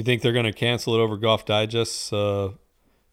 You 0.00 0.04
think 0.04 0.22
they're 0.22 0.32
going 0.32 0.46
to 0.46 0.52
cancel 0.54 0.94
it 0.94 0.98
over 0.98 1.18
Golf 1.18 1.44
Digest's 1.44 2.10
uh, 2.10 2.52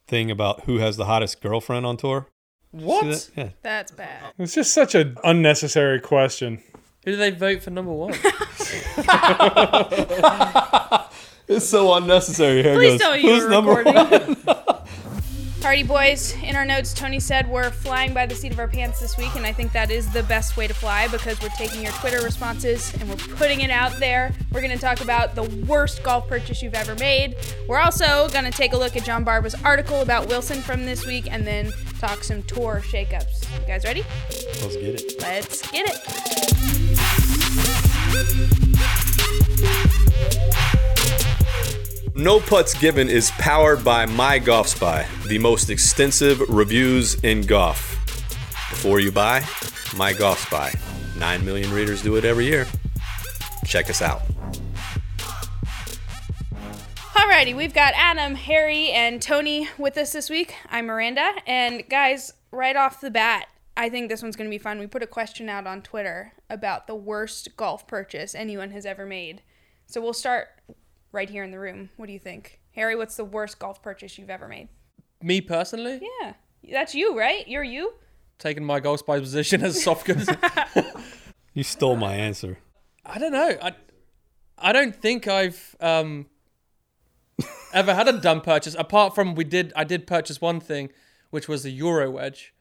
thing 0.08 0.32
about 0.32 0.64
who 0.64 0.78
has 0.78 0.96
the 0.96 1.04
hottest 1.04 1.42
girlfriend 1.42 1.86
on 1.86 1.98
tour? 1.98 2.30
What? 2.72 3.04
that? 3.04 3.30
Yeah. 3.36 3.50
That's 3.62 3.92
bad. 3.92 4.32
It's 4.38 4.54
just 4.54 4.74
such 4.74 4.96
an 4.96 5.18
unnecessary 5.22 6.00
question. 6.00 6.64
Who 7.04 7.12
do 7.12 7.18
they 7.18 7.32
vote 7.32 7.62
for 7.62 7.72
number 7.72 7.92
one? 7.92 8.14
It's 11.48 11.68
so 11.68 11.94
unnecessary. 11.94 12.62
Here 12.62 12.76
Please 12.76 12.94
goes. 12.94 13.00
tell 13.00 13.14
me 13.14 13.22
you 13.22 13.36
Who's 13.36 13.50
number 13.50 13.72
recording. 13.72 14.36
one? 14.44 14.58
Party 15.68 15.84
boys, 15.84 16.34
in 16.44 16.56
our 16.56 16.64
notes, 16.64 16.94
Tony 16.94 17.20
said 17.20 17.50
we're 17.50 17.70
flying 17.70 18.14
by 18.14 18.26
the 18.26 18.34
seat 18.34 18.54
of 18.54 18.60
our 18.60 18.70
pants 18.70 19.02
this 19.02 19.18
week, 19.18 19.36
and 19.36 19.46
I 19.46 19.52
think 19.52 19.74
that 19.74 19.92
is 19.92 20.10
the 20.14 20.24
best 20.24 20.56
way 20.56 20.66
to 20.66 20.74
fly 20.74 21.10
because 21.10 21.42
we're 21.42 21.50
taking 21.50 21.84
your 21.84 21.92
Twitter 21.92 22.24
responses 22.24 22.94
and 22.94 23.10
we're 23.10 23.18
putting 23.36 23.60
it 23.60 23.70
out 23.70 24.00
there. 24.00 24.34
We're 24.54 24.62
going 24.62 24.72
to 24.72 24.80
talk 24.80 25.02
about 25.02 25.36
the 25.36 25.44
worst 25.68 26.04
golf 26.04 26.30
purchase 26.30 26.62
you've 26.62 26.74
ever 26.74 26.96
made. 26.96 27.36
We're 27.68 27.80
also 27.80 28.30
going 28.30 28.46
to 28.46 28.52
take 28.52 28.72
a 28.72 28.78
look 28.78 28.96
at 28.96 29.04
John 29.04 29.26
Barba's 29.26 29.56
article 29.56 30.00
about 30.00 30.30
Wilson 30.30 30.62
from 30.62 30.86
this 30.86 31.06
week 31.06 31.30
and 31.30 31.46
then 31.46 31.74
talk 32.00 32.24
some 32.24 32.44
tour 32.44 32.82
shakeups. 32.82 33.60
You 33.60 33.68
guys 33.68 33.84
ready? 33.84 34.06
Let's 34.62 34.78
get 34.78 34.96
it. 34.96 35.16
Let's 35.20 35.70
get 35.70 35.90
it. 35.90 35.98
No 42.18 42.40
Putts 42.40 42.74
Given 42.74 43.10
is 43.10 43.30
powered 43.38 43.84
by 43.84 44.08
My 44.08 44.40
Golf 44.40 44.68
Spy, 44.70 45.06
the 45.28 45.38
most 45.38 45.70
extensive 45.70 46.40
reviews 46.50 47.14
in 47.24 47.42
golf. 47.42 47.92
Before 48.72 49.00
you 49.00 49.12
buy, 49.12 49.46
My 49.96 50.14
Golf 50.14 50.40
Spy. 50.40 50.74
9 51.20 51.46
million 51.46 51.72
readers 51.72 52.02
do 52.02 52.16
it 52.16 52.26
every 52.26 52.48
year. 52.48 52.66
Check 53.68 53.92
us 53.92 54.02
out. 54.02 54.24
Alrighty, 57.14 57.56
we've 57.56 57.76
got 57.76 57.94
Adam, 57.96 58.34
Harry, 58.34 58.90
and 58.90 59.22
Tony 59.22 59.70
with 59.78 59.96
us 59.96 60.12
this 60.12 60.28
week. 60.28 60.56
I'm 60.72 60.88
Miranda, 60.88 61.34
and 61.46 61.88
guys, 61.88 62.34
right 62.50 62.76
off 62.76 63.00
the 63.00 63.12
bat, 63.12 63.46
I 63.78 63.90
think 63.90 64.10
this 64.10 64.24
one's 64.24 64.36
gonna 64.36 64.50
be 64.50 64.58
fun. 64.58 64.80
We 64.80 64.88
put 64.88 65.04
a 65.04 65.08
question 65.08 65.50
out 65.50 65.68
on 65.68 65.84
Twitter 65.84 66.34
about 66.50 66.88
the 66.88 66.96
worst 66.96 67.56
golf 67.58 67.86
purchase 67.86 68.34
anyone 68.34 68.72
has 68.72 68.88
ever 68.88 69.06
made. 69.06 69.44
So 69.86 70.02
we'll 70.02 70.14
start 70.14 70.48
right 71.18 71.30
here 71.30 71.44
in 71.44 71.50
the 71.52 71.60
room. 71.60 71.90
What 71.98 72.06
do 72.06 72.14
you 72.14 72.20
think, 72.20 72.60
Harry? 72.76 72.96
What's 72.96 73.16
the 73.16 73.26
worst 73.26 73.58
golf 73.60 73.82
purchase 73.82 74.18
you've 74.20 74.30
ever 74.30 74.48
made? 74.48 74.70
Me 75.22 75.42
personally, 75.42 76.00
Yeah, 76.22 76.34
that's 76.72 76.94
you, 76.94 77.18
right? 77.18 77.46
You're 77.48 77.64
you. 77.64 77.94
taking 78.38 78.64
my 78.64 78.80
golf 78.80 79.00
spy 79.00 79.20
position 79.20 79.64
as 79.64 79.84
soft 79.84 80.06
goods. 80.06 80.30
You 81.56 81.64
stole 81.64 81.96
my 81.96 82.14
answer. 82.14 82.60
I 83.04 83.18
don't 83.18 83.32
know. 83.32 83.58
I, 83.60 83.72
I 84.60 84.72
don't 84.74 84.96
think 84.96 85.28
I've 85.28 85.76
um, 85.80 86.28
ever 87.74 87.96
had 87.96 88.08
a 88.08 88.14
dumb 88.22 88.42
purchase 88.42 88.76
apart 88.78 89.16
from 89.16 89.34
we 89.34 89.44
did. 89.44 89.74
I 89.76 89.84
did 89.84 90.06
purchase 90.06 90.40
one 90.40 90.60
thing, 90.60 90.92
which 91.32 91.48
was 91.48 91.64
the 91.64 91.72
Euro 91.72 92.12
wedge, 92.12 92.54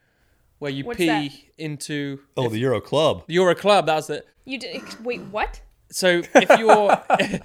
where 0.61 0.71
you 0.71 0.85
What's 0.87 0.97
pee 0.97 1.07
that? 1.09 1.31
into 1.59 2.21
Oh, 2.39 2.49
the 2.49 2.59
Euro 2.61 2.81
Club. 2.81 3.25
the 3.27 3.35
Euro 3.35 3.55
club. 3.55 3.85
That's 3.85 4.09
it. 4.09 4.27
You 4.47 4.59
did. 4.59 4.83
Wait, 5.05 5.21
what? 5.25 5.61
So 5.91 6.23
if 6.35 6.59
you're 6.59 6.99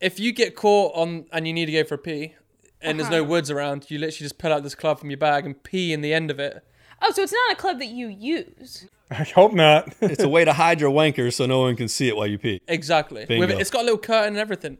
if 0.00 0.20
you 0.20 0.32
get 0.32 0.54
caught 0.54 0.94
on 0.94 1.26
and 1.32 1.46
you 1.46 1.52
need 1.52 1.66
to 1.66 1.72
go 1.72 1.84
for 1.84 1.94
a 1.94 1.98
pee 1.98 2.34
and 2.80 2.98
there's 2.98 3.10
no 3.10 3.22
uh-huh. 3.22 3.30
woods 3.30 3.50
around, 3.50 3.90
you 3.90 3.98
literally 3.98 4.24
just 4.24 4.38
pull 4.38 4.52
out 4.52 4.62
this 4.62 4.74
club 4.74 4.98
from 5.00 5.10
your 5.10 5.18
bag 5.18 5.46
and 5.46 5.62
pee 5.62 5.92
in 5.92 6.00
the 6.00 6.12
end 6.12 6.30
of 6.30 6.38
it. 6.38 6.64
Oh, 7.02 7.12
so 7.12 7.22
it's 7.22 7.32
not 7.32 7.52
a 7.52 7.56
club 7.56 7.78
that 7.78 7.88
you 7.88 8.08
use. 8.08 8.86
I 9.10 9.22
hope 9.22 9.52
not. 9.52 9.94
It's 10.00 10.22
a 10.22 10.28
way 10.28 10.44
to 10.44 10.52
hide 10.52 10.80
your 10.80 10.90
wanker 10.90 11.32
so 11.32 11.46
no 11.46 11.60
one 11.60 11.76
can 11.76 11.88
see 11.88 12.08
it 12.08 12.16
while 12.16 12.26
you 12.26 12.38
pee. 12.38 12.60
Exactly. 12.66 13.24
Bingo. 13.24 13.48
it, 13.48 13.60
it's 13.60 13.70
got 13.70 13.82
a 13.82 13.84
little 13.84 13.98
curtain 13.98 14.28
and 14.28 14.38
everything. 14.38 14.78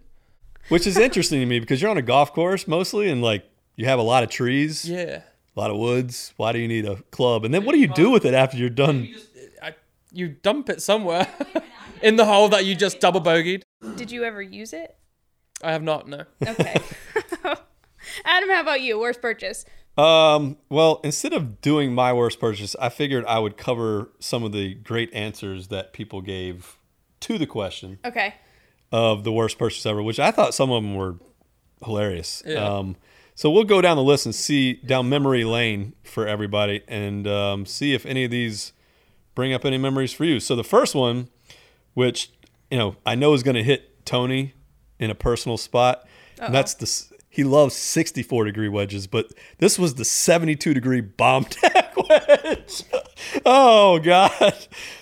Which 0.68 0.86
is 0.86 0.96
interesting 0.96 1.40
to 1.40 1.46
me 1.46 1.60
because 1.60 1.80
you're 1.80 1.90
on 1.90 1.96
a 1.96 2.02
golf 2.02 2.32
course 2.32 2.66
mostly 2.66 3.08
and 3.08 3.22
like 3.22 3.48
you 3.76 3.86
have 3.86 3.98
a 3.98 4.02
lot 4.02 4.24
of 4.24 4.30
trees, 4.30 4.88
Yeah. 4.88 5.22
a 5.56 5.60
lot 5.60 5.70
of 5.70 5.76
woods. 5.76 6.34
Why 6.36 6.52
do 6.52 6.58
you 6.58 6.66
need 6.66 6.86
a 6.86 6.96
club? 7.12 7.44
And 7.44 7.54
then 7.54 7.64
what 7.64 7.72
do 7.72 7.78
you 7.78 7.88
do 7.88 8.10
with 8.10 8.24
it 8.24 8.34
after 8.34 8.56
you're 8.56 8.68
done? 8.68 9.14
I, 9.62 9.74
you 10.12 10.28
dump 10.28 10.68
it 10.68 10.82
somewhere 10.82 11.28
in 12.02 12.16
the 12.16 12.24
hole 12.24 12.48
that 12.48 12.64
you 12.64 12.74
just 12.74 12.98
double 12.98 13.20
bogeyed. 13.20 13.62
Did 13.94 14.10
you 14.10 14.24
ever 14.24 14.42
use 14.42 14.72
it? 14.72 14.96
I 15.62 15.72
have 15.72 15.82
not. 15.82 16.08
No. 16.08 16.24
Okay. 16.46 16.76
Adam, 18.24 18.48
how 18.50 18.60
about 18.60 18.80
you? 18.80 18.98
Worst 18.98 19.20
purchase? 19.20 19.64
Um, 19.96 20.58
well, 20.68 21.00
instead 21.02 21.32
of 21.32 21.60
doing 21.60 21.94
my 21.94 22.12
worst 22.12 22.38
purchase, 22.38 22.76
I 22.80 22.88
figured 22.88 23.24
I 23.24 23.38
would 23.38 23.56
cover 23.56 24.10
some 24.20 24.44
of 24.44 24.52
the 24.52 24.74
great 24.74 25.12
answers 25.14 25.68
that 25.68 25.92
people 25.92 26.20
gave 26.20 26.76
to 27.20 27.38
the 27.38 27.46
question 27.46 27.98
Okay. 28.04 28.34
of 28.92 29.24
the 29.24 29.32
worst 29.32 29.58
purchase 29.58 29.84
ever, 29.86 30.02
which 30.02 30.20
I 30.20 30.30
thought 30.30 30.54
some 30.54 30.70
of 30.70 30.82
them 30.82 30.94
were 30.94 31.16
hilarious. 31.84 32.42
Yeah. 32.46 32.62
Um, 32.62 32.96
so 33.34 33.50
we'll 33.50 33.64
go 33.64 33.80
down 33.80 33.96
the 33.96 34.02
list 34.02 34.26
and 34.26 34.34
see 34.34 34.74
down 34.74 35.08
memory 35.08 35.44
lane 35.44 35.94
for 36.04 36.26
everybody 36.26 36.82
and 36.88 37.26
um, 37.26 37.66
see 37.66 37.94
if 37.94 38.04
any 38.06 38.24
of 38.24 38.30
these 38.30 38.72
bring 39.34 39.52
up 39.52 39.64
any 39.64 39.78
memories 39.78 40.12
for 40.12 40.24
you. 40.24 40.40
So 40.40 40.56
the 40.56 40.64
first 40.64 40.94
one, 40.94 41.28
which 41.94 42.30
you 42.70 42.78
know 42.78 42.96
I 43.04 43.14
know 43.14 43.32
is 43.34 43.42
going 43.42 43.56
to 43.56 43.62
hit 43.62 44.04
Tony 44.06 44.54
in 44.98 45.10
a 45.10 45.14
personal 45.14 45.56
spot, 45.58 46.06
and 46.40 46.54
that's 46.54 46.74
the 46.74 47.16
he 47.28 47.44
loves 47.44 47.74
64 47.76 48.44
degree 48.44 48.68
wedges, 48.68 49.06
but 49.06 49.30
this 49.58 49.78
was 49.78 49.96
the 49.96 50.04
72 50.06 50.72
degree 50.72 51.02
bomb 51.02 51.44
tech 51.50 51.94
wedge. 52.08 52.82
oh 53.44 53.98
God, 53.98 54.54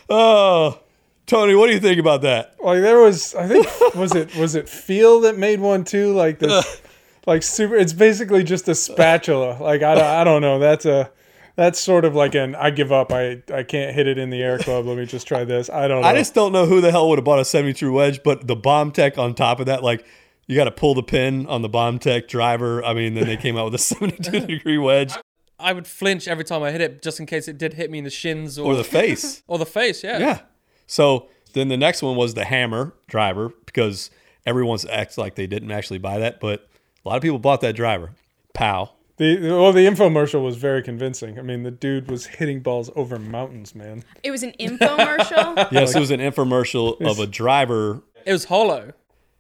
oh 0.09 0.81
Tony, 1.27 1.55
what 1.55 1.69
do 1.69 1.73
you 1.73 1.81
think 1.81 1.99
about 2.01 2.23
that? 2.23 2.55
like 2.63 2.81
there 2.83 2.99
was, 2.99 3.35
I 3.35 3.47
think, 3.49 3.67
was 3.95 4.15
it 4.15 4.35
was 4.37 4.55
it 4.55 4.69
Feel 4.69 5.21
that 5.21 5.39
made 5.39 5.61
one 5.61 5.85
too? 5.85 6.13
Like 6.13 6.39
this, 6.39 6.83
like 7.27 7.43
super. 7.43 7.77
It's 7.77 7.93
basically 7.95 8.45
just 8.45 8.69
a 8.69 8.75
spatula. 8.75 9.57
Like 9.63 9.83
I, 9.83 9.95
don't- 9.95 10.05
I 10.05 10.25
don't 10.25 10.43
know. 10.43 10.59
That's 10.59 10.85
a 10.87 11.11
that's 11.57 11.81
sort 11.81 12.05
of 12.05 12.15
like 12.15 12.35
an 12.35 12.55
I 12.55 12.71
give 12.71 12.93
up. 12.93 13.13
I 13.13 13.43
I 13.53 13.63
can't 13.63 13.95
hit 13.95 14.07
it 14.07 14.19
in 14.19 14.31
the 14.31 14.43
air 14.43 14.59
club. 14.59 14.87
Let 14.87 14.97
me 14.97 15.07
just 15.07 15.27
try 15.27 15.45
this. 15.45 15.71
I 15.71 15.89
don't 15.89 16.03
know. 16.03 16.09
I 16.09 16.15
just 16.15 16.35
don't 16.35 16.53
know 16.53 16.67
who 16.67 16.81
the 16.81 16.91
hell 16.91 17.09
would 17.09 17.19
have 17.19 17.25
bought 17.25 17.39
a 17.39 17.45
72 17.45 17.93
wedge, 17.93 18.23
but 18.23 18.47
the 18.47 18.57
BombTech 18.57 19.19
on 19.19 19.35
top 19.35 19.61
of 19.61 19.67
that, 19.67 19.83
like 19.83 20.05
you 20.47 20.57
got 20.57 20.65
to 20.65 20.71
pull 20.71 20.95
the 20.95 21.03
pin 21.03 21.47
on 21.47 21.63
the 21.63 21.71
BombTech 21.71 22.29
driver. 22.29 22.85
I 22.85 22.95
mean, 22.95 23.15
then 23.15 23.27
they 23.27 23.37
came 23.37 23.57
out 23.57 23.67
with 23.67 23.75
a 23.75 23.79
72 23.79 24.41
degree 24.47 24.79
wedge 24.79 25.15
I 25.59 25.73
would 25.73 25.87
flinch 25.87 26.27
every 26.29 26.45
time 26.45 26.63
I 26.63 26.73
hit 26.73 26.81
it, 26.81 27.03
just 27.03 27.21
in 27.21 27.27
case 27.27 27.49
it 27.49 27.59
did 27.59 27.75
hit 27.75 27.91
me 27.91 27.99
in 27.99 28.05
the 28.05 28.11
shins 28.11 28.59
or, 28.59 28.73
or 28.73 28.77
the 28.77 28.85
face. 28.85 29.43
or 29.47 29.59
the 29.59 29.67
face. 29.67 30.03
Yeah. 30.03 30.19
Yeah. 30.19 30.41
So 30.87 31.29
then 31.53 31.69
the 31.69 31.77
next 31.77 32.03
one 32.03 32.17
was 32.17 32.35
the 32.35 32.45
hammer 32.45 32.93
driver 33.07 33.53
because 33.65 34.11
everyone's 34.45 34.85
acts 34.87 35.17
like 35.17 35.37
they 35.37 35.47
didn't 35.47 35.71
actually 35.71 35.99
buy 35.99 36.19
that, 36.19 36.41
but 36.41 36.69
a 37.05 37.09
lot 37.09 37.17
of 37.17 37.23
people 37.23 37.39
bought 37.39 37.61
that 37.63 37.75
driver. 37.75 38.11
Pow. 38.53 38.93
The 39.17 39.39
well, 39.53 39.73
the 39.73 39.87
infomercial 39.87 40.43
was 40.45 40.57
very 40.57 40.83
convincing. 40.83 41.39
I 41.39 41.43
mean, 41.43 41.63
the 41.63 41.71
dude 41.71 42.11
was 42.11 42.27
hitting 42.27 42.61
balls 42.61 42.91
over 42.97 43.19
mountains, 43.19 43.75
man. 43.75 44.03
It 44.23 44.31
was 44.31 44.43
an 44.43 44.53
infomercial. 44.59 45.69
Yes, 45.73 45.95
it 45.95 46.01
was 46.01 46.11
an 46.11 46.21
infomercial 46.21 47.01
of 47.01 47.19
a 47.19 47.27
driver. 47.27 48.03
It 48.27 48.33
was 48.33 48.45
hollow, 48.47 48.93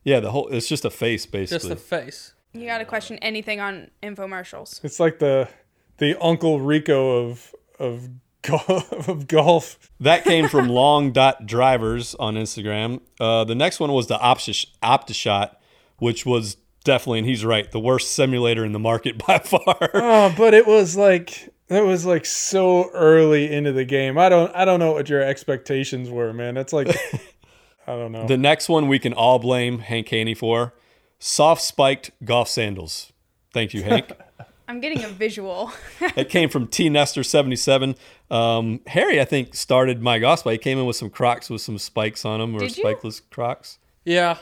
Yeah, 0.04 0.20
the 0.20 0.30
whole 0.30 0.48
it's 0.48 0.68
just 0.68 0.84
a 0.84 0.90
face 0.90 1.26
basically. 1.26 1.70
just 1.70 1.80
basically. 1.80 1.98
the 2.00 2.06
face. 2.06 2.34
you 2.52 2.66
got 2.66 2.78
to 2.78 2.84
question 2.84 3.18
anything 3.18 3.60
on 3.60 3.90
infomercials. 4.02 4.82
It's 4.84 5.00
like 5.00 5.18
the 5.18 5.48
the 5.98 6.20
Uncle 6.22 6.60
Rico 6.60 7.28
of 7.28 7.54
of 7.78 8.08
golf, 8.42 8.92
of 9.08 9.26
golf. 9.26 9.78
That 10.00 10.24
came 10.24 10.48
from 10.48 10.68
long 10.68 11.12
dot 11.12 11.46
drivers 11.46 12.14
on 12.16 12.34
Instagram. 12.34 13.00
Uh, 13.18 13.44
the 13.44 13.54
next 13.54 13.80
one 13.80 13.92
was 13.92 14.06
the 14.06 14.18
Opti- 14.18 14.66
OptiShot, 14.82 15.56
which 15.98 16.24
was 16.26 16.56
definitely, 16.84 17.20
and 17.20 17.28
he's 17.28 17.44
right, 17.44 17.70
the 17.70 17.80
worst 17.80 18.12
simulator 18.12 18.64
in 18.64 18.72
the 18.72 18.78
market 18.78 19.18
by 19.26 19.38
far. 19.38 19.90
Oh, 19.94 20.34
but 20.36 20.54
it 20.54 20.66
was 20.66 20.96
like 20.96 21.52
it 21.68 21.84
was 21.84 22.04
like 22.06 22.26
so 22.26 22.90
early 22.92 23.52
into 23.52 23.72
the 23.72 23.84
game. 23.84 24.18
I 24.18 24.28
don't 24.28 24.54
I 24.54 24.64
don't 24.64 24.78
know 24.78 24.92
what 24.92 25.08
your 25.08 25.22
expectations 25.22 26.10
were, 26.10 26.32
man. 26.32 26.56
It's 26.56 26.72
like 26.72 26.88
I 27.86 27.92
don't 27.96 28.12
know. 28.12 28.26
the 28.26 28.36
next 28.38 28.68
one 28.68 28.88
we 28.88 28.98
can 28.98 29.12
all 29.12 29.38
blame 29.38 29.80
Hank 29.80 30.08
Haney 30.08 30.34
for 30.34 30.74
soft 31.18 31.62
spiked 31.62 32.10
golf 32.24 32.48
sandals. 32.48 33.12
Thank 33.52 33.74
you, 33.74 33.82
Hank. 33.82 34.12
I'm 34.68 34.80
getting 34.80 35.04
a 35.04 35.08
visual. 35.08 35.70
it 36.00 36.30
came 36.30 36.48
from 36.48 36.66
T 36.66 36.88
Nestor 36.88 37.22
77. 37.22 37.96
Um, 38.30 38.80
Harry, 38.86 39.20
I 39.20 39.26
think, 39.26 39.54
started 39.54 40.02
my 40.02 40.18
gospel. 40.18 40.52
He 40.52 40.58
came 40.58 40.78
in 40.78 40.86
with 40.86 40.96
some 40.96 41.10
Crocs 41.10 41.50
with 41.50 41.60
some 41.60 41.76
spikes 41.76 42.24
on 42.24 42.40
them 42.40 42.56
or 42.56 42.60
Did 42.60 42.78
you? 42.78 42.84
spikeless 42.84 43.20
Crocs. 43.30 43.78
Yeah. 44.06 44.38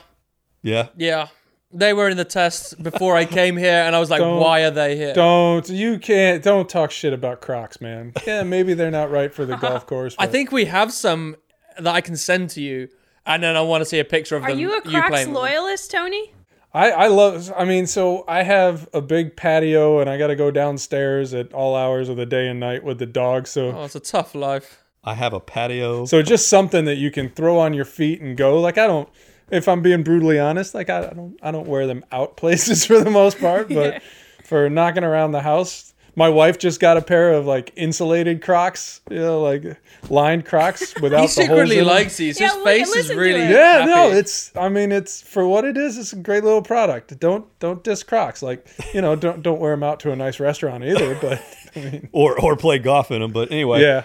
Yeah. 0.61 0.87
Yeah. 0.95 1.27
They 1.75 1.91
were 1.93 2.07
in 2.07 2.17
the 2.17 2.25
test 2.25 2.81
before 2.83 3.15
I 3.15 3.25
came 3.25 3.57
here, 3.57 3.81
and 3.81 3.95
I 3.95 3.99
was 3.99 4.09
like, 4.11 4.19
Don't- 4.19 4.39
why 4.39 4.61
are 4.61 4.71
they 4.71 4.95
here? 4.95 5.13
don't 5.13 5.67
you 5.69 5.97
can't 5.97 6.43
don't 6.43 6.69
talk 6.69 6.91
shit 6.91 7.13
about 7.13 7.41
Crocs, 7.41 7.81
man. 7.81 8.13
Yeah, 8.27 8.43
maybe 8.43 8.73
they're 8.75 8.91
not 8.91 9.09
right 9.09 9.33
for 9.33 9.45
the 9.45 9.55
golf 9.65 9.87
course. 9.87 10.15
I 10.19 10.25
but- 10.25 10.31
think 10.31 10.51
we 10.51 10.65
have 10.65 10.93
some 10.93 11.35
that 11.79 11.93
I 11.95 12.01
can 12.01 12.15
send 12.15 12.51
to 12.51 12.61
you, 12.61 12.89
and 13.25 13.41
then 13.41 13.55
I 13.57 13.61
want 13.61 13.81
to 13.81 13.85
see 13.85 13.97
a 13.99 14.05
picture 14.05 14.35
of 14.35 14.43
them. 14.43 14.51
Are 14.51 14.53
them. 14.53 14.59
you 14.59 14.77
a 14.77 14.81
Crocs 14.81 15.09
playing 15.09 15.11
with 15.11 15.25
them. 15.25 15.33
loyalist, 15.33 15.89
Tony? 15.91 16.33
I, 16.75 16.89
I 16.91 17.07
love 17.07 17.51
I 17.55 17.65
mean, 17.65 17.85
so 17.87 18.23
I 18.27 18.41
have 18.43 18.89
a 18.93 19.01
big 19.01 19.35
patio 19.35 19.99
and 19.99 20.09
I 20.09 20.17
gotta 20.17 20.35
go 20.35 20.49
downstairs 20.49 21.31
at 21.35 21.53
all 21.53 21.75
hours 21.75 22.09
of 22.09 22.17
the 22.17 22.25
day 22.25 22.47
and 22.47 22.59
night 22.59 22.83
with 22.83 22.97
the 22.97 23.05
dog. 23.05 23.45
So 23.47 23.71
Oh, 23.77 23.83
it's 23.85 23.93
a 23.95 23.99
tough 23.99 24.33
life. 24.33 24.81
I 25.03 25.13
have 25.13 25.33
a 25.33 25.39
patio. 25.39 26.05
so 26.05 26.21
just 26.23 26.47
something 26.47 26.85
that 26.85 26.95
you 26.95 27.11
can 27.11 27.29
throw 27.29 27.59
on 27.59 27.75
your 27.75 27.85
feet 27.85 28.21
and 28.21 28.35
go. 28.35 28.59
Like 28.59 28.79
I 28.79 28.87
don't 28.87 29.07
if 29.51 29.67
I'm 29.67 29.81
being 29.81 30.03
brutally 30.03 30.39
honest, 30.39 30.73
like 30.73 30.89
I, 30.89 30.99
I 31.09 31.13
don't 31.13 31.37
I 31.41 31.51
don't 31.51 31.67
wear 31.67 31.87
them 31.87 32.03
out 32.11 32.37
places 32.43 32.85
for 32.85 32.99
the 32.99 33.09
most 33.11 33.39
part, 33.39 33.69
but 33.69 34.01
for 34.43 34.69
knocking 34.69 35.03
around 35.03 35.31
the 35.31 35.41
house. 35.41 35.89
My 36.15 36.29
wife 36.29 36.59
just 36.59 36.79
got 36.79 36.95
a 36.95 37.01
pair 37.01 37.31
of 37.33 37.47
like 37.47 37.71
insulated 37.75 38.43
Crocs, 38.43 39.01
you 39.09 39.17
know, 39.17 39.41
like 39.41 39.81
lined 40.11 40.45
Crocs 40.45 40.93
without 41.01 41.21
He 41.21 41.25
the 41.25 41.47
holes 41.47 41.59
secretly 41.69 41.79
in 41.79 41.85
likes 41.87 42.17
these. 42.17 42.39
Yeah, 42.39 42.49
His 42.49 42.55
look- 42.57 42.65
face 42.65 42.87
is 42.89 42.95
listen 42.95 43.17
really 43.17 43.41
it. 43.41 43.49
Yeah, 43.49 43.85
no, 43.87 44.11
it's. 44.11 44.55
I 44.55 44.69
mean, 44.69 44.91
it's 44.91 45.23
for 45.23 45.47
what 45.47 45.65
it 45.65 45.75
is. 45.75 45.97
It's 45.97 46.13
a 46.13 46.17
great 46.17 46.43
little 46.43 46.61
product. 46.61 47.19
Don't 47.19 47.47
don't 47.57 47.83
diss 47.83 48.03
Crocs. 48.03 48.43
Like 48.43 48.67
you 48.93 49.01
know, 49.01 49.15
don't 49.15 49.41
don't 49.41 49.59
wear 49.59 49.71
them 49.71 49.81
out 49.81 49.99
to 50.01 50.11
a 50.11 50.15
nice 50.15 50.39
restaurant 50.39 50.83
either. 50.83 51.15
But 51.19 51.43
I 51.75 51.79
mean, 51.79 52.09
or 52.11 52.39
or 52.39 52.55
play 52.57 52.77
golf 52.77 53.09
in 53.09 53.21
them. 53.21 53.31
But 53.31 53.51
anyway, 53.51 53.81
yeah, 53.81 54.03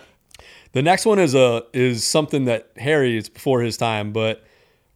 The 0.72 0.80
next 0.80 1.04
one 1.04 1.18
is 1.18 1.34
a 1.34 1.64
is 1.74 2.06
something 2.06 2.46
that 2.46 2.70
Harry 2.78 3.18
is 3.18 3.28
before 3.28 3.60
his 3.60 3.76
time, 3.76 4.12
but 4.14 4.42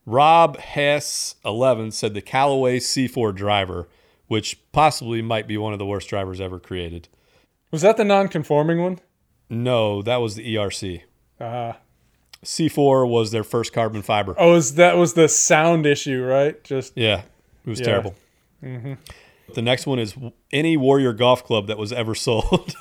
Rob 0.04 0.58
Hess 0.58 1.37
eleven 1.44 1.90
said 1.90 2.14
the 2.14 2.20
Callaway 2.22 2.78
C4 2.78 3.34
driver, 3.34 3.88
which 4.26 4.60
possibly 4.72 5.22
might 5.22 5.46
be 5.46 5.56
one 5.56 5.72
of 5.72 5.78
the 5.78 5.87
worst 5.87 6.08
drivers 6.08 6.40
ever 6.40 6.58
created. 6.58 7.08
was 7.70 7.82
that 7.82 7.96
the 7.96 8.04
non-conforming 8.04 8.82
one? 8.82 8.99
No, 9.49 10.02
that 10.02 10.16
was 10.16 10.34
the 10.34 10.54
ERC. 10.56 11.02
Uh, 11.40 11.75
C4 12.44 13.08
was 13.08 13.31
their 13.31 13.44
first 13.44 13.72
carbon 13.72 14.02
fiber. 14.02 14.34
oh, 14.38 14.52
was 14.52 14.75
that 14.75 14.96
was 14.96 15.14
the 15.14 15.28
sound 15.28 15.87
issue, 15.87 16.22
right? 16.25 16.62
Just 16.64 16.96
Yeah, 16.96 17.22
it 17.64 17.70
was 17.70 17.78
Yeah. 17.81 17.87
terrible. 17.87 18.14
The 19.54 19.60
next 19.62 19.87
one 19.87 19.99
is 19.99 20.14
any 20.52 20.76
Warrior 20.76 21.12
golf 21.12 21.44
club 21.44 21.66
that 21.66 21.76
was 21.78 21.93
ever 21.93 22.14
sold. 22.26 22.75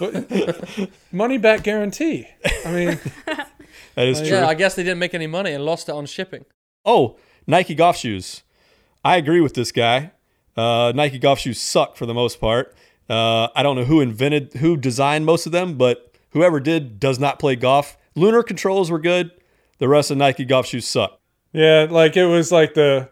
money 1.11 1.37
back 1.37 1.63
guarantee. 1.63 2.27
I 2.65 2.71
mean, 2.71 2.99
that 3.95 4.07
is 4.07 4.19
true. 4.19 4.29
Yeah, 4.29 4.47
I 4.47 4.53
guess 4.53 4.75
they 4.75 4.83
didn't 4.83 4.99
make 4.99 5.13
any 5.13 5.27
money 5.27 5.51
and 5.51 5.65
lost 5.65 5.89
it 5.89 5.91
on 5.93 6.05
shipping. 6.05 6.45
Oh, 6.85 7.17
Nike 7.47 7.75
golf 7.75 7.97
shoes. 7.97 8.43
I 9.03 9.17
agree 9.17 9.41
with 9.41 9.53
this 9.53 9.71
guy. 9.71 10.11
Uh, 10.55 10.91
Nike 10.95 11.19
golf 11.19 11.39
shoes 11.39 11.59
suck 11.59 11.95
for 11.95 12.05
the 12.05 12.13
most 12.13 12.39
part. 12.39 12.75
Uh, 13.09 13.47
I 13.55 13.63
don't 13.63 13.75
know 13.75 13.85
who 13.85 13.99
invented, 14.01 14.53
who 14.55 14.77
designed 14.77 15.25
most 15.25 15.45
of 15.45 15.51
them, 15.51 15.77
but 15.77 16.13
whoever 16.31 16.59
did 16.59 16.99
does 16.99 17.19
not 17.19 17.39
play 17.39 17.55
golf. 17.55 17.97
Lunar 18.15 18.43
controls 18.43 18.91
were 18.91 18.99
good. 18.99 19.31
The 19.79 19.87
rest 19.87 20.11
of 20.11 20.17
Nike 20.17 20.45
golf 20.45 20.67
shoes 20.67 20.87
suck. 20.87 21.19
yeah, 21.53 21.87
like 21.89 22.15
it 22.15 22.25
was 22.25 22.51
like 22.51 22.73
the 22.75 23.09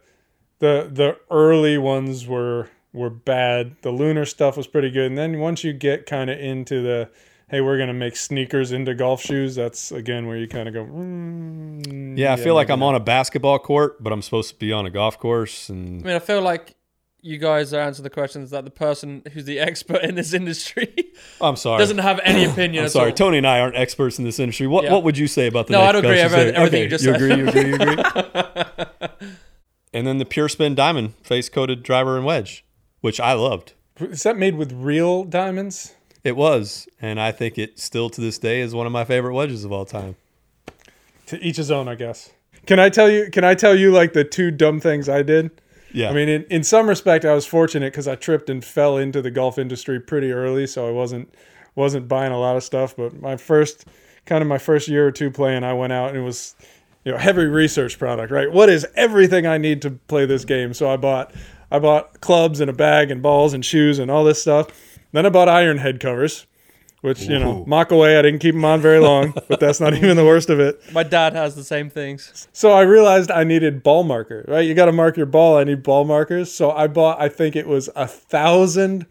the 0.59 0.89
the 0.91 1.17
early 1.31 1.77
ones 1.77 2.27
were 2.27 2.69
were 2.93 3.09
bad. 3.09 3.75
The 3.81 3.91
lunar 3.91 4.25
stuff 4.25 4.55
was 4.57 4.67
pretty 4.67 4.91
good, 4.91 5.07
and 5.07 5.17
then 5.17 5.39
once 5.39 5.63
you 5.63 5.73
get 5.73 6.05
kind 6.05 6.29
of 6.29 6.39
into 6.39 6.81
the 6.81 7.09
hey, 7.49 7.61
we're 7.61 7.77
gonna 7.77 7.93
make 7.93 8.15
sneakers 8.15 8.71
into 8.71 8.93
golf 8.93 9.21
shoes. 9.21 9.55
That's 9.55 9.91
again 9.91 10.27
where 10.27 10.37
you 10.37 10.47
kind 10.47 10.67
of 10.67 10.73
go. 10.73 10.85
Mm, 10.85 12.17
Yeah, 12.17 12.33
I 12.33 12.35
feel 12.37 12.53
like 12.55 12.69
I'm 12.69 12.79
not. 12.79 12.87
on 12.89 12.95
a 12.95 12.99
basketball 12.99 13.59
court, 13.59 14.01
but 14.03 14.13
I'm 14.13 14.21
supposed 14.21 14.49
to 14.49 14.55
be 14.55 14.71
on 14.71 14.85
a 14.85 14.89
golf 14.89 15.19
course. 15.19 15.69
And 15.69 16.01
I 16.01 16.07
mean, 16.07 16.15
I 16.15 16.19
feel 16.19 16.41
like 16.41 16.75
you 17.21 17.37
guys 17.37 17.73
are 17.73 17.81
answering 17.81 18.03
the 18.03 18.09
questions 18.09 18.49
that 18.51 18.63
the 18.63 18.71
person 18.71 19.21
who's 19.33 19.43
the 19.43 19.59
expert 19.59 20.01
in 20.03 20.15
this 20.15 20.33
industry 20.33 20.93
I'm 21.41 21.57
sorry. 21.57 21.79
doesn't 21.79 21.97
have 21.97 22.19
any 22.23 22.45
opinion. 22.49 22.83
I'm 22.83 22.85
at 22.85 22.91
sorry. 22.91 23.09
all. 23.11 23.15
Tony 23.15 23.37
and 23.39 23.45
I 23.47 23.59
aren't 23.59 23.75
experts 23.75 24.19
in 24.19 24.23
this 24.25 24.39
industry. 24.39 24.67
What 24.67 24.85
Yeah. 24.85 24.93
What 24.93 25.03
would 25.03 25.17
you 25.17 25.27
say 25.27 25.47
about 25.47 25.67
the 25.67 25.73
No, 25.73 25.81
I 25.81 25.91
Nike 25.91 25.93
don't 25.93 26.05
agree 26.05 26.17
golf 26.21 26.31
with 26.31 26.39
shoes? 26.39 26.53
everything 26.55 26.67
Okay, 26.67 26.83
you 26.83 26.89
just 26.89 27.03
you 27.03 27.11
said. 27.11 27.21
agree. 27.21 27.35
You 27.35 27.47
agree. 27.49 27.67
You 27.67 27.75
agree. 27.75 29.29
and 29.93 30.07
then 30.07 30.17
the 30.17 30.25
Pure 30.25 30.49
Spin 30.49 30.75
Diamond 30.75 31.15
face 31.23 31.49
coated 31.49 31.83
driver 31.83 32.15
and 32.15 32.25
wedge, 32.25 32.63
which 33.01 33.19
I 33.19 33.33
loved. 33.33 33.73
Is 33.99 34.23
that 34.23 34.37
made 34.37 34.55
with 34.55 34.71
real 34.71 35.25
diamonds? 35.25 35.95
It 36.23 36.35
was, 36.35 36.87
and 37.01 37.19
I 37.19 37.31
think 37.31 37.57
it 37.57 37.79
still 37.79 38.09
to 38.09 38.21
this 38.21 38.37
day 38.37 38.59
is 38.59 38.75
one 38.75 38.85
of 38.85 38.91
my 38.91 39.05
favorite 39.05 39.33
wedges 39.33 39.63
of 39.63 39.71
all 39.71 39.85
time. 39.85 40.15
To 41.27 41.39
each 41.39 41.57
his 41.57 41.71
own, 41.71 41.87
I 41.87 41.95
guess. 41.95 42.31
Can 42.65 42.79
I 42.79 42.89
tell 42.89 43.09
you? 43.09 43.29
Can 43.31 43.43
I 43.43 43.55
tell 43.55 43.75
you 43.75 43.91
like 43.91 44.13
the 44.13 44.23
two 44.23 44.51
dumb 44.51 44.79
things 44.79 45.07
I 45.07 45.23
did? 45.23 45.51
Yeah, 45.93 46.09
I 46.09 46.13
mean, 46.13 46.29
in, 46.29 46.43
in 46.45 46.63
some 46.63 46.87
respect, 46.87 47.25
I 47.25 47.33
was 47.33 47.45
fortunate 47.45 47.93
because 47.93 48.07
I 48.07 48.15
tripped 48.15 48.49
and 48.49 48.63
fell 48.63 48.97
into 48.97 49.21
the 49.21 49.31
golf 49.31 49.57
industry 49.57 49.99
pretty 49.99 50.31
early, 50.31 50.67
so 50.67 50.87
I 50.87 50.91
wasn't 50.91 51.33
wasn't 51.75 52.07
buying 52.07 52.31
a 52.31 52.39
lot 52.39 52.57
of 52.57 52.63
stuff. 52.63 52.95
But 52.95 53.19
my 53.21 53.37
first, 53.37 53.85
kind 54.25 54.41
of 54.41 54.47
my 54.47 54.57
first 54.57 54.87
year 54.87 55.07
or 55.07 55.11
two 55.11 55.31
playing, 55.31 55.63
I 55.63 55.73
went 55.73 55.93
out 55.93 56.09
and 56.09 56.17
it 56.17 56.21
was, 56.21 56.55
you 57.05 57.11
know, 57.11 57.17
heavy 57.17 57.45
research 57.45 57.97
product. 57.97 58.31
Right, 58.31 58.51
what 58.51 58.69
is 58.69 58.85
everything 58.95 59.47
I 59.47 59.57
need 59.57 59.81
to 59.83 59.91
play 59.91 60.25
this 60.25 60.45
game? 60.45 60.73
So 60.73 60.89
I 60.89 60.97
bought 60.97 61.33
I 61.71 61.79
bought 61.79 62.21
clubs 62.21 62.59
and 62.59 62.69
a 62.69 62.73
bag 62.73 63.09
and 63.09 63.21
balls 63.21 63.53
and 63.53 63.63
shoes 63.63 63.99
and 63.99 64.11
all 64.11 64.23
this 64.23 64.41
stuff. 64.41 64.67
Then 65.11 65.25
I 65.25 65.29
bought 65.29 65.49
iron 65.49 65.77
head 65.79 65.99
covers, 65.99 66.45
which 67.01 67.21
you 67.23 67.39
know, 67.39 67.61
Ooh. 67.61 67.65
mock 67.65 67.91
away. 67.91 68.17
I 68.17 68.21
didn't 68.21 68.39
keep 68.39 68.53
them 68.55 68.63
on 68.65 68.79
very 68.81 68.99
long, 68.99 69.33
but 69.47 69.59
that's 69.59 69.79
not 69.79 69.93
even 69.93 70.15
the 70.17 70.25
worst 70.25 70.49
of 70.49 70.59
it. 70.59 70.79
My 70.93 71.03
dad 71.03 71.33
has 71.33 71.55
the 71.55 71.63
same 71.63 71.89
things. 71.89 72.47
So 72.53 72.71
I 72.71 72.81
realized 72.81 73.31
I 73.31 73.43
needed 73.43 73.81
ball 73.83 74.03
marker, 74.03 74.45
right? 74.47 74.61
You 74.61 74.73
got 74.75 74.85
to 74.85 74.91
mark 74.91 75.17
your 75.17 75.25
ball. 75.25 75.57
I 75.57 75.63
need 75.63 75.81
ball 75.83 76.05
markers. 76.05 76.51
So 76.51 76.71
I 76.71 76.87
bought, 76.87 77.19
I 77.21 77.27
think 77.29 77.55
it 77.55 77.67
was 77.67 77.89
a 77.95 78.05
thousand 78.07 79.05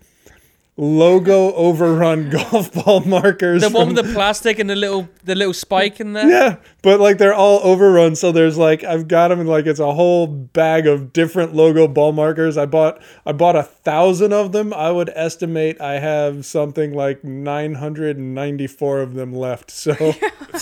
logo 0.76 1.52
overrun 1.54 2.30
golf 2.52 2.72
ball 2.72 3.00
markers. 3.00 3.62
The 3.62 3.68
one 3.70 3.88
from- 3.88 3.96
with 3.96 4.06
the 4.06 4.12
plastic 4.12 4.58
and 4.58 4.70
the 4.70 4.76
little 4.76 5.08
the 5.24 5.34
little 5.34 5.54
spike 5.54 5.98
in 6.00 6.12
there. 6.12 6.28
yeah, 6.28 6.56
but 6.88 7.00
like 7.00 7.18
they're 7.18 7.34
all 7.34 7.60
overrun. 7.62 8.16
So 8.16 8.32
there's 8.32 8.56
like 8.56 8.82
I've 8.82 9.08
got 9.08 9.28
them 9.28 9.40
in 9.40 9.46
like 9.46 9.66
it's 9.66 9.78
a 9.78 9.92
whole 9.92 10.26
bag 10.26 10.86
of 10.86 11.12
different 11.12 11.54
logo 11.54 11.86
ball 11.86 12.12
markers. 12.12 12.56
I 12.56 12.64
bought 12.64 13.02
I 13.26 13.32
bought 13.32 13.56
a 13.56 13.62
thousand 13.62 14.32
of 14.32 14.52
them. 14.52 14.72
I 14.72 14.90
would 14.90 15.10
estimate 15.14 15.78
I 15.82 15.98
have 15.98 16.46
something 16.46 16.94
like 16.94 17.22
994 17.22 19.00
of 19.02 19.12
them 19.12 19.34
left. 19.34 19.70
So 19.70 19.92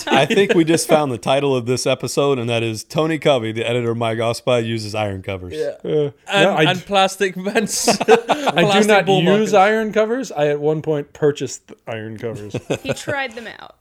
I 0.07 0.25
think 0.25 0.53
we 0.53 0.65
just 0.65 0.89
found 0.89 1.13
the 1.13 1.17
title 1.17 1.55
of 1.55 1.65
this 1.65 1.87
episode, 1.87 2.39
and 2.39 2.49
that 2.49 2.61
is 2.61 2.83
Tony 2.83 3.19
Covey, 3.19 3.53
the 3.53 3.65
editor 3.65 3.91
of 3.91 3.97
My 3.97 4.13
Golf 4.13 4.35
Spy, 4.35 4.59
uses 4.59 4.93
iron 4.93 5.21
covers. 5.21 5.53
Yeah. 5.55 5.77
uh, 5.89 6.11
And, 6.27 6.43
no, 6.43 6.55
I, 6.55 6.63
and 6.71 6.85
plastic 6.85 7.35
vents. 7.35 7.87
I 8.09 8.81
do 8.81 8.85
not 8.85 9.07
use 9.07 9.53
iron 9.53 9.93
covers. 9.93 10.33
I 10.33 10.47
at 10.47 10.59
one 10.59 10.81
point 10.81 11.13
purchased 11.13 11.71
iron 11.87 12.17
covers. 12.17 12.53
He 12.83 12.93
tried 12.93 13.31
them 13.31 13.47
out. 13.47 13.77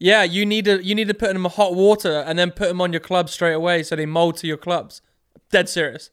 Yeah, 0.00 0.22
you 0.22 0.46
need 0.46 0.64
to 0.64 0.82
you 0.82 0.94
need 0.94 1.08
to 1.08 1.14
put 1.14 1.32
them 1.32 1.44
in 1.44 1.52
hot 1.52 1.74
water 1.74 2.24
and 2.26 2.38
then 2.38 2.50
put 2.50 2.68
them 2.68 2.80
on 2.80 2.92
your 2.92 3.00
clubs 3.00 3.32
straight 3.32 3.52
away 3.52 3.82
so 3.82 3.94
they 3.94 4.06
mold 4.06 4.38
to 4.38 4.46
your 4.46 4.56
clubs. 4.56 5.02
Dead 5.50 5.68
serious. 5.68 6.10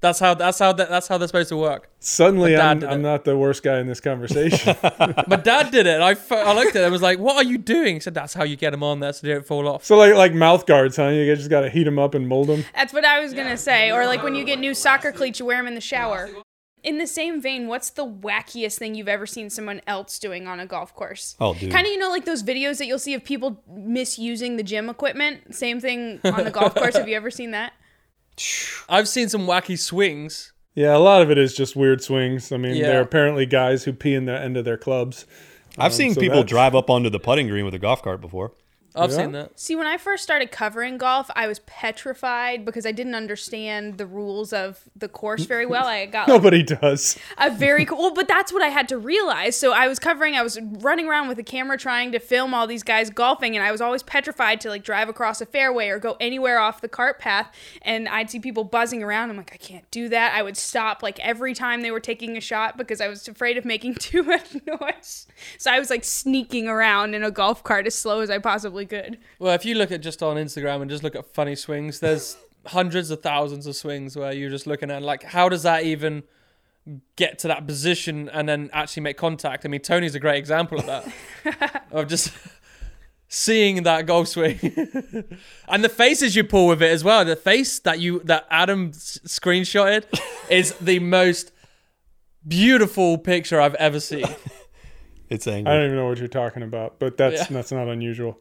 That's 0.00 0.18
how 0.18 0.34
that's 0.34 0.58
how 0.58 0.72
that, 0.72 0.88
that's 0.88 1.08
how 1.08 1.18
they're 1.18 1.28
supposed 1.28 1.50
to 1.50 1.56
work. 1.56 1.90
Suddenly, 2.00 2.56
I'm, 2.56 2.82
I'm 2.84 3.00
not 3.02 3.24
the 3.24 3.38
worst 3.38 3.62
guy 3.62 3.78
in 3.78 3.86
this 3.86 4.00
conversation. 4.00 4.76
My 4.82 5.36
dad 5.36 5.70
did 5.70 5.86
it. 5.86 6.00
I 6.00 6.16
I 6.30 6.54
looked 6.54 6.76
at 6.76 6.82
it. 6.82 6.86
I 6.86 6.90
was 6.90 7.02
like, 7.02 7.18
"What 7.18 7.36
are 7.36 7.48
you 7.48 7.58
doing?" 7.58 7.96
He 7.96 8.00
said, 8.00 8.14
"That's 8.14 8.34
how 8.34 8.44
you 8.44 8.56
get 8.56 8.72
them 8.72 8.82
on 8.82 9.00
there 9.00 9.12
so 9.12 9.26
they 9.26 9.32
don't 9.34 9.46
fall 9.46 9.66
off." 9.68 9.84
so, 9.84 9.96
like 9.96 10.14
like 10.14 10.34
mouth 10.34 10.66
guards, 10.66 10.96
huh? 10.96 11.08
You 11.08 11.34
just 11.34 11.48
got 11.48 11.60
to 11.60 11.70
heat 11.70 11.84
them 11.84 11.98
up 11.98 12.14
and 12.14 12.28
mold 12.28 12.48
them. 12.48 12.64
That's 12.74 12.92
what 12.92 13.04
I 13.04 13.20
was 13.20 13.32
gonna 13.32 13.56
say. 13.56 13.92
Or 13.92 14.06
like 14.06 14.22
when 14.22 14.34
you 14.34 14.44
get 14.44 14.58
new 14.58 14.74
soccer 14.74 15.10
cleats, 15.12 15.40
you 15.40 15.46
wear 15.46 15.56
them 15.56 15.66
in 15.68 15.74
the 15.74 15.80
shower. 15.80 16.28
In 16.84 16.98
the 16.98 17.06
same 17.06 17.40
vein, 17.40 17.66
what's 17.66 17.88
the 17.90 18.04
wackiest 18.06 18.76
thing 18.78 18.94
you've 18.94 19.08
ever 19.08 19.26
seen 19.26 19.48
someone 19.48 19.80
else 19.86 20.18
doing 20.18 20.46
on 20.46 20.60
a 20.60 20.66
golf 20.66 20.94
course? 20.94 21.34
Oh, 21.40 21.54
dude. 21.54 21.72
Kind 21.72 21.86
of, 21.86 21.92
you 21.92 21.98
know, 21.98 22.10
like 22.10 22.26
those 22.26 22.42
videos 22.42 22.76
that 22.78 22.86
you'll 22.86 22.98
see 22.98 23.14
of 23.14 23.24
people 23.24 23.62
misusing 23.74 24.56
the 24.58 24.62
gym 24.62 24.90
equipment. 24.90 25.54
Same 25.54 25.80
thing 25.80 26.20
on 26.24 26.44
the 26.44 26.50
golf 26.50 26.74
course. 26.74 26.94
Have 26.96 27.08
you 27.08 27.16
ever 27.16 27.30
seen 27.30 27.52
that? 27.52 27.72
I've 28.88 29.08
seen 29.08 29.28
some 29.30 29.46
wacky 29.46 29.78
swings. 29.78 30.52
Yeah, 30.74 30.96
a 30.96 30.98
lot 30.98 31.22
of 31.22 31.30
it 31.30 31.38
is 31.38 31.54
just 31.56 31.74
weird 31.74 32.02
swings. 32.02 32.52
I 32.52 32.56
mean, 32.58 32.74
Yeah. 32.76 32.88
they're 32.88 33.00
apparently 33.00 33.46
guys 33.46 33.84
who 33.84 33.92
pee 33.92 34.14
in 34.14 34.26
the 34.26 34.38
end 34.38 34.56
of 34.56 34.64
their 34.64 34.76
clubs. 34.76 35.24
I've 35.78 35.94
seen 35.94 36.08
Um, 36.08 36.14
so 36.14 36.20
people 36.20 36.36
that's- 36.36 36.50
drive 36.50 36.74
up 36.74 36.90
onto 36.90 37.08
the 37.10 37.18
putting 37.20 37.48
green 37.48 37.64
with 37.64 37.74
a 37.74 37.78
golf 37.78 38.02
cart 38.02 38.20
before. 38.20 38.52
I've 38.96 39.10
Yeah. 39.10 39.16
seen 39.16 39.32
that. 39.32 39.58
See, 39.58 39.74
when 39.76 39.86
I 39.86 39.96
first 39.96 40.22
started 40.22 40.52
covering 40.52 40.98
golf, 40.98 41.30
I 41.34 41.46
was 41.48 41.58
petrified 41.60 42.64
because 42.64 42.86
I 42.86 42.92
didn't 42.92 43.14
understand 43.14 43.98
the 43.98 44.06
rules 44.06 44.52
of 44.52 44.80
the 44.94 45.08
course 45.08 45.44
very 45.44 45.66
well. 45.66 45.86
I 45.86 46.06
got 46.06 46.28
like, 46.28 46.34
Nobody 46.36 46.62
does. 46.62 47.18
a 47.38 47.50
very 47.50 47.84
cool 47.84 47.98
well, 47.98 48.14
but 48.14 48.28
that's 48.28 48.52
what 48.52 48.62
I 48.62 48.68
had 48.68 48.88
to 48.90 48.98
realize. 48.98 49.56
So 49.56 49.72
I 49.72 49.88
was 49.88 49.98
covering, 49.98 50.34
I 50.36 50.42
was 50.42 50.60
running 50.60 51.08
around 51.08 51.28
with 51.28 51.38
a 51.38 51.42
camera 51.42 51.76
trying 51.78 52.12
to 52.12 52.18
film 52.18 52.54
all 52.54 52.66
these 52.66 52.82
guys 52.82 53.10
golfing, 53.10 53.56
and 53.56 53.64
I 53.64 53.72
was 53.72 53.80
always 53.80 54.02
petrified 54.02 54.60
to 54.62 54.68
like 54.68 54.84
drive 54.84 55.08
across 55.08 55.40
a 55.40 55.46
fairway 55.46 55.88
or 55.88 55.98
go 55.98 56.16
anywhere 56.20 56.58
off 56.58 56.80
the 56.80 56.88
cart 56.88 57.18
path. 57.18 57.54
And 57.82 58.08
I'd 58.08 58.30
see 58.30 58.38
people 58.40 58.64
buzzing 58.64 59.02
around. 59.02 59.30
I'm 59.30 59.36
like, 59.36 59.52
I 59.54 59.56
can't 59.56 59.88
do 59.90 60.08
that. 60.10 60.34
I 60.34 60.42
would 60.42 60.56
stop 60.56 61.02
like 61.02 61.18
every 61.20 61.54
time 61.54 61.82
they 61.82 61.90
were 61.90 62.00
taking 62.00 62.36
a 62.36 62.40
shot 62.40 62.76
because 62.76 63.00
I 63.00 63.08
was 63.08 63.26
afraid 63.28 63.56
of 63.56 63.64
making 63.64 63.94
too 63.98 64.22
much 64.22 64.54
noise. 64.66 65.26
So 65.58 65.70
I 65.70 65.78
was 65.78 65.90
like 65.90 66.04
sneaking 66.04 66.68
around 66.68 67.14
in 67.14 67.22
a 67.24 67.30
golf 67.30 67.62
cart 67.64 67.86
as 67.86 67.94
slow 67.94 68.20
as 68.20 68.30
I 68.30 68.38
possibly 68.38 68.83
could. 68.86 69.18
Well, 69.38 69.54
if 69.54 69.64
you 69.64 69.74
look 69.74 69.90
at 69.92 70.00
just 70.00 70.22
on 70.22 70.36
Instagram 70.36 70.80
and 70.82 70.90
just 70.90 71.02
look 71.02 71.14
at 71.16 71.26
funny 71.34 71.54
swings, 71.56 72.00
there's 72.00 72.36
hundreds 72.66 73.10
of 73.10 73.22
thousands 73.22 73.66
of 73.66 73.76
swings 73.76 74.16
where 74.16 74.32
you're 74.32 74.50
just 74.50 74.66
looking 74.66 74.90
at 74.90 75.02
like, 75.02 75.22
how 75.22 75.48
does 75.48 75.62
that 75.64 75.84
even 75.84 76.22
get 77.16 77.38
to 77.40 77.48
that 77.48 77.66
position 77.66 78.28
and 78.30 78.48
then 78.48 78.70
actually 78.72 79.02
make 79.02 79.16
contact? 79.16 79.64
I 79.64 79.68
mean, 79.68 79.80
Tony's 79.80 80.14
a 80.14 80.20
great 80.20 80.38
example 80.38 80.78
of 80.78 80.86
that. 80.86 81.84
of 81.90 82.08
just 82.08 82.32
seeing 83.28 83.82
that 83.82 84.06
golf 84.06 84.28
swing 84.28 84.58
and 85.68 85.82
the 85.82 85.88
faces 85.88 86.36
you 86.36 86.44
pull 86.44 86.68
with 86.68 86.82
it 86.82 86.90
as 86.90 87.02
well. 87.02 87.24
The 87.24 87.36
face 87.36 87.78
that 87.80 87.98
you 88.00 88.20
that 88.24 88.46
Adam 88.50 88.90
s- 88.94 89.18
screenshotted 89.26 90.04
is 90.48 90.72
the 90.74 90.98
most 91.00 91.50
beautiful 92.46 93.18
picture 93.18 93.60
I've 93.60 93.74
ever 93.76 94.00
seen. 94.00 94.26
It's 95.30 95.46
angry. 95.46 95.72
I 95.72 95.76
don't 95.76 95.86
even 95.86 95.96
know 95.96 96.06
what 96.06 96.18
you're 96.18 96.28
talking 96.28 96.62
about, 96.62 96.98
but 96.98 97.16
that's 97.16 97.40
Yeah. 97.42 97.46
that's 97.56 97.72
not 97.72 97.88
unusual. 97.88 98.38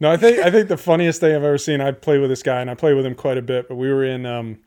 No, 0.00 0.10
I 0.10 0.16
think 0.16 0.38
I 0.38 0.50
think 0.50 0.68
the 0.68 0.78
funniest 0.78 1.20
thing 1.20 1.36
I've 1.36 1.44
ever 1.44 1.58
seen. 1.58 1.82
I 1.82 1.92
play 1.92 2.18
with 2.18 2.30
this 2.30 2.42
guy, 2.42 2.62
and 2.62 2.70
I 2.70 2.74
play 2.74 2.94
with 2.94 3.04
him 3.04 3.14
quite 3.14 3.36
a 3.36 3.42
bit. 3.42 3.68
But 3.68 3.76
we 3.76 3.92
were 3.92 4.04
in 4.04 4.24
um, 4.24 4.58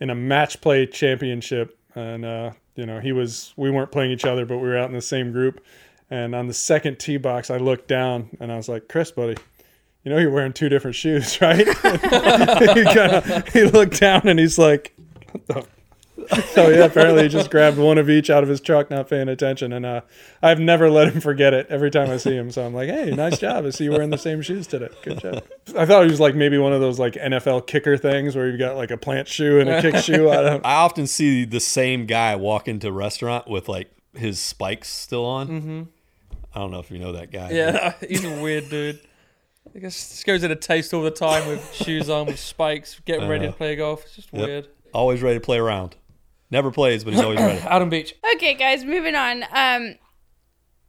in 0.00 0.10
a 0.10 0.16
match 0.16 0.60
play 0.60 0.84
championship, 0.84 1.78
and 1.94 2.24
uh, 2.24 2.50
you 2.74 2.84
know 2.84 2.98
he 2.98 3.12
was. 3.12 3.54
We 3.56 3.70
weren't 3.70 3.92
playing 3.92 4.10
each 4.10 4.24
other, 4.24 4.44
but 4.44 4.58
we 4.58 4.68
were 4.68 4.76
out 4.76 4.88
in 4.88 4.96
the 4.96 5.00
same 5.00 5.30
group. 5.32 5.64
And 6.10 6.34
on 6.34 6.46
the 6.48 6.54
second 6.54 6.98
tee 6.98 7.16
box, 7.16 7.50
I 7.50 7.56
looked 7.56 7.86
down, 7.88 8.30
and 8.40 8.50
I 8.50 8.56
was 8.56 8.68
like, 8.68 8.88
"Chris, 8.88 9.12
buddy, 9.12 9.36
you 10.02 10.10
know 10.10 10.18
you're 10.18 10.32
wearing 10.32 10.52
two 10.52 10.68
different 10.68 10.96
shoes, 10.96 11.40
right?" 11.40 11.58
he, 11.66 12.84
kinda, 12.84 13.44
he 13.52 13.62
looked 13.64 14.00
down, 14.00 14.26
and 14.26 14.40
he's 14.40 14.58
like? 14.58 14.92
so 16.54 16.68
yeah, 16.68 16.84
apparently 16.84 17.24
he 17.24 17.28
just 17.28 17.50
grabbed 17.50 17.78
one 17.78 17.98
of 17.98 18.08
each 18.10 18.30
out 18.30 18.42
of 18.42 18.48
his 18.48 18.60
truck, 18.60 18.90
not 18.90 19.08
paying 19.08 19.28
attention, 19.28 19.72
and 19.72 19.84
uh, 19.86 20.00
I've 20.42 20.60
never 20.60 20.90
let 20.90 21.12
him 21.12 21.20
forget 21.20 21.54
it. 21.54 21.66
Every 21.70 21.90
time 21.90 22.10
I 22.10 22.16
see 22.16 22.34
him, 22.34 22.50
so 22.50 22.64
I'm 22.64 22.74
like, 22.74 22.88
"Hey, 22.88 23.10
nice 23.10 23.38
job! 23.38 23.64
I 23.64 23.70
see 23.70 23.84
you 23.84 23.92
wearing 23.92 24.10
the 24.10 24.18
same 24.18 24.42
shoes 24.42 24.66
today. 24.66 24.88
Good 25.02 25.20
job." 25.20 25.44
I 25.76 25.86
thought 25.86 26.04
he 26.04 26.10
was 26.10 26.20
like 26.20 26.34
maybe 26.34 26.58
one 26.58 26.72
of 26.72 26.80
those 26.80 26.98
like 26.98 27.14
NFL 27.14 27.66
kicker 27.66 27.96
things 27.96 28.34
where 28.36 28.48
you've 28.48 28.58
got 28.58 28.76
like 28.76 28.90
a 28.90 28.96
plant 28.96 29.28
shoe 29.28 29.60
and 29.60 29.68
a 29.68 29.80
kick 29.82 29.96
shoe. 29.96 30.30
I 30.30 30.42
don't. 30.42 30.64
I 30.66 30.74
often 30.74 31.06
see 31.06 31.44
the 31.44 31.60
same 31.60 32.06
guy 32.06 32.36
walk 32.36 32.68
into 32.68 32.88
a 32.88 32.92
restaurant 32.92 33.48
with 33.48 33.68
like 33.68 33.90
his 34.14 34.38
spikes 34.38 34.88
still 34.88 35.24
on. 35.24 35.48
Mm-hmm. 35.48 35.82
I 36.54 36.58
don't 36.58 36.70
know 36.70 36.80
if 36.80 36.90
you 36.90 36.98
know 36.98 37.12
that 37.12 37.32
guy. 37.32 37.50
Yeah, 37.52 37.94
he's 38.08 38.24
a 38.24 38.42
weird 38.42 38.68
dude. 38.68 39.00
I 39.74 39.78
guess 39.78 39.94
just 40.10 40.26
goes 40.26 40.42
in 40.42 40.50
a 40.50 40.56
taste 40.56 40.92
all 40.92 41.02
the 41.02 41.10
time 41.10 41.46
with 41.48 41.72
shoes 41.72 42.10
on, 42.10 42.26
with 42.26 42.38
spikes, 42.38 43.00
getting 43.06 43.28
ready 43.28 43.44
to 43.46 43.50
Uh, 43.50 43.54
play 43.54 43.76
golf. 43.76 44.02
It's 44.04 44.16
just 44.16 44.28
Yep. 44.32 44.46
weird. 44.46 44.68
Always 44.92 45.22
ready 45.22 45.38
to 45.38 45.40
play 45.44 45.58
around. 45.58 45.96
Never 46.52 46.70
plays, 46.70 47.02
but 47.02 47.14
he's 47.14 47.22
always 47.22 47.40
ready. 47.40 47.58
Adam 47.66 47.88
Beach. 47.88 48.14
Okay, 48.34 48.52
guys, 48.52 48.84
moving 48.84 49.14
on. 49.14 49.42
Um, 49.52 49.94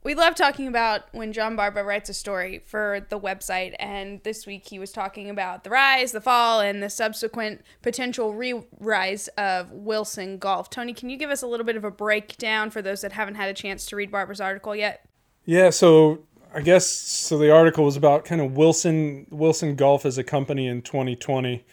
we 0.04 0.14
love 0.14 0.34
talking 0.34 0.68
about 0.68 1.04
when 1.12 1.32
John 1.32 1.56
Barba 1.56 1.82
writes 1.82 2.10
a 2.10 2.14
story 2.14 2.58
for 2.58 3.06
the 3.08 3.18
website, 3.18 3.74
and 3.78 4.22
this 4.24 4.46
week 4.46 4.68
he 4.68 4.78
was 4.78 4.92
talking 4.92 5.30
about 5.30 5.64
the 5.64 5.70
rise, 5.70 6.12
the 6.12 6.20
fall, 6.20 6.60
and 6.60 6.82
the 6.82 6.90
subsequent 6.90 7.64
potential 7.80 8.34
re-rise 8.34 9.28
of 9.38 9.72
Wilson 9.72 10.36
Golf. 10.36 10.68
Tony, 10.68 10.92
can 10.92 11.08
you 11.08 11.16
give 11.16 11.30
us 11.30 11.40
a 11.40 11.46
little 11.46 11.64
bit 11.64 11.76
of 11.76 11.84
a 11.84 11.90
breakdown 11.90 12.68
for 12.68 12.82
those 12.82 13.00
that 13.00 13.12
haven't 13.12 13.36
had 13.36 13.48
a 13.48 13.54
chance 13.54 13.86
to 13.86 13.96
read 13.96 14.10
Barba's 14.10 14.42
article 14.42 14.76
yet? 14.76 15.08
Yeah, 15.46 15.70
so 15.70 16.26
I 16.54 16.60
guess 16.60 16.86
so. 16.86 17.38
The 17.38 17.50
article 17.50 17.86
was 17.86 17.96
about 17.96 18.26
kind 18.26 18.42
of 18.42 18.54
Wilson 18.54 19.26
Wilson 19.30 19.76
Golf 19.76 20.04
as 20.04 20.18
a 20.18 20.24
company 20.24 20.66
in 20.66 20.82
2020, 20.82 21.64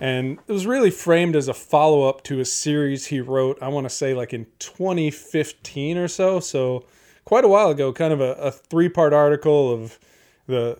and 0.00 0.38
it 0.46 0.52
was 0.52 0.66
really 0.66 0.90
framed 0.90 1.34
as 1.34 1.48
a 1.48 1.54
follow 1.54 2.08
up 2.08 2.22
to 2.24 2.40
a 2.40 2.44
series 2.44 3.06
he 3.06 3.20
wrote. 3.20 3.58
I 3.60 3.68
want 3.68 3.84
to 3.84 3.90
say 3.90 4.14
like 4.14 4.32
in 4.32 4.46
2015 4.58 5.98
or 5.98 6.08
so. 6.08 6.40
So 6.40 6.84
quite 7.28 7.44
a 7.44 7.48
while 7.48 7.68
ago. 7.68 7.92
Kind 7.92 8.14
of 8.14 8.22
a, 8.22 8.32
a 8.34 8.50
three 8.50 8.88
part 8.88 9.12
article 9.12 9.70
of 9.70 9.98
the 10.46 10.78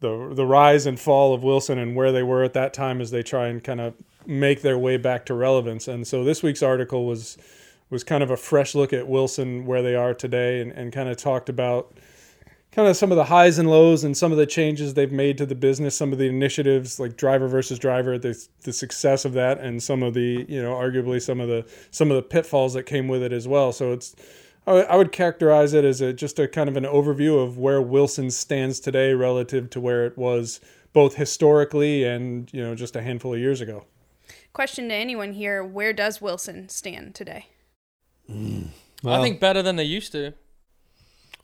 the 0.00 0.32
the 0.34 0.44
rise 0.44 0.84
and 0.84 0.98
fall 0.98 1.32
of 1.32 1.44
Wilson 1.44 1.78
and 1.78 1.94
where 1.94 2.10
they 2.10 2.24
were 2.24 2.42
at 2.42 2.54
that 2.54 2.74
time 2.74 3.00
as 3.00 3.12
they 3.12 3.22
try 3.22 3.46
and 3.46 3.62
kind 3.62 3.80
of 3.80 3.94
make 4.26 4.62
their 4.62 4.76
way 4.76 4.96
back 4.96 5.24
to 5.26 5.34
relevance. 5.34 5.86
And 5.86 6.04
so 6.04 6.24
this 6.24 6.42
week's 6.42 6.62
article 6.62 7.06
was 7.06 7.38
was 7.88 8.02
kind 8.02 8.24
of 8.24 8.32
a 8.32 8.36
fresh 8.36 8.74
look 8.74 8.92
at 8.92 9.06
Wilson 9.06 9.64
where 9.64 9.80
they 9.80 9.94
are 9.94 10.12
today 10.12 10.60
and, 10.60 10.72
and 10.72 10.92
kind 10.92 11.08
of 11.08 11.16
talked 11.16 11.48
about 11.48 11.96
kind 12.76 12.88
of 12.88 12.96
some 12.96 13.10
of 13.10 13.16
the 13.16 13.24
highs 13.24 13.58
and 13.58 13.70
lows 13.70 14.04
and 14.04 14.14
some 14.14 14.32
of 14.32 14.38
the 14.38 14.44
changes 14.44 14.92
they've 14.92 15.10
made 15.10 15.38
to 15.38 15.46
the 15.46 15.54
business, 15.54 15.96
some 15.96 16.12
of 16.12 16.18
the 16.18 16.28
initiatives 16.28 17.00
like 17.00 17.16
driver 17.16 17.48
versus 17.48 17.78
driver, 17.78 18.18
the 18.18 18.38
the 18.64 18.72
success 18.72 19.24
of 19.24 19.32
that 19.32 19.58
and 19.58 19.82
some 19.82 20.02
of 20.02 20.12
the, 20.12 20.44
you 20.46 20.62
know, 20.62 20.74
arguably 20.74 21.20
some 21.20 21.40
of 21.40 21.48
the 21.48 21.64
some 21.90 22.10
of 22.10 22.16
the 22.16 22.22
pitfalls 22.22 22.74
that 22.74 22.82
came 22.84 23.08
with 23.08 23.22
it 23.22 23.32
as 23.32 23.48
well. 23.48 23.72
So 23.72 23.92
it's 23.92 24.14
I 24.66 24.96
would- 24.96 25.12
characterize 25.12 25.74
it 25.74 25.84
as 25.84 26.00
a, 26.00 26.12
just 26.12 26.40
a 26.40 26.48
kind 26.48 26.68
of 26.68 26.76
an 26.76 26.82
overview 26.84 27.40
of 27.42 27.56
where 27.56 27.80
Wilson 27.80 28.30
stands 28.32 28.80
today 28.80 29.14
relative 29.14 29.70
to 29.70 29.80
where 29.80 30.04
it 30.04 30.18
was 30.18 30.60
both 30.92 31.14
historically 31.14 32.02
and, 32.02 32.52
you 32.52 32.60
know, 32.62 32.74
just 32.74 32.96
a 32.96 33.02
handful 33.02 33.32
of 33.32 33.38
years 33.38 33.60
ago. 33.60 33.84
Question 34.52 34.88
to 34.88 34.94
anyone 34.94 35.34
here: 35.34 35.62
Where 35.64 35.92
does 35.92 36.20
Wilson 36.20 36.68
stand 36.68 37.14
today? 37.14 37.46
Mm. 38.28 38.68
Well, 39.04 39.20
I 39.20 39.22
think 39.22 39.38
better 39.38 39.62
than 39.62 39.76
they 39.76 39.84
used 39.84 40.12
to. 40.12 40.32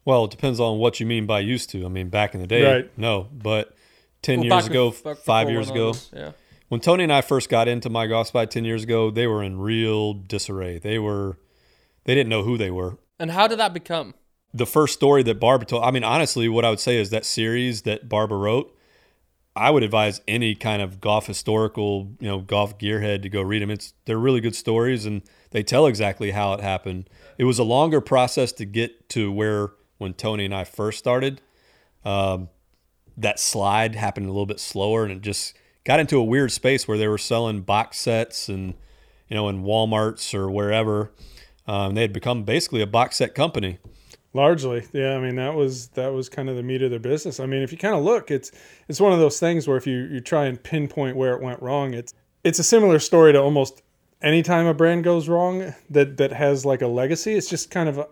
Well, 0.05 0.25
it 0.25 0.31
depends 0.31 0.59
on 0.61 0.79
what 0.79 0.99
you 1.01 1.07
mean 1.07 1.27
by 1.27 1.41
used 1.41 1.71
to. 1.71 1.85
I 1.85 1.89
mean, 1.89 2.09
back 2.09 2.35
in 2.35 2.41
the 2.41 2.47
day, 2.47 2.65
Right. 2.65 2.91
no, 2.99 3.29
but 3.33 3.75
ten 4.21 4.41
Well, 4.41 4.49
years 4.49 4.67
ago, 4.67 4.91
bef- 4.91 5.05
back 5.05 5.17
five 5.19 5.49
years 5.51 5.71
ago, 5.71 5.89
was- 5.89 6.11
Yeah. 6.15 6.33
when 6.69 6.81
Tony 6.81 7.05
and 7.05 7.13
I 7.13 7.21
first 7.21 7.49
got 7.49 7.69
into 7.69 7.89
My 7.89 8.07
Golf 8.07 8.29
Spy 8.29 8.47
ten 8.47 8.65
years 8.65 8.83
ago, 8.83 9.11
they 9.11 9.27
were 9.27 9.43
in 9.43 9.59
real 9.61 10.13
disarray. 10.15 10.79
They 10.79 10.99
were, 10.99 11.39
they 12.05 12.15
didn't 12.15 12.31
know 12.31 12.43
who 12.43 12.59
they 12.59 12.71
were. 12.71 12.99
And 13.21 13.31
how 13.31 13.47
did 13.47 13.59
that 13.59 13.73
become? 13.73 14.15
The 14.53 14.67
first 14.67 14.95
story 14.95 15.23
that 15.23 15.39
Barba 15.41 15.65
told, 15.65 15.85
I 15.85 15.91
mean, 15.91 16.05
honestly, 16.05 16.49
what 16.49 16.65
I 16.65 16.71
would 16.71 16.81
say 16.81 16.99
is 16.99 17.11
that 17.11 17.25
series 17.25 17.83
that 17.83 18.09
Barba 18.09 18.35
wrote. 18.37 18.77
I 19.55 19.71
would 19.71 19.83
advise 19.83 20.23
any 20.27 20.55
kind 20.55 20.81
of 20.81 20.99
golf 21.01 21.27
historical, 21.27 22.11
you 22.21 22.27
know, 22.27 22.39
golf 22.41 22.79
gearhead 22.79 23.23
to 23.23 23.29
go 23.29 23.43
read 23.43 23.61
them. 23.61 23.71
It's 23.71 23.93
they're 24.07 24.19
really 24.19 24.41
good 24.41 24.57
stories 24.57 25.05
and 25.05 25.21
they 25.51 25.63
tell 25.63 25.87
exactly 25.87 26.31
how 26.31 26.55
it 26.55 26.61
happened. 26.61 27.09
It 27.37 27.45
was 27.45 27.59
a 27.59 27.63
longer 27.65 28.01
process 28.01 28.51
to 28.53 28.65
get 28.65 29.11
to 29.11 29.31
where 29.31 29.73
when 30.03 30.15
Tony 30.15 30.45
and 30.45 30.55
I 30.55 30.65
first 30.65 30.99
started. 30.99 31.41
Um, 32.05 32.49
that 33.17 33.39
slide 33.39 33.95
happened 33.95 34.27
a 34.27 34.31
little 34.31 34.47
bit 34.47 34.61
slower 34.61 35.05
and 35.05 35.13
it 35.13 35.21
just 35.23 35.57
got 35.85 36.01
into 36.01 36.19
a 36.19 36.25
weird 36.25 36.53
space 36.53 36.87
where 36.87 36.99
they 36.99 37.09
were 37.09 37.19
selling 37.19 37.61
box 37.61 37.99
sets 37.99 38.49
and 38.49 38.75
you 39.29 39.37
know 39.37 39.49
in 39.49 39.63
Walmarts 39.63 40.35
or 40.35 40.51
wherever. 40.51 41.13
Um, 41.67 41.95
they 41.95 42.03
had 42.03 42.13
become 42.13 42.43
basically 42.43 42.83
a 42.83 42.87
box 42.87 43.17
set 43.17 43.35
company. 43.35 43.79
Largely, 44.35 44.87
yeah. 44.93 45.15
I 45.15 45.21
mean, 45.21 45.37
that 45.37 45.55
was 45.55 45.89
that 45.89 46.13
was 46.13 46.29
kind 46.29 46.49
of 46.49 46.57
the 46.57 46.63
meat 46.63 46.83
of 46.83 46.91
their 46.91 46.99
business. 46.99 47.39
I 47.39 47.47
mean, 47.47 47.63
if 47.63 47.71
you 47.71 47.79
kind 47.79 47.95
of 47.95 48.03
look, 48.03 48.31
it's 48.31 48.51
it's 48.89 49.01
one 49.01 49.13
of 49.13 49.19
those 49.19 49.39
things 49.39 49.69
where 49.69 49.77
if 49.77 49.87
you 49.87 49.99
you 50.11 50.21
try 50.21 50.47
and 50.47 50.63
pinpoint 50.63 51.17
where 51.17 51.35
it 51.35 51.43
went 51.43 51.61
wrong, 51.61 51.93
it's 51.93 52.15
it's 52.43 52.59
a 52.59 52.65
similar 52.65 52.99
story 52.99 53.33
to 53.33 53.41
almost 53.41 53.83
any 54.23 54.43
time 54.43 54.67
a 54.67 54.75
brand 54.75 55.05
goes 55.05 55.29
wrong 55.29 55.75
that 55.91 56.17
that 56.17 56.33
has 56.33 56.65
like 56.65 56.81
a 56.81 56.87
legacy. 56.87 57.35
It's 57.35 57.49
just 57.49 57.71
kind 57.71 57.89
of 57.89 58.07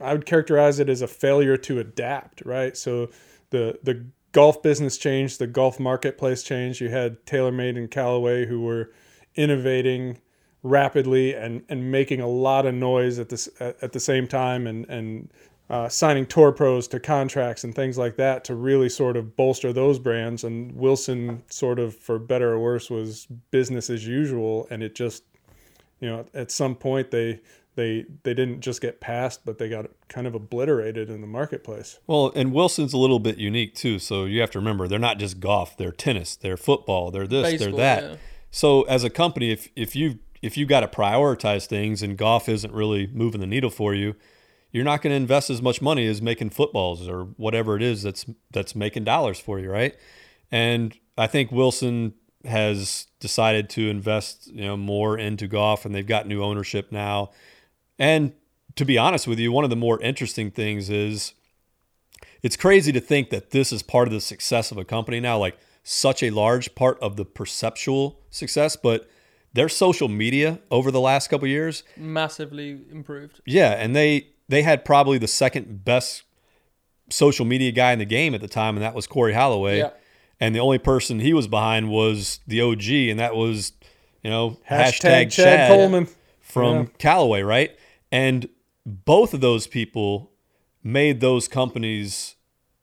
I 0.00 0.12
would 0.12 0.26
characterize 0.26 0.78
it 0.78 0.88
as 0.88 1.02
a 1.02 1.06
failure 1.06 1.56
to 1.56 1.78
adapt, 1.78 2.44
right? 2.44 2.76
So 2.76 3.10
the 3.50 3.78
the 3.82 4.06
golf 4.32 4.62
business 4.62 4.98
changed, 4.98 5.38
the 5.38 5.46
golf 5.46 5.80
marketplace 5.80 6.42
changed. 6.42 6.80
You 6.80 6.90
had 6.90 7.24
TaylorMade 7.24 7.78
and 7.78 7.90
Callaway 7.90 8.46
who 8.46 8.60
were 8.60 8.92
innovating 9.34 10.18
rapidly 10.62 11.34
and, 11.34 11.62
and 11.68 11.90
making 11.90 12.20
a 12.20 12.26
lot 12.26 12.66
of 12.66 12.74
noise 12.74 13.18
at 13.18 13.28
this 13.28 13.48
at, 13.60 13.82
at 13.82 13.92
the 13.92 14.00
same 14.00 14.26
time 14.26 14.66
and 14.66 14.84
and 14.88 15.30
uh, 15.68 15.88
signing 15.88 16.24
tour 16.26 16.52
pros 16.52 16.86
to 16.86 17.00
contracts 17.00 17.64
and 17.64 17.74
things 17.74 17.98
like 17.98 18.16
that 18.16 18.44
to 18.44 18.54
really 18.54 18.88
sort 18.88 19.16
of 19.16 19.36
bolster 19.36 19.72
those 19.72 19.98
brands 19.98 20.44
and 20.44 20.72
Wilson 20.76 21.42
sort 21.48 21.80
of 21.80 21.96
for 21.96 22.20
better 22.20 22.52
or 22.52 22.60
worse 22.60 22.88
was 22.88 23.26
business 23.50 23.90
as 23.90 24.06
usual 24.06 24.68
and 24.70 24.82
it 24.82 24.94
just 24.94 25.24
you 25.98 26.08
know 26.08 26.24
at 26.34 26.52
some 26.52 26.76
point 26.76 27.10
they 27.10 27.40
they 27.76 28.04
they 28.24 28.34
didn't 28.34 28.60
just 28.60 28.80
get 28.80 29.00
passed 29.00 29.44
but 29.44 29.58
they 29.58 29.68
got 29.68 29.86
kind 30.08 30.26
of 30.26 30.34
obliterated 30.34 31.08
in 31.08 31.20
the 31.20 31.26
marketplace 31.26 31.98
Well, 32.06 32.32
and 32.34 32.52
Wilson's 32.52 32.92
a 32.92 32.98
little 32.98 33.20
bit 33.20 33.38
unique 33.38 33.74
too. 33.74 33.98
So 33.98 34.24
you 34.24 34.40
have 34.40 34.50
to 34.52 34.58
remember 34.58 34.88
they're 34.88 34.98
not 34.98 35.18
just 35.18 35.38
golf; 35.38 35.76
they're 35.76 35.92
tennis, 35.92 36.34
they're 36.34 36.56
football, 36.56 37.10
they're 37.10 37.26
this, 37.26 37.52
Baseball, 37.52 37.76
they're 37.76 38.00
that. 38.00 38.10
yeah. 38.10 38.16
So 38.50 38.82
as 38.82 39.04
a 39.04 39.10
company, 39.10 39.52
if 39.52 39.68
if 39.76 39.94
you 39.94 40.18
if 40.42 40.56
you 40.56 40.66
got 40.66 40.80
to 40.80 40.88
prioritize 40.88 41.66
things 41.66 42.02
and 42.02 42.16
golf 42.16 42.48
isn't 42.48 42.72
really 42.72 43.06
moving 43.08 43.40
the 43.40 43.46
needle 43.46 43.70
for 43.70 43.94
you, 43.94 44.14
you're 44.72 44.84
not 44.84 45.02
going 45.02 45.10
to 45.10 45.16
invest 45.16 45.50
as 45.50 45.62
much 45.62 45.80
money 45.80 46.06
as 46.06 46.20
making 46.20 46.50
footballs 46.50 47.08
or 47.08 47.24
whatever 47.36 47.76
it 47.76 47.82
is 47.82 48.02
that's 48.02 48.26
that's 48.50 48.74
making 48.74 49.04
dollars 49.04 49.38
for 49.38 49.58
you, 49.58 49.70
right? 49.70 49.96
And 50.50 50.96
I 51.18 51.26
think 51.26 51.50
Wilson 51.50 52.14
has 52.44 53.06
decided 53.18 53.68
to 53.70 53.88
invest, 53.88 54.46
you 54.48 54.62
know, 54.62 54.76
more 54.76 55.18
into 55.18 55.48
golf, 55.48 55.84
and 55.84 55.94
they've 55.94 56.06
got 56.06 56.26
new 56.26 56.42
ownership 56.42 56.92
now. 56.92 57.30
And 57.98 58.32
to 58.76 58.84
be 58.84 58.98
honest 58.98 59.26
with 59.26 59.38
you, 59.38 59.52
one 59.52 59.64
of 59.64 59.70
the 59.70 59.76
more 59.76 60.00
interesting 60.02 60.50
things 60.50 60.90
is 60.90 61.32
it's 62.42 62.56
crazy 62.56 62.92
to 62.92 63.00
think 63.00 63.30
that 63.30 63.50
this 63.50 63.72
is 63.72 63.82
part 63.82 64.06
of 64.08 64.12
the 64.12 64.20
success 64.20 64.70
of 64.70 64.78
a 64.78 64.84
company 64.84 65.20
now, 65.20 65.38
like 65.38 65.58
such 65.82 66.22
a 66.22 66.30
large 66.30 66.74
part 66.74 66.98
of 67.00 67.16
the 67.16 67.24
perceptual 67.24 68.20
success, 68.30 68.76
but 68.76 69.08
their 69.52 69.68
social 69.68 70.08
media 70.08 70.58
over 70.70 70.90
the 70.90 71.00
last 71.00 71.28
couple 71.28 71.46
of 71.46 71.50
years, 71.50 71.82
Massively 71.96 72.80
improved. 72.90 73.40
yeah, 73.46 73.70
and 73.72 73.96
they 73.96 74.28
they 74.48 74.62
had 74.62 74.84
probably 74.84 75.16
the 75.18 75.26
second 75.28 75.84
best 75.84 76.22
social 77.08 77.46
media 77.46 77.72
guy 77.72 77.92
in 77.92 77.98
the 77.98 78.04
game 78.04 78.34
at 78.34 78.40
the 78.40 78.48
time, 78.48 78.76
and 78.76 78.82
that 78.84 78.94
was 78.94 79.06
Corey 79.06 79.32
Holloway. 79.32 79.78
Yeah. 79.78 79.90
And 80.38 80.54
the 80.54 80.60
only 80.60 80.78
person 80.78 81.20
he 81.20 81.32
was 81.32 81.46
behind 81.48 81.88
was 81.88 82.40
the 82.46 82.60
OG, 82.60 82.84
and 83.10 83.18
that 83.18 83.34
was, 83.34 83.72
you 84.22 84.28
know, 84.30 84.58
hashtag, 84.68 85.32
Chad, 85.32 85.68
Coleman 85.70 86.08
from 86.42 86.76
Yeah. 86.76 86.84
Callaway, 86.98 87.40
right? 87.42 87.74
And 88.12 88.48
both 88.84 89.34
of 89.34 89.40
those 89.40 89.66
people 89.66 90.32
made 90.82 91.20
those 91.20 91.48
companies 91.48 92.36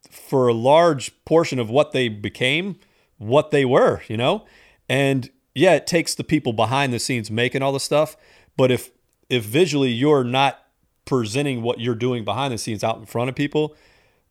for 0.09 0.47
a 0.47 0.53
large 0.53 1.11
portion 1.25 1.59
of 1.59 1.69
what 1.69 1.91
they 1.91 2.09
became, 2.09 2.77
what 3.17 3.51
they 3.51 3.65
were, 3.65 4.01
you 4.07 4.17
know? 4.17 4.45
And 4.89 5.29
yeah, 5.55 5.73
it 5.75 5.87
takes 5.87 6.13
the 6.13 6.23
people 6.23 6.53
behind 6.53 6.93
the 6.93 6.99
scenes 6.99 7.31
making 7.31 7.61
all 7.61 7.71
the 7.71 7.79
stuff, 7.79 8.15
but 8.57 8.71
if 8.71 8.91
if 9.29 9.43
visually 9.45 9.89
you're 9.89 10.23
not 10.23 10.59
presenting 11.05 11.61
what 11.61 11.79
you're 11.79 11.95
doing 11.95 12.23
behind 12.23 12.53
the 12.53 12.57
scenes 12.57 12.83
out 12.83 12.97
in 12.97 13.05
front 13.05 13.29
of 13.29 13.35
people, 13.35 13.75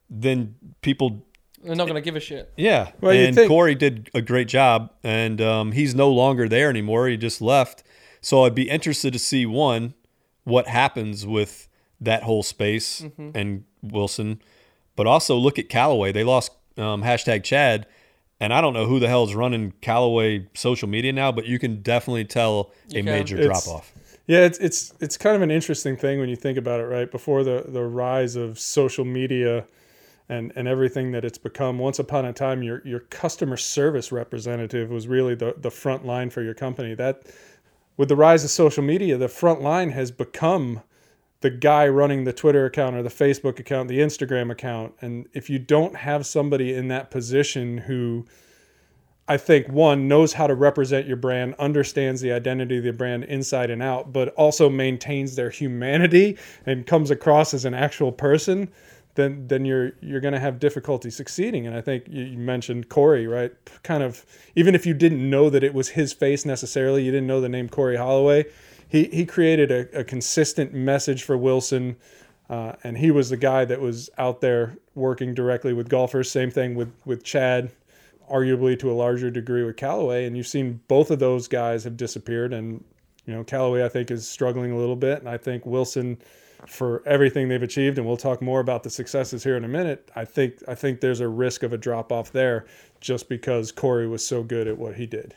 then 0.09 0.55
people 0.83 1.27
They're 1.63 1.75
not 1.75 1.85
going 1.85 1.95
to 1.95 2.01
give 2.03 2.15
a 2.17 2.21
shit. 2.21 2.53
Yeah, 2.57 2.93
Well, 3.01 3.13
and 3.13 3.35
think- 3.35 3.49
Corey 3.49 3.75
did 3.75 4.11
a 4.15 4.21
great 4.23 4.49
job, 4.49 4.93
and 5.03 5.41
um, 5.41 5.73
he's 5.73 5.95
no 5.95 6.11
longer 6.11 6.49
there 6.49 6.69
anymore. 6.69 7.09
He 7.09 7.17
just 7.17 7.41
left. 7.41 7.83
So 8.21 8.45
I'd 8.45 8.55
be 8.55 8.69
interested 8.69 9.13
to 9.15 9.19
see 9.19 9.47
one 9.47 9.95
what 10.45 10.67
happens 10.69 11.27
with 11.27 11.69
that 12.01 12.23
whole 12.25 12.43
space 12.43 13.03
Mm-hmm. 13.03 13.31
and 13.35 13.65
Wilson, 13.83 14.41
but 14.97 15.07
also 15.07 15.37
look 15.37 15.59
at 15.59 15.69
Callaway. 15.69 16.13
They 16.13 16.25
lost 16.25 16.53
um, 16.77 17.03
hashtag 17.03 17.43
Chad, 17.45 17.87
and 18.41 18.53
I 18.53 18.61
don't 18.61 18.75
know 18.75 18.87
who 18.87 18.99
the 19.01 19.09
hell's 19.09 19.35
running 19.35 19.73
Callaway 19.81 20.47
social 20.55 20.89
media 20.89 21.13
now, 21.13 21.33
but 21.33 21.47
you 21.47 21.59
can 21.59 21.83
definitely 21.83 22.25
tell 22.25 22.73
a 22.91 22.95
can. 22.95 23.05
major 23.05 23.43
drop 23.43 23.67
off. 23.69 23.93
Yeah, 24.27 24.41
it's 24.45 24.59
it's 24.59 24.95
it's 25.01 25.17
kind 25.17 25.35
of 25.35 25.43
an 25.43 25.51
interesting 25.51 25.97
thing 25.97 26.21
when 26.21 26.29
you 26.29 26.37
think 26.37 26.57
about 26.57 26.81
it, 26.81 26.85
right? 26.85 27.11
Before 27.11 27.43
the 27.43 27.65
the 27.67 27.83
rise 27.83 28.37
of 28.37 28.59
social 28.59 29.05
media 29.05 29.67
and 30.29 30.53
and 30.55 30.69
everything 30.69 31.11
that 31.13 31.25
it's 31.25 31.39
become, 31.39 31.79
once 31.79 31.99
upon 31.99 32.25
a 32.25 32.33
time 32.33 32.63
your 32.63 32.83
your 32.85 33.01
customer 33.01 33.57
service 33.57 34.13
representative 34.13 34.91
was 34.91 35.09
really 35.09 35.35
the 35.35 35.55
the 35.59 35.71
front 35.71 36.07
line 36.07 36.31
for 36.31 36.41
your 36.43 36.55
company. 36.55 36.95
That 36.95 37.23
with 38.03 38.09
the 38.09 38.17
rise 38.17 38.43
of 38.43 38.51
social 38.51 38.83
media, 38.83 39.17
the 39.17 39.29
front 39.29 39.61
line 39.61 39.91
has 39.91 40.11
become 40.11 40.83
the 41.41 41.51
guy 41.51 41.87
running 41.87 42.25
the 42.25 42.33
Twitter 42.33 42.67
account 42.67 42.97
or 42.97 43.03
the 43.05 43.09
Facebook 43.09 43.61
account, 43.61 43.89
the 43.89 44.01
Instagram 44.01 44.51
account. 44.51 44.93
And 45.01 45.29
if 45.35 45.49
you 45.49 45.61
don't 45.61 45.95
have 45.95 46.27
somebody 46.27 46.75
in 46.75 46.89
that 46.89 47.13
position 47.13 47.79
who 47.79 48.27
I 49.29 49.37
think 49.37 49.69
one 49.69 50.09
knows 50.09 50.33
how 50.33 50.49
to 50.49 50.55
represent 50.57 51.07
your 51.07 51.17
brand, 51.17 51.55
understands 51.61 52.21
the 52.21 52.33
identity 52.33 52.79
of 52.79 52.83
the 52.83 52.93
brand 52.93 53.23
inside 53.23 53.71
and 53.71 53.81
out, 53.81 54.13
but 54.13 54.31
also 54.31 54.69
maintains 54.69 55.37
their 55.37 55.51
humanity 55.51 56.37
and 56.67 56.85
comes 56.85 57.13
across 57.13 57.55
as 57.55 57.65
an 57.65 57.73
actual 57.73 58.11
person, 58.11 58.69
then 59.15 59.47
then 59.49 59.65
you're 59.65 59.93
you're 60.01 60.21
going 60.21 60.35
to 60.35 60.41
have 60.41 60.59
difficulty 60.59 61.11
succeeding. 61.11 61.67
And 61.67 61.77
I 61.77 61.81
think 61.81 62.05
you, 62.09 62.39
mentioned 62.39 62.89
Corey, 62.89 63.27
right? 63.27 63.53
Kind 63.83 64.03
of 64.03 64.25
even 64.55 64.75
if 64.75 64.87
you 64.87 64.95
didn't 64.95 65.29
know 65.29 65.51
that 65.51 65.63
it 65.63 65.75
was 65.75 65.91
his 65.91 66.13
face 66.13 66.45
necessarily, 66.45 67.05
you 67.05 67.11
didn't 67.11 67.27
know 67.27 67.41
the 67.41 67.49
name 67.49 67.69
Corey 67.69 67.97
Holloway. 67.97 68.47
He 68.89 69.05
he 69.05 69.27
created 69.27 69.71
a, 69.71 70.01
a 70.01 70.05
consistent 70.05 70.73
message 70.73 71.23
for 71.23 71.37
Wilson. 71.37 71.97
Uh, 72.51 72.75
and 72.85 72.99
he 72.99 73.11
was 73.11 73.31
the 73.31 73.37
guy 73.37 73.65
that 73.65 73.81
was 73.81 74.11
out 74.19 74.43
there 74.43 74.77
working 74.95 75.33
directly 75.33 75.73
with 75.73 75.89
golfers. 75.89 76.31
Same 76.31 76.51
thing 76.51 76.75
with 76.75 76.93
with 77.05 77.25
Chad 77.25 77.71
arguably 78.31 78.79
to 78.79 78.91
a 78.91 78.95
larger 78.95 79.31
degree 79.31 79.63
with 79.63 79.77
Callaway, 79.77 80.27
and 80.27 80.37
you've 80.37 80.47
seen 80.47 80.81
both 80.89 81.11
of 81.11 81.19
those 81.19 81.49
guys 81.49 81.85
have 81.85 81.97
disappeared. 81.97 82.53
And 82.53 82.83
you 83.27 83.35
know, 83.35 83.45
Callaway 83.45 83.85
I 83.85 83.89
think 83.89 84.11
is 84.11 84.29
struggling 84.29 84.73
a 84.73 84.77
little 84.77 84.97
bit, 84.97 85.21
and 85.21 85.29
I 85.29 85.37
think 85.37 85.67
Wilson, 85.67 86.19
for 86.67 87.03
everything 87.07 87.49
they've 87.49 87.63
achieved, 87.63 87.99
and 87.99 88.07
we'll 88.07 88.17
talk 88.17 88.41
more 88.41 88.61
about 88.61 88.83
the 88.83 88.91
successes 88.91 89.45
here 89.45 89.57
in 89.57 89.65
a 89.65 89.69
minute. 89.69 90.11
I 90.15 90.25
think 90.25 90.63
I 90.69 90.75
think 90.75 91.01
there's 91.01 91.21
a 91.21 91.29
risk 91.29 91.63
of 91.63 91.73
a 91.73 91.79
drop 91.79 92.13
off 92.13 92.33
there, 92.33 92.67
just 93.01 93.29
because 93.29 93.73
Corey 93.73 94.07
was 94.07 94.27
so 94.27 94.43
good 94.43 94.69
at 94.69 94.79
what 94.79 94.95
he 94.97 95.07
did. 95.07 95.35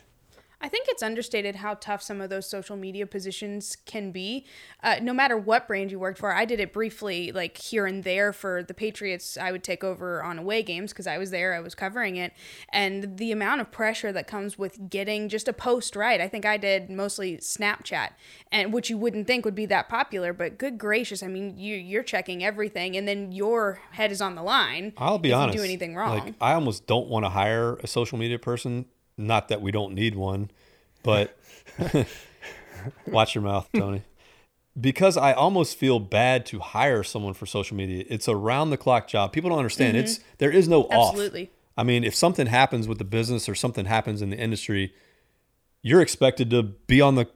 I 0.65 0.67
think 0.67 0.87
it's 0.89 1.03
understated 1.03 1.57
how 1.57 1.75
tough 1.75 2.01
some 2.01 2.19
of 2.21 2.31
those 2.31 2.49
social 2.49 2.75
media 2.75 3.05
positions 3.05 3.77
can 3.85 4.11
be. 4.11 4.47
Uh, 4.81 4.95
no 4.99 5.13
matter 5.13 5.37
what 5.37 5.67
brand 5.67 5.91
you 5.91 5.99
worked 5.99 6.17
for, 6.17 6.33
I 6.33 6.43
did 6.43 6.59
it 6.59 6.73
briefly, 6.73 7.31
like 7.31 7.55
here 7.55 7.85
and 7.85 8.03
there 8.03 8.33
for 8.33 8.63
the 8.63 8.73
Patriots. 8.73 9.37
I 9.37 9.51
would 9.51 9.63
take 9.63 9.83
over 9.83 10.23
on 10.23 10.39
away 10.39 10.63
games 10.63 10.91
because 10.91 11.05
I 11.05 11.19
was 11.19 11.29
there, 11.29 11.53
I 11.53 11.59
was 11.59 11.75
covering 11.75 12.15
it. 12.15 12.33
And 12.69 13.15
the 13.17 13.31
amount 13.31 13.61
of 13.61 13.69
pressure 13.69 14.11
that 14.13 14.25
comes 14.25 14.57
with 14.57 14.89
getting 14.89 15.29
just 15.29 15.47
a 15.47 15.53
post 15.53 15.95
right. 15.95 16.19
I 16.19 16.27
think 16.27 16.47
I 16.47 16.57
did 16.57 16.89
mostly 16.89 17.37
Snapchat, 17.37 18.13
and 18.51 18.73
which 18.73 18.89
you 18.89 18.97
wouldn't 18.97 19.27
think 19.27 19.45
would 19.45 19.53
be 19.53 19.67
that 19.67 19.87
popular, 19.87 20.33
but 20.33 20.57
good 20.57 20.79
gracious, 20.79 21.21
I 21.21 21.27
mean, 21.27 21.59
you, 21.59 21.75
you're 21.75 22.01
checking 22.01 22.43
everything, 22.43 22.97
and 22.97 23.07
then 23.07 23.31
your 23.31 23.81
head 23.91 24.11
is 24.11 24.19
on 24.19 24.33
the 24.33 24.41
line. 24.41 24.93
I'll 24.97 25.19
be 25.19 25.29
if 25.29 25.35
honest. 25.35 25.53
You 25.57 25.61
do 25.61 25.65
anything 25.65 25.95
wrong? 25.95 26.17
Like 26.17 26.33
I 26.41 26.53
almost 26.53 26.87
don't 26.87 27.07
want 27.07 27.23
to 27.23 27.29
hire 27.29 27.75
a 27.75 27.87
social 27.87 28.17
media 28.17 28.39
person. 28.39 28.85
Not 29.17 29.47
that 29.49 29.61
we 29.61 29.71
don't 29.71 29.93
need 29.93 30.15
one, 30.15 30.51
but 31.03 31.37
watch 33.07 33.35
your 33.35 33.43
mouth, 33.43 33.69
Tony. 33.75 34.01
Because 34.79 35.15
I 35.15 35.31
almost 35.31 35.77
feel 35.77 35.99
bad 35.99 36.45
to 36.47 36.59
hire 36.59 37.01
someone 37.03 37.33
for 37.33 37.45
social 37.45 37.77
media. 37.77 38.03
It's 38.09 38.27
a 38.27 38.35
round 38.35 38.71
the 38.73 38.77
clock 38.77 39.07
job. 39.07 39.31
People 39.31 39.49
don't 39.49 39.59
understand. 39.59 39.95
It's 39.95 40.19
there 40.37 40.51
is 40.51 40.67
no 40.67 40.81
off. 40.83 40.89
Mm-hmm. 40.91 41.09
Absolutely. 41.09 41.51
I 41.77 41.83
mean, 41.83 42.03
if 42.03 42.13
something 42.13 42.47
happens 42.47 42.87
with 42.87 42.97
the 42.97 43.05
business 43.05 43.47
or 43.47 43.55
something 43.55 43.85
happens 43.85 44.21
in 44.21 44.29
the 44.31 44.37
industry, 44.37 44.93
you're 45.81 46.01
expected 46.01 46.49
to 46.49 46.63
be 46.63 46.99
on 46.99 47.15
the 47.15 47.27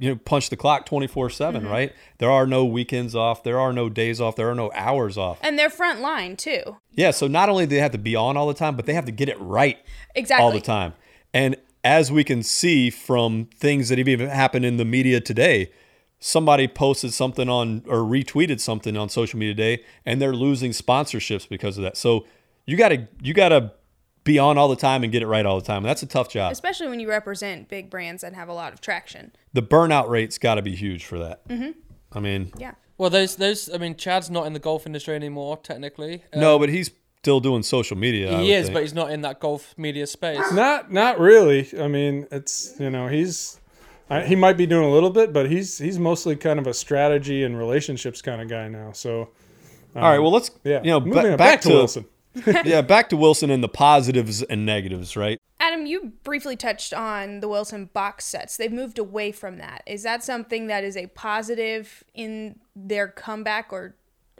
you 0.00 0.10
know 0.10 0.16
punch 0.16 0.48
the 0.50 0.56
clock 0.56 0.86
24 0.86 1.28
7 1.28 1.60
Mm-hmm. 1.62 1.70
right 1.72 1.92
there 2.18 2.30
are 2.30 2.46
no 2.46 2.64
weekends 2.64 3.16
off 3.16 3.42
there 3.42 3.58
are 3.58 3.72
no 3.72 3.88
days 3.88 4.20
off 4.20 4.36
there 4.36 4.48
are 4.48 4.54
no 4.54 4.70
hours 4.72 5.18
off 5.18 5.40
and 5.42 5.58
they're 5.58 5.68
front 5.68 6.00
line 6.00 6.36
too. 6.36 6.76
yeah, 6.92 7.10
so 7.10 7.26
not 7.26 7.48
only 7.48 7.66
do 7.66 7.74
they 7.74 7.80
have 7.82 7.90
to 7.90 7.98
be 7.98 8.14
on 8.14 8.36
all 8.36 8.46
the 8.46 8.54
time, 8.54 8.76
but 8.76 8.86
they 8.86 8.94
have 8.94 9.06
to 9.06 9.10
get 9.12 9.28
it 9.28 9.36
right 9.40 9.76
Exactly. 10.14 10.44
all 10.44 10.52
the 10.52 10.60
time. 10.60 10.94
And 11.32 11.56
as 11.84 12.10
we 12.10 12.24
can 12.24 12.42
see 12.42 12.90
from 12.90 13.48
things 13.54 13.88
that 13.88 13.98
have 13.98 14.08
even 14.08 14.28
happened 14.28 14.64
in 14.64 14.76
the 14.76 14.84
media 14.84 15.20
today, 15.20 15.70
somebody 16.18 16.66
posted 16.66 17.12
something 17.12 17.48
on 17.48 17.82
or 17.86 17.98
retweeted 17.98 18.60
something 18.60 18.96
on 18.96 19.08
social 19.08 19.38
media 19.38 19.54
today, 19.54 19.84
and 20.04 20.20
they're 20.20 20.34
losing 20.34 20.72
sponsorships 20.72 21.48
because 21.48 21.76
of 21.78 21.84
that. 21.84 21.96
So 21.96 22.26
you 22.66 22.76
gotta 22.76 23.08
you 23.22 23.34
gotta 23.34 23.72
be 24.24 24.38
on 24.38 24.58
all 24.58 24.68
the 24.68 24.76
time 24.76 25.02
and 25.02 25.12
get 25.12 25.22
it 25.22 25.26
right 25.26 25.46
all 25.46 25.58
the 25.58 25.64
time. 25.66 25.82
That's 25.82 26.02
a 26.02 26.06
tough 26.06 26.28
job. 26.28 26.52
especially 26.52 26.88
when 26.88 27.00
you 27.00 27.08
represent 27.08 27.68
big 27.68 27.88
brands 27.88 28.22
that 28.22 28.34
have 28.34 28.48
a 28.48 28.52
lot 28.52 28.72
of 28.72 28.80
traction. 28.80 29.32
The 29.54 29.62
burnout 29.62 30.08
rate's 30.08 30.36
got 30.36 30.56
to 30.56 30.62
be 30.62 30.74
huge 30.74 31.06
for 31.06 31.18
that. 31.18 31.48
Mm-hmm. 31.48 31.70
I 32.12 32.20
mean, 32.20 32.52
Yeah. 32.58 32.72
Well, 32.98 33.10
those 33.10 33.36
those. 33.36 33.72
I 33.72 33.78
mean, 33.78 33.96
Chad's 33.96 34.28
not 34.28 34.46
in 34.46 34.52
the 34.52 34.58
golf 34.58 34.84
industry 34.84 35.14
anymore, 35.14 35.56
technically. 35.58 36.24
Uh, 36.32 36.40
no, 36.40 36.58
but 36.58 36.68
he's 36.68 36.90
still 37.28 37.40
doing 37.40 37.62
social 37.62 37.96
media. 37.96 38.28
I 38.28 38.36
he 38.36 38.36
would 38.38 38.48
is, 38.48 38.64
think. 38.66 38.74
but 38.74 38.82
he's 38.82 38.94
not 38.94 39.10
in 39.10 39.20
that 39.20 39.38
golf 39.38 39.74
media 39.76 40.06
space. 40.06 40.50
Not 40.52 40.90
not 40.90 41.18
really. 41.20 41.68
I 41.78 41.86
mean, 41.86 42.26
it's 42.30 42.74
you 42.80 42.88
know 42.88 43.06
he's 43.08 43.60
I, 44.08 44.22
he 44.24 44.34
might 44.34 44.56
be 44.56 44.66
doing 44.66 44.86
a 44.86 44.90
little 44.90 45.10
bit, 45.10 45.34
but 45.34 45.50
he's 45.50 45.76
he's 45.76 45.98
mostly 45.98 46.36
kind 46.36 46.58
of 46.58 46.66
a 46.66 46.72
strategy 46.72 47.44
and 47.44 47.58
relationships 47.58 48.22
kind 48.22 48.40
of 48.40 48.48
guy 48.48 48.68
now. 48.68 48.92
So 48.92 49.28
all 49.94 50.02
right. 50.02 50.16
Um, 50.16 50.22
well, 50.22 50.32
let's 50.32 50.50
yeah, 50.64 50.80
you 50.82 50.90
know 50.90 51.00
Moving 51.00 51.22
ba- 51.22 51.32
on, 51.32 51.36
back, 51.36 51.60
to 51.62 51.68
Wilson. 51.68 52.06
yeah, 52.64 52.80
back 52.80 53.10
to 53.10 53.16
Wilson 53.16 53.50
and 53.50 53.62
the 53.62 53.68
positives 53.68 54.42
and 54.42 54.64
negatives, 54.64 55.14
right? 55.14 55.38
Adam, 55.60 55.84
you 55.84 56.14
briefly 56.24 56.56
touched 56.56 56.94
on 56.94 57.40
the 57.40 57.48
Wilson 57.48 57.90
box 57.92 58.24
sets. 58.24 58.56
They've 58.56 58.72
moved 58.72 58.98
away 58.98 59.32
from 59.32 59.58
that. 59.58 59.82
Is 59.86 60.02
that 60.04 60.24
something 60.24 60.68
that 60.68 60.82
is 60.82 60.96
a 60.96 61.08
positive 61.08 62.04
in 62.14 62.60
their 62.74 63.08
comeback 63.08 63.70
or 63.70 63.96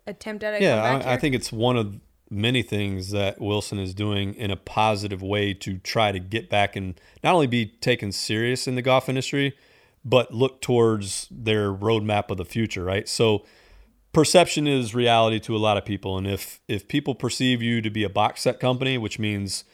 attempt 0.07 0.43
at 0.43 0.55
a 0.55 0.63
Yeah, 0.63 0.81
comeback? 0.81 1.07
I, 1.07 1.15
I 1.15 1.17
think 1.19 1.35
it's 1.35 1.53
one 1.53 1.77
of 1.77 2.01
many 2.31 2.63
things 2.63 3.11
that 3.11 3.41
Wilson 3.41 3.79
is 3.79 3.95
doing 3.95 4.35
in 4.35 4.51
a 4.51 4.57
positive 4.57 5.23
way 5.23 5.55
to 5.55 5.79
try 5.79 6.13
to 6.13 6.19
get 6.19 6.51
back 6.51 6.77
and 6.77 7.01
not 7.25 7.35
only 7.35 7.47
be 7.47 7.67
taken 7.67 8.13
serious 8.13 8.67
in 8.67 8.75
the 8.75 8.83
golf 8.83 9.09
industry, 9.09 9.57
but 10.05 10.33
look 10.33 10.61
towards 10.61 11.27
their 11.31 11.73
roadmap 11.73 12.31
of 12.31 12.37
the 12.37 12.45
future, 12.45 12.85
right? 12.85 13.09
So 13.09 13.45
perception 14.13 14.67
is 14.67 14.95
reality 14.95 15.41
to 15.41 15.57
a 15.57 15.59
lot 15.59 15.77
of 15.77 15.85
people. 15.85 16.17
And 16.17 16.27
if 16.27 16.61
if 16.69 16.89
people 16.89 17.15
perceive 17.15 17.63
you 17.63 17.81
to 17.83 17.91
be 17.91 18.05
a 18.05 18.09
box 18.09 18.43
set 18.43 18.61
company, 18.61 18.99
which 18.99 19.19
means 19.19 19.65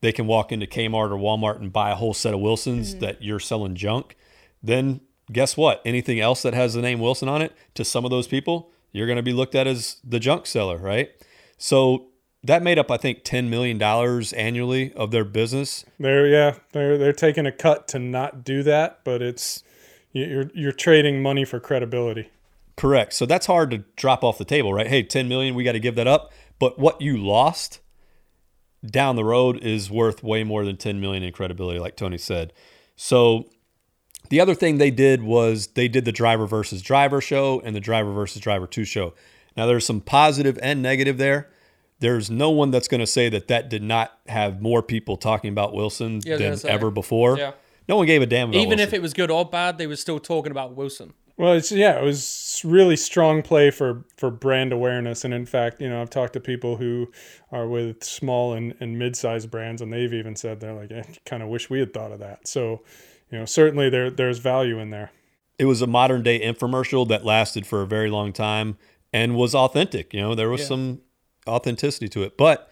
they 0.00 0.12
can 0.12 0.26
walk 0.26 0.52
into 0.52 0.66
Kmart 0.66 1.10
or 1.10 1.16
Walmart 1.16 1.60
and 1.60 1.72
buy 1.72 1.90
a 1.90 1.94
whole 1.94 2.14
set 2.14 2.34
of 2.34 2.40
Wilsons 2.40 2.90
mm-hmm. 2.90 3.00
that 3.00 3.22
you're 3.22 3.40
selling 3.40 3.74
junk, 3.74 4.16
then 4.62 5.00
guess 5.32 5.56
what? 5.56 5.80
Anything 5.84 6.20
else 6.20 6.42
that 6.42 6.54
has 6.54 6.74
the 6.74 6.82
name 6.82 7.00
Wilson 7.00 7.28
on 7.28 7.40
it, 7.40 7.52
to 7.74 7.84
some 7.84 8.04
of 8.04 8.10
those 8.10 8.26
people, 8.26 8.70
you're 8.92 9.06
going 9.06 9.16
to 9.16 9.22
be 9.22 9.32
looked 9.32 9.54
at 9.54 9.66
as 9.66 9.96
the 10.04 10.20
junk 10.20 10.46
seller, 10.46 10.76
right? 10.76 11.10
So 11.58 12.06
that 12.42 12.62
made 12.62 12.78
up, 12.78 12.90
I 12.90 12.96
think, 12.96 13.24
$10 13.24 13.48
million 13.48 13.80
annually 13.82 14.92
of 14.92 15.10
their 15.10 15.24
business. 15.24 15.84
They're 15.98 16.26
yeah, 16.26 16.56
they're 16.72 16.98
they're 16.98 17.12
taking 17.12 17.46
a 17.46 17.52
cut 17.52 17.88
to 17.88 17.98
not 17.98 18.44
do 18.44 18.62
that, 18.62 19.00
but 19.04 19.22
it's 19.22 19.62
you're 20.12 20.50
you're 20.54 20.72
trading 20.72 21.22
money 21.22 21.44
for 21.44 21.58
credibility. 21.58 22.30
Correct. 22.76 23.12
So 23.12 23.24
that's 23.24 23.46
hard 23.46 23.70
to 23.70 23.78
drop 23.96 24.24
off 24.24 24.38
the 24.38 24.44
table, 24.44 24.72
right? 24.72 24.86
Hey, 24.86 25.02
10 25.02 25.28
million, 25.28 25.54
we 25.54 25.64
got 25.64 25.72
to 25.72 25.80
give 25.80 25.94
that 25.94 26.08
up. 26.08 26.32
But 26.58 26.78
what 26.78 27.00
you 27.00 27.16
lost 27.16 27.80
down 28.84 29.16
the 29.16 29.24
road 29.24 29.62
is 29.62 29.90
worth 29.90 30.22
way 30.22 30.44
more 30.44 30.64
than 30.64 30.76
10 30.76 31.00
million 31.00 31.22
in 31.22 31.32
credibility, 31.32 31.78
like 31.78 31.96
Tony 31.96 32.18
said. 32.18 32.52
So 32.96 33.48
the 34.28 34.40
other 34.40 34.54
thing 34.54 34.78
they 34.78 34.90
did 34.90 35.22
was 35.22 35.68
they 35.68 35.88
did 35.88 36.04
the 36.04 36.12
driver 36.12 36.46
versus 36.46 36.82
driver 36.82 37.20
show 37.20 37.60
and 37.64 37.74
the 37.74 37.80
driver 37.80 38.12
versus 38.12 38.40
driver 38.40 38.66
two 38.66 38.84
show. 38.84 39.14
Now 39.56 39.66
there's 39.66 39.86
some 39.86 40.00
positive 40.00 40.58
and 40.62 40.82
negative 40.82 41.18
there. 41.18 41.50
There's 42.00 42.30
no 42.30 42.50
one 42.50 42.70
that's 42.70 42.88
going 42.88 43.00
to 43.00 43.06
say 43.06 43.28
that 43.30 43.48
that 43.48 43.68
did 43.70 43.82
not 43.82 44.18
have 44.26 44.60
more 44.60 44.82
people 44.82 45.16
talking 45.16 45.50
about 45.50 45.72
Wilson 45.74 46.20
Yeah, 46.24 46.36
than 46.36 46.56
say. 46.56 46.68
ever 46.68 46.90
before. 46.90 47.38
Yeah. 47.38 47.52
No 47.88 47.96
one 47.96 48.06
gave 48.06 48.20
a 48.22 48.26
damn 48.26 48.48
about 48.50 48.60
Even 48.60 48.78
if 48.80 48.92
it 48.92 49.00
was 49.00 49.12
good 49.14 49.30
or 49.30 49.44
bad, 49.44 49.78
they 49.78 49.86
were 49.86 49.96
still 49.96 50.18
talking 50.18 50.50
about 50.50 50.74
Wilson. 50.74 51.14
Well, 51.36 51.54
it's 51.54 51.72
yeah, 51.72 51.98
it 51.98 52.04
was 52.04 52.60
really 52.64 52.94
strong 52.96 53.42
play 53.42 53.70
for 53.72 54.04
for 54.16 54.30
brand 54.30 54.72
awareness, 54.72 55.24
and 55.24 55.34
in 55.34 55.46
fact, 55.46 55.80
you 55.80 55.88
know, 55.88 56.00
I've 56.00 56.08
talked 56.10 56.32
to 56.34 56.40
people 56.40 56.76
who 56.76 57.10
are 57.50 57.66
with 57.66 58.04
small 58.04 58.52
and 58.52 58.74
and 58.78 58.98
mid-sized 58.98 59.50
brands, 59.50 59.82
and 59.82 59.92
they've 59.92 60.14
even 60.14 60.36
said 60.36 60.60
they're 60.60 60.72
like, 60.72 60.92
I 60.92 61.04
kind 61.26 61.42
of 61.42 61.48
wish 61.48 61.68
we 61.68 61.80
had 61.80 61.92
thought 61.92 62.12
of 62.12 62.20
that. 62.20 62.46
So, 62.46 62.82
you 63.30 63.38
know, 63.38 63.46
certainly 63.46 63.90
there 63.90 64.10
there's 64.10 64.38
value 64.38 64.78
in 64.78 64.90
there. 64.90 65.10
it 65.58 65.64
was 65.64 65.82
a 65.82 65.88
modern 65.88 66.22
day 66.22 66.38
infomercial 66.40 67.06
that 67.08 67.24
lasted 67.24 67.66
for 67.66 67.82
a 67.82 67.86
very 67.86 68.10
long 68.10 68.32
time 68.32 68.76
and 69.14 69.36
was 69.36 69.54
authentic. 69.54 70.12
You 70.12 70.20
know, 70.20 70.34
there 70.34 70.50
was 70.50 70.62
Yeah. 70.62 70.66
some 70.66 71.00
authenticity 71.46 72.08
to 72.08 72.24
it. 72.24 72.36
But 72.36 72.68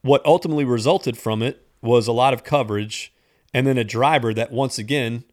what 0.00 0.24
ultimately 0.24 0.64
resulted 0.64 1.18
from 1.18 1.42
it 1.42 1.66
was 1.82 2.08
a 2.08 2.12
lot 2.12 2.32
of 2.32 2.42
coverage 2.42 3.12
and 3.52 3.66
then 3.66 3.76
a 3.76 3.84
driver 3.84 4.32
that 4.32 4.50
once 4.50 4.78
again 4.78 5.24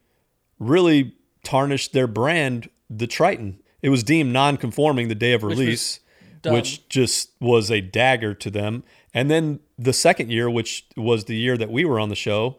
really 0.59 1.13
tarnished 1.43 1.93
their 1.93 2.07
brand, 2.07 2.69
the 2.89 3.07
Triton. 3.07 3.59
It 3.81 3.89
was 3.89 4.03
deemed 4.03 4.33
non-conforming 4.33 5.07
the 5.07 5.15
day 5.15 5.31
of 5.33 5.43
release, 5.43 5.99
dumb. 6.41 6.53
which 6.53 6.87
just 6.89 7.31
was 7.39 7.71
a 7.71 7.79
dagger 7.79 8.33
to 8.33 8.49
them. 8.51 8.83
And 9.13 9.31
then 9.31 9.61
the 9.77 9.93
second 9.93 10.29
year, 10.29 10.49
which 10.49 10.85
was 10.97 11.25
the 11.25 11.35
year 11.37 11.57
that 11.57 11.71
we 11.71 11.85
were 11.85 11.99
on 11.99 12.09
the 12.09 12.15
show, 12.15 12.57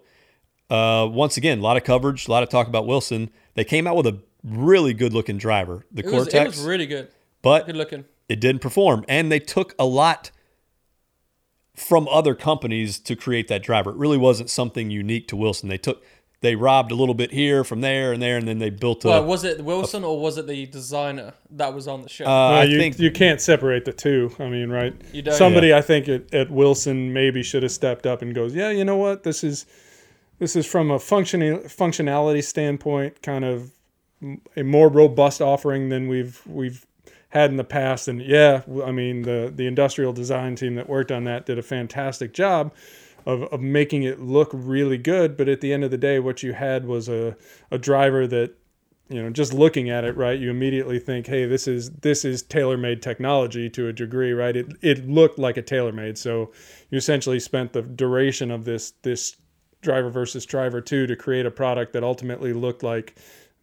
uh, 0.71 1.07
once 1.11 1.37
again, 1.37 1.59
a 1.59 1.63
lot 1.63 1.77
of 1.77 1.85
coverage, 1.85 2.29
a 2.29 2.31
lot 2.31 2.43
of 2.43 2.49
talk 2.49 2.67
about 2.67 2.87
Wilson. 2.87 3.31
They 3.55 3.65
came 3.65 3.87
out 3.87 3.97
with 3.97 4.07
a 4.07 4.21
really 4.43 4.95
good-looking 4.95 5.37
driver, 5.39 5.85
the 5.93 6.01
It 6.01 6.07
was, 6.07 6.15
Cortex, 6.15 6.35
it 6.35 6.47
was 6.47 6.61
really 6.67 6.87
good. 6.87 7.09
But 7.45 7.67
Good 7.67 7.77
looking. 7.77 8.05
it 8.29 8.41
didn't 8.41 8.63
perform. 8.63 9.05
And 9.09 9.31
they 9.31 9.39
took 9.39 9.75
a 9.79 9.85
lot 9.85 10.31
from 11.77 12.09
other 12.09 12.35
companies 12.35 12.99
to 13.01 13.15
create 13.17 13.49
that 13.49 13.63
driver. 13.63 13.91
It 13.91 13.97
really 13.97 14.19
wasn't 14.19 14.51
something 14.51 14.91
unique 14.91 15.29
to 15.29 15.37
Wilson. 15.37 15.69
They 15.69 15.79
took 15.79 16.03
they 16.45 16.57
robbed 16.57 16.93
a 16.93 16.95
little 16.95 17.15
bit 17.15 17.33
here 17.33 17.65
from 17.65 17.81
there 17.81 18.13
and 18.13 18.23
there, 18.23 18.37
and 18.37 18.47
then 18.47 18.59
they 18.59 18.69
built 18.69 19.03
a. 19.07 19.09
Well, 19.09 19.25
was 19.25 19.45
it 19.45 19.65
Wilson 19.65 20.05
or 20.05 20.21
was 20.21 20.37
it 20.37 20.47
the 20.47 20.67
designer 20.67 21.33
that 21.53 21.73
was 21.73 21.89
on 21.89 22.03
the 22.03 22.09
show? 22.11 22.27
uh, 22.27 22.51
I 22.51 22.65
you, 22.65 22.77
think 22.77 22.99
you 22.99 23.11
can't 23.11 23.41
separate 23.41 23.87
the 23.87 23.95
two. 23.95 24.31
I 24.39 24.49
mean, 24.51 24.69
right? 24.69 24.95
You 25.13 25.23
don't? 25.23 25.35
Somebody 25.35 25.73
I 25.73 25.81
think 25.81 26.07
at, 26.07 26.35
at 26.35 26.51
Wilson 26.51 27.15
maybe 27.15 27.43
should 27.43 27.63
have 27.63 27.73
stepped 27.73 28.07
up 28.07 28.21
and 28.21 28.35
goes, 28.35 28.55
yeah, 28.55 28.71
you 28.71 28.85
know 28.85 28.97
what? 28.97 29.23
This 29.23 29.43
is 29.43 29.65
this 30.39 30.55
is 30.55 30.67
from 30.67 30.91
a 30.91 30.99
functioning 30.99 31.61
functionality 31.61 32.45
standpoint, 32.45 33.23
kind 33.23 33.45
of 33.47 33.71
a 34.55 34.63
more 34.63 34.91
robust 34.91 35.41
offering 35.41 35.89
than 35.89 36.09
we've 36.09 36.43
we've 36.47 36.85
had 37.35 37.51
in 37.51 37.57
the 37.57 37.65
past. 37.65 38.09
And 38.09 38.23
yeah, 38.23 38.63
I 38.85 38.93
mean 38.93 39.23
the 39.23 39.53
the 39.55 39.67
industrial 39.67 40.13
design 40.13 40.55
team 40.57 40.77
that 40.77 40.89
worked 40.89 41.13
on 41.13 41.25
that 41.25 41.47
did 41.47 41.59
a 41.59 41.63
fantastic 41.63 42.33
job 42.33 42.73
of, 43.27 43.43
of 43.45 43.61
making 43.61 44.05
it 44.05 44.21
look 44.21 44.51
really 44.53 44.99
good. 44.99 45.37
But 45.37 45.49
at 45.49 45.61
the 45.61 45.73
end 45.73 45.85
of 45.85 45.91
the 45.91 45.99
day, 45.99 46.21
what 46.21 46.43
you 46.43 46.53
had 46.53 46.87
was 46.87 47.09
a, 47.09 47.37
a 47.71 47.79
driver 47.79 48.27
that 48.29 48.55
you 49.11 49.23
know 49.23 49.29
just 49.29 49.53
looking 49.53 49.91
at 49.91 50.03
it 50.03 50.17
right 50.17 50.41
you 50.41 50.51
immediately 50.51 50.99
think 50.99 51.27
hey 51.27 51.45
this 51.45 51.69
is 51.69 51.91
this 51.91 52.25
is 52.25 52.43
TaylorMade 52.43 53.03
technology 53.03 53.69
to 53.69 53.89
a 53.89 53.93
degree 53.93 54.33
right 54.33 54.57
it 54.57 54.73
it 54.81 55.07
looked 55.07 55.39
like 55.39 55.59
a 55.59 55.63
TaylorMade 55.63 56.17
so 56.17 56.53
you 56.89 56.97
essentially 56.97 57.39
spent 57.39 57.75
the 57.75 57.83
duration 57.83 58.51
of 58.51 58.65
this 58.65 58.93
this 59.03 59.37
driver 59.83 60.09
versus 60.09 60.47
driver 60.47 60.81
2 60.81 61.07
to 61.07 61.17
create 61.17 61.45
a 61.45 61.51
product 61.51 61.93
that 61.93 62.03
ultimately 62.03 62.55
looked 62.55 62.83
like 62.83 63.15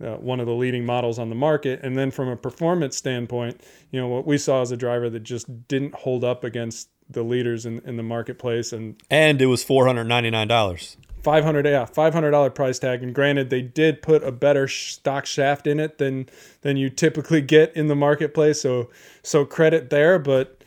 uh, 0.03 0.15
one 0.17 0.39
of 0.39 0.45
the 0.45 0.53
leading 0.53 0.85
models 0.85 1.19
on 1.19 1.29
the 1.29 1.35
market 1.35 1.79
and 1.83 1.97
then 1.97 2.11
from 2.11 2.27
a 2.27 2.35
performance 2.35 2.97
standpoint 2.97 3.61
you 3.91 3.99
know 3.99 4.07
what 4.07 4.25
we 4.25 4.37
saw 4.37 4.61
as 4.61 4.71
a 4.71 4.77
driver 4.77 5.09
that 5.09 5.21
just 5.21 5.67
didn't 5.67 5.93
hold 5.95 6.23
up 6.23 6.43
against 6.43 6.89
the 7.09 7.23
leaders 7.23 7.65
in, 7.65 7.79
in 7.85 7.97
the 7.97 8.03
marketplace 8.03 8.71
and 8.73 9.01
and 9.09 9.41
it 9.41 9.47
was 9.47 9.63
four 9.63 9.85
hundred 9.85 10.05
ninety 10.05 10.29
nine 10.29 10.47
dollars. 10.47 10.97
500 11.23 11.67
yeah 11.67 11.85
500 11.85 12.31
dollar 12.31 12.49
price 12.49 12.79
tag 12.79 13.03
and 13.03 13.13
granted 13.13 13.51
they 13.51 13.61
did 13.61 14.01
put 14.01 14.23
a 14.23 14.31
better 14.31 14.67
stock 14.67 15.27
shaft 15.27 15.67
in 15.67 15.79
it 15.79 15.99
than 15.99 16.27
than 16.61 16.77
you 16.77 16.89
typically 16.89 17.41
get 17.41 17.71
in 17.75 17.87
the 17.87 17.95
marketplace 17.95 18.61
so 18.61 18.89
so 19.21 19.45
credit 19.45 19.91
there 19.91 20.17
but 20.17 20.63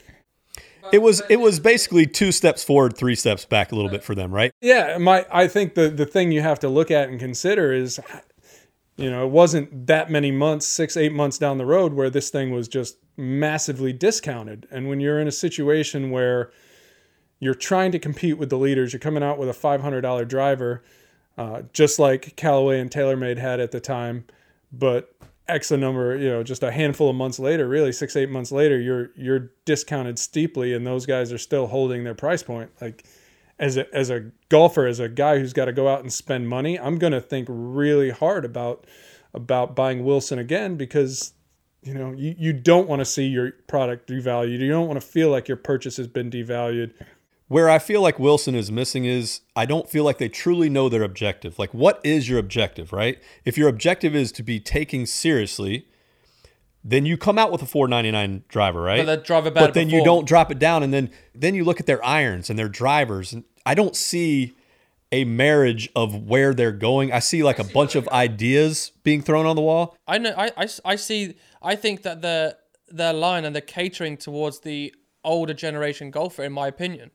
It 0.93 1.03
was 1.03 1.23
it 1.29 1.41
was 1.41 1.59
basically 1.59 2.07
two 2.07 2.31
steps 2.31 2.63
forward, 2.63 2.97
three 2.97 3.17
steps 3.17 3.45
back 3.45 3.73
a 3.73 3.75
little 3.75 3.91
bit 3.91 4.05
for 4.05 4.15
them, 4.15 4.33
right? 4.33 4.53
yeah 4.61 4.97
my 4.99 5.27
i 5.33 5.49
think 5.49 5.75
the 5.75 5.89
the 5.89 6.07
thing 6.07 6.31
you 6.31 6.41
have 6.43 6.61
to 6.61 6.69
look 6.69 6.91
at 6.91 7.09
and 7.09 7.19
consider 7.19 7.73
is 7.73 7.99
you 8.97 9.11
know 9.11 9.25
it 9.25 9.31
wasn't 9.31 9.87
that 9.87 10.11
many 10.11 10.31
months 10.31 10.67
six 10.67 10.97
eight 10.97 11.13
months 11.13 11.39
down 11.39 11.59
the 11.59 11.67
road 11.67 11.95
where 11.95 12.11
this 12.11 12.31
thing 12.31 12.51
was 12.53 12.69
just 12.69 12.97
massively 13.17 13.93
discounted 13.93 14.67
and 14.71 14.89
when 14.89 15.01
you're 15.01 15.21
in 15.21 15.29
a 15.29 15.33
situation 15.33 16.11
where 16.11 16.51
you're 17.41 17.55
trying 17.55 17.93
to 17.93 17.99
compete 17.99 18.39
with 18.39 18.51
the 18.51 18.59
leaders 18.59 18.93
you're 18.93 19.01
coming 19.01 19.23
out 19.23 19.39
with 19.39 19.49
a 19.49 19.53
$500 19.53 20.27
driver 20.29 20.83
uh, 21.37 21.63
just 21.73 21.99
like 21.99 22.37
Callaway 22.37 22.81
and 22.81 22.91
TaylorMade 22.91 23.39
had 23.39 23.61
at 23.61 23.73
the 23.73 23.81
time, 23.81 24.25
but 24.73 25.15
X 25.49 25.71
a 25.71 25.77
number, 25.77 26.17
you 26.17 26.29
know, 26.29 26.43
just 26.43 26.63
a 26.63 26.71
handful 26.71 27.11
of 27.11 27.17
months 27.17 27.39
later, 27.39 27.69
really 27.69 27.93
six 27.93 28.17
eight 28.17 28.31
months 28.31 28.53
later, 28.53 28.81
you're 28.81 29.11
you're 29.17 29.51
discounted 29.65 30.19
steeply, 30.19 30.73
and 30.73 30.87
those 30.87 31.07
guys 31.07 31.33
are 31.33 31.39
still 31.39 31.67
holding 31.67 32.05
their 32.05 32.15
price 32.15 32.43
point. 32.43 32.71
Like 32.81 33.05
as 33.59 33.77
a 33.77 33.93
as 33.95 34.11
a 34.11 34.31
golfer, 34.49 34.87
as 34.87 35.01
a 35.01 35.09
guy 35.09 35.39
who's 35.39 35.53
got 35.53 35.67
to 35.67 35.73
go 35.73 35.89
out 35.89 36.01
and 36.01 36.13
spend 36.13 36.49
money, 36.49 36.79
I'm 36.79 36.99
gonna 36.99 37.21
think 37.21 37.47
really 37.51 38.11
hard 38.11 38.45
about 38.45 38.87
about 39.33 39.75
buying 39.75 40.05
Wilson 40.05 40.39
again 40.39 40.77
because 40.77 41.33
you 41.83 41.95
know 41.95 42.13
you, 42.13 42.35
you 42.39 42.53
don't 42.53 42.89
want 42.89 43.01
to 43.01 43.05
see 43.05 43.27
your 43.27 43.53
product 43.69 44.09
devalued. 44.09 44.59
You 44.59 44.69
don't 44.69 44.89
want 44.89 45.01
to 45.01 45.07
feel 45.07 45.31
like 45.31 45.49
your 45.49 45.57
purchase 45.57 45.97
has 45.97 46.09
been 46.09 46.31
devalued. 46.31 46.93
Where 47.47 47.69
I 47.69 47.79
feel 47.79 48.01
like 48.01 48.19
Wilson 48.19 48.55
is 48.55 48.73
missing 48.73 49.05
is 49.05 49.43
I 49.55 49.67
don't 49.67 49.89
feel 49.89 50.03
like 50.03 50.19
they 50.19 50.31
truly 50.31 50.71
know 50.71 50.89
their 50.89 51.03
objective. 51.03 51.59
Like, 51.59 51.75
what 51.75 52.01
is 52.03 52.29
your 52.29 52.39
objective, 52.39 52.93
right? 52.93 53.19
If 53.45 53.59
your 53.59 53.69
objective 53.69 54.17
is 54.17 54.33
to 54.33 54.43
be 54.43 54.61
taken 54.61 55.05
seriously, 55.05 55.87
then 56.85 57.07
you 57.07 57.17
come 57.17 57.39
out 57.39 57.51
with 57.51 57.63
a 57.63 57.67
499 57.67 58.45
driver, 58.49 58.83
right? 58.83 58.99
But 58.99 59.07
that 59.07 59.25
driver 59.25 59.51
But 59.51 59.73
then 59.73 59.89
you 59.89 60.05
don't 60.05 60.29
drop 60.29 60.53
it 60.53 60.59
down, 60.59 60.83
and 60.83 60.93
then 60.93 61.11
then 61.35 61.55
you 61.55 61.65
look 61.65 61.81
at 61.81 61.87
their 61.87 62.05
irons 62.05 62.51
and 62.51 62.59
their 62.59 62.69
drivers, 62.69 63.33
and 63.33 63.45
I 63.65 63.75
don't 63.75 63.97
see 63.97 64.55
a 65.11 65.25
marriage 65.25 65.89
of 65.97 66.27
where 66.27 66.53
they're 66.53 66.73
going. 66.73 67.13
I 67.13 67.21
see 67.21 67.43
like 67.43 67.59
a 67.59 67.65
bunch 67.65 67.95
of 67.95 68.09
ideas 68.09 68.93
being 69.03 69.23
thrown 69.23 69.47
on 69.47 69.57
the 69.57 69.63
wall. 69.63 69.97
I 70.07 70.19
know. 70.19 70.35
I, 70.37 70.51
I, 70.57 70.69
I 70.85 70.97
see. 70.97 71.37
I 71.63 71.75
think 71.77 72.03
that 72.03 72.21
the 72.21 72.59
their 72.89 73.13
line 73.13 73.45
and 73.45 73.55
they're 73.55 73.63
catering 73.63 74.17
towards 74.17 74.61
the 74.61 74.95
older 75.25 75.55
generation 75.55 76.11
golfer, 76.11 76.45
in 76.45 76.53
my 76.53 76.69
opinion. 76.69 77.11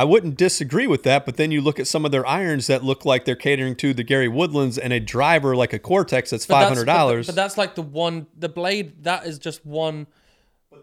I 0.00 0.04
wouldn't 0.04 0.38
disagree 0.38 0.86
with 0.86 1.02
that, 1.02 1.26
but 1.26 1.36
then 1.36 1.50
you 1.50 1.60
look 1.60 1.78
at 1.78 1.86
some 1.86 2.06
of 2.06 2.10
their 2.10 2.26
irons 2.26 2.68
that 2.68 2.82
look 2.82 3.04
like 3.04 3.26
they're 3.26 3.36
catering 3.36 3.76
to 3.76 3.92
the 3.92 4.02
Gary 4.02 4.28
Woodlands 4.28 4.78
and 4.78 4.94
a 4.94 4.98
driver 4.98 5.54
like 5.54 5.74
a 5.74 5.78
Cortex 5.78 6.30
that's 6.30 6.46
But 6.46 6.54
five 6.54 6.68
hundred 6.68 6.86
but 6.86 6.92
dollars. 6.94 7.26
But, 7.26 7.34
that's 7.36 7.58
like 7.58 7.74
the 7.74 7.82
one. 7.82 8.26
The 8.34 8.48
blade. 8.48 9.04
That 9.04 9.26
is 9.26 9.38
just 9.38 9.66
one 9.66 10.06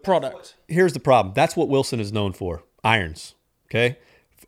product. 0.03 0.53
Here's 0.67 0.93
the 0.93 0.99
problem. 0.99 1.33
That's 1.35 1.55
what 1.55 1.67
Wilson 1.67 1.99
is 1.99 2.13
known 2.13 2.31
for. 2.33 2.63
Irons. 2.83 3.33
Okay. 3.71 3.97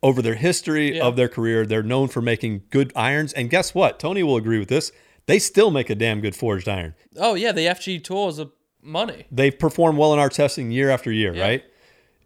Over 0.04 0.22
their 0.22 0.36
history 0.36 0.96
Yeah. 0.98 1.04
of 1.04 1.16
their 1.16 1.28
career, 1.28 1.66
they're 1.66 1.82
known 1.82 2.06
for 2.06 2.22
making 2.22 2.62
good 2.70 2.92
irons. 2.94 3.32
And 3.32 3.50
guess 3.50 3.74
what? 3.74 3.98
Tony 3.98 4.22
will 4.22 4.36
agree 4.36 4.60
with 4.60 4.68
this. 4.68 4.92
They 5.26 5.40
still 5.40 5.72
make 5.72 5.90
a 5.90 5.96
damn 5.96 6.20
good 6.20 6.36
forged 6.36 6.68
iron. 6.68 6.94
Oh 7.16 7.34
yeah, 7.34 7.50
the 7.50 7.66
FG 7.66 8.04
tours 8.04 8.38
are 8.38 8.50
money. 8.80 9.24
They've 9.32 9.58
performed 9.58 9.98
well 9.98 10.12
in 10.12 10.20
our 10.20 10.28
testing 10.28 10.70
year 10.70 10.90
after 10.90 11.10
year, 11.10 11.34
Yeah. 11.34 11.42
right? 11.42 11.64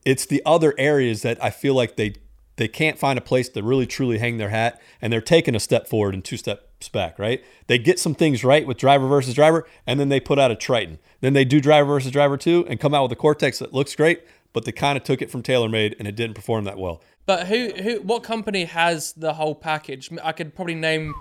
It's 0.04 0.26
the 0.26 0.42
other 0.44 0.74
areas 0.76 1.22
that 1.22 1.42
I 1.42 1.48
feel 1.48 1.72
like 1.72 1.96
they 1.96 2.16
they 2.56 2.68
can't 2.68 2.98
find 2.98 3.18
a 3.18 3.22
place 3.22 3.48
to 3.50 3.62
really 3.62 3.86
truly 3.86 4.18
hang 4.18 4.38
their 4.38 4.50
hat, 4.50 4.80
and 5.00 5.12
they're 5.12 5.20
taking 5.20 5.54
a 5.54 5.60
step 5.60 5.88
forward 5.88 6.14
and 6.14 6.24
two 6.24 6.36
steps 6.36 6.88
back, 6.88 7.18
right? 7.18 7.42
They 7.66 7.78
get 7.78 7.98
some 7.98 8.14
things 8.14 8.44
right 8.44 8.66
with 8.66 8.76
driver 8.76 9.08
versus 9.08 9.34
driver, 9.34 9.66
and 9.86 9.98
then 9.98 10.08
they 10.08 10.20
put 10.20 10.38
out 10.38 10.50
a 10.50 10.56
Triton. 10.56 10.98
Then 11.20 11.32
they 11.32 11.44
do 11.44 11.60
driver 11.60 11.86
versus 11.86 12.10
driver 12.10 12.36
two, 12.36 12.64
and 12.68 12.78
come 12.78 12.94
out 12.94 13.02
with 13.02 13.12
a 13.12 13.16
Cortex 13.16 13.58
that 13.58 13.72
looks 13.72 13.94
great, 13.94 14.22
but 14.52 14.64
they 14.64 14.72
kind 14.72 14.96
of 14.96 15.04
took 15.04 15.20
it 15.20 15.30
from 15.30 15.42
TaylorMade 15.42 15.96
and 15.98 16.08
it 16.08 16.14
didn't 16.14 16.34
perform 16.34 16.64
that 16.64 16.78
well. 16.78 17.02
But 17.26 17.48
who 17.48 17.70
who 17.70 18.00
what 18.02 18.22
company 18.22 18.64
has 18.64 19.12
the 19.14 19.34
whole 19.34 19.54
package? 19.54 20.10
I 20.22 20.32
could 20.32 20.54
probably 20.54 20.74
name 20.74 21.14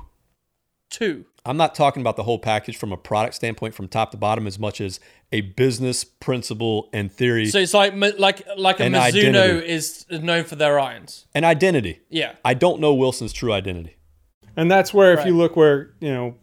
two. 0.93 1.25
I'm 1.45 1.57
not 1.57 1.75
talking 1.75 1.99
about 2.01 2.15
the 2.15 2.23
whole 2.23 2.39
package 2.39 2.77
from 2.77 2.93
a 2.93 2.97
product 2.97 3.35
standpoint, 3.35 3.73
from 3.75 3.89
top 3.89 4.11
to 4.11 4.17
bottom, 4.17 4.47
as 4.47 4.57
much 4.57 4.79
as 4.79 5.01
a 5.33 5.41
business 5.41 6.05
principle 6.05 6.89
and 6.93 7.11
theory 7.11 7.47
So 7.47 7.59
it's 7.59 7.73
like 7.73 7.93
like 8.17 8.47
like 8.55 8.79
a 8.79 8.83
And 8.83 8.95
Mizuno 8.95 9.03
identity. 9.03 9.67
is 9.67 10.05
known 10.09 10.45
for 10.45 10.55
their 10.55 10.79
irons. 10.79 11.25
and 11.35 11.43
identity. 11.43 11.99
Yeah. 12.09 12.35
I 12.45 12.53
don't 12.53 12.79
know 12.79 12.93
Wilson's 12.93 13.33
true 13.33 13.51
identity. 13.51 13.97
And 14.55 14.69
that's 14.71 14.93
where, 14.93 15.13
if 15.19 15.25
you 15.25 15.35
look 15.35 15.55
where, 15.57 15.93
you 15.99 16.13
know, 16.13 16.35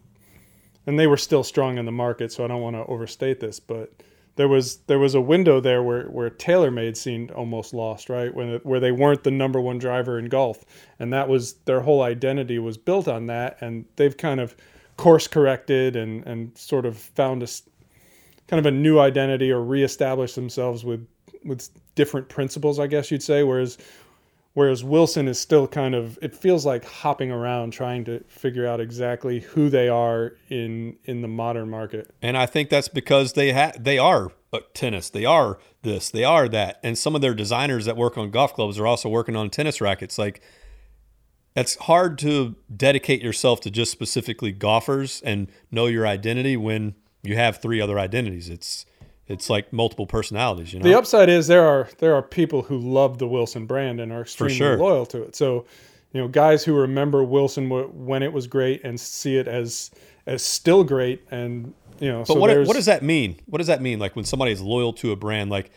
and 0.85 0.99
they 0.99 1.07
were 1.07 1.17
still 1.17 1.43
strong 1.43 1.77
in 1.77 1.85
the 1.85 1.91
market, 1.93 2.31
so 2.31 2.43
I 2.43 2.47
don't 2.47 2.61
want 2.61 2.75
to 2.75 2.85
overstate 2.85 3.39
this, 3.39 3.59
but 3.59 3.93
there 4.35 4.47
was 4.47 4.77
there 4.87 4.99
was 4.99 5.15
a 5.15 5.21
window 5.21 5.59
there 5.59 5.83
where 5.83 6.05
where 6.05 6.29
TaylorMade 6.29 6.95
seemed 6.95 7.31
almost 7.31 7.73
lost, 7.73 8.09
right? 8.09 8.33
When 8.33 8.59
where 8.63 8.79
they 8.79 8.91
weren't 8.91 9.23
the 9.23 9.31
number 9.31 9.59
one 9.59 9.77
driver 9.77 10.17
in 10.17 10.25
golf, 10.25 10.63
and 10.99 11.11
that 11.13 11.27
was 11.27 11.53
their 11.65 11.81
whole 11.81 12.01
identity 12.01 12.57
was 12.59 12.77
built 12.77 13.07
on 13.07 13.25
that, 13.27 13.57
and 13.61 13.85
they've 13.97 14.15
kind 14.15 14.39
of 14.39 14.55
course 14.97 15.27
corrected 15.27 15.95
and 15.95 16.25
and 16.25 16.57
sort 16.57 16.85
of 16.85 16.97
found 16.97 17.43
a 17.43 17.47
kind 18.47 18.59
of 18.59 18.65
a 18.65 18.71
new 18.71 18.99
identity 18.99 19.51
or 19.51 19.61
reestablished 19.61 20.35
themselves 20.35 20.83
with 20.85 21.05
with 21.43 21.69
different 21.95 22.29
principles, 22.29 22.79
I 22.79 22.87
guess 22.87 23.11
you'd 23.11 23.23
say. 23.23 23.43
Whereas 23.43 23.77
whereas 24.53 24.83
Wilson 24.83 25.27
is 25.27 25.39
still 25.39 25.67
kind 25.67 25.95
of 25.95 26.17
it 26.21 26.35
feels 26.35 26.65
like 26.65 26.85
hopping 26.85 27.31
around 27.31 27.71
trying 27.71 28.03
to 28.05 28.23
figure 28.27 28.67
out 28.67 28.79
exactly 28.79 29.39
who 29.39 29.69
they 29.69 29.89
are 29.89 30.33
in 30.49 30.97
in 31.05 31.21
the 31.21 31.27
modern 31.27 31.69
market. 31.69 32.13
And 32.21 32.37
I 32.37 32.45
think 32.45 32.69
that's 32.69 32.87
because 32.89 33.33
they 33.33 33.51
ha- 33.51 33.73
they 33.79 33.97
are 33.97 34.31
tennis. 34.73 35.09
They 35.09 35.25
are 35.25 35.59
this. 35.81 36.09
They 36.09 36.23
are 36.23 36.49
that. 36.49 36.79
And 36.83 36.97
some 36.97 37.15
of 37.15 37.21
their 37.21 37.33
designers 37.33 37.85
that 37.85 37.97
work 37.97 38.17
on 38.17 38.31
golf 38.31 38.53
clubs 38.53 38.77
are 38.77 38.87
also 38.87 39.09
working 39.09 39.35
on 39.35 39.49
tennis 39.49 39.81
rackets. 39.81 40.17
Like 40.17 40.41
it's 41.55 41.75
hard 41.75 42.17
to 42.19 42.55
dedicate 42.75 43.21
yourself 43.21 43.61
to 43.61 43.71
just 43.71 43.91
specifically 43.91 44.51
golfers 44.51 45.21
and 45.21 45.49
know 45.69 45.85
your 45.85 46.07
identity 46.07 46.55
when 46.57 46.95
you 47.23 47.35
have 47.35 47.61
three 47.61 47.81
other 47.81 47.99
identities. 47.99 48.49
It's 48.49 48.85
it's 49.27 49.49
like 49.49 49.71
multiple 49.71 50.05
personalities. 50.05 50.73
You 50.73 50.79
know, 50.79 50.83
The 50.89 50.97
upside 50.97 51.29
is 51.29 51.47
there 51.47 51.65
are 51.65 51.89
there 51.99 52.15
are 52.15 52.21
people 52.21 52.63
who 52.63 52.77
love 52.77 53.17
the 53.17 53.27
Wilson 53.27 53.65
brand 53.65 53.99
and 53.99 54.11
are 54.11 54.21
extremely 54.21 54.55
sure. 54.55 54.77
loyal 54.77 55.05
to 55.07 55.23
it. 55.23 55.35
So, 55.35 55.65
you 56.11 56.21
know, 56.21 56.27
guys 56.27 56.63
who 56.63 56.75
remember 56.75 57.23
Wilson 57.23 57.69
w- 57.69 57.87
when 57.89 58.23
it 58.23 58.33
was 58.33 58.47
great 58.47 58.83
and 58.83 58.99
see 58.99 59.37
it 59.37 59.47
as 59.47 59.91
as 60.25 60.43
still 60.43 60.83
great, 60.83 61.21
and 61.31 61.73
you 61.99 62.11
know. 62.11 62.19
But 62.19 62.27
so 62.27 62.35
what 62.35 62.57
what 62.67 62.75
does 62.75 62.85
that 62.87 63.03
mean? 63.03 63.37
What 63.45 63.59
does 63.59 63.67
that 63.67 63.81
mean? 63.81 63.99
Like 63.99 64.15
when 64.15 64.25
somebody 64.25 64.51
is 64.51 64.61
loyal 64.61 64.93
to 64.93 65.11
a 65.11 65.15
brand, 65.15 65.49
like 65.49 65.71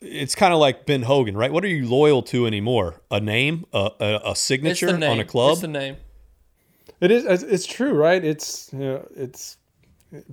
it's 0.00 0.34
kind 0.34 0.52
of 0.52 0.58
like 0.58 0.84
Ben 0.84 1.02
Hogan, 1.02 1.36
right? 1.36 1.52
What 1.52 1.64
are 1.64 1.68
you 1.68 1.88
loyal 1.88 2.22
to 2.24 2.46
anymore? 2.46 3.00
A 3.10 3.20
name, 3.20 3.64
a, 3.72 3.90
a, 4.00 4.30
a 4.32 4.36
signature 4.36 4.96
name. 4.96 5.10
on 5.10 5.20
a 5.20 5.24
club? 5.24 5.52
It's 5.52 5.60
the 5.60 5.68
name. 5.68 5.96
It's 7.00 7.42
it's 7.42 7.66
true, 7.66 7.94
right? 7.94 8.24
It's 8.24 8.70
you 8.72 8.78
know, 8.80 9.08
it's 9.16 9.56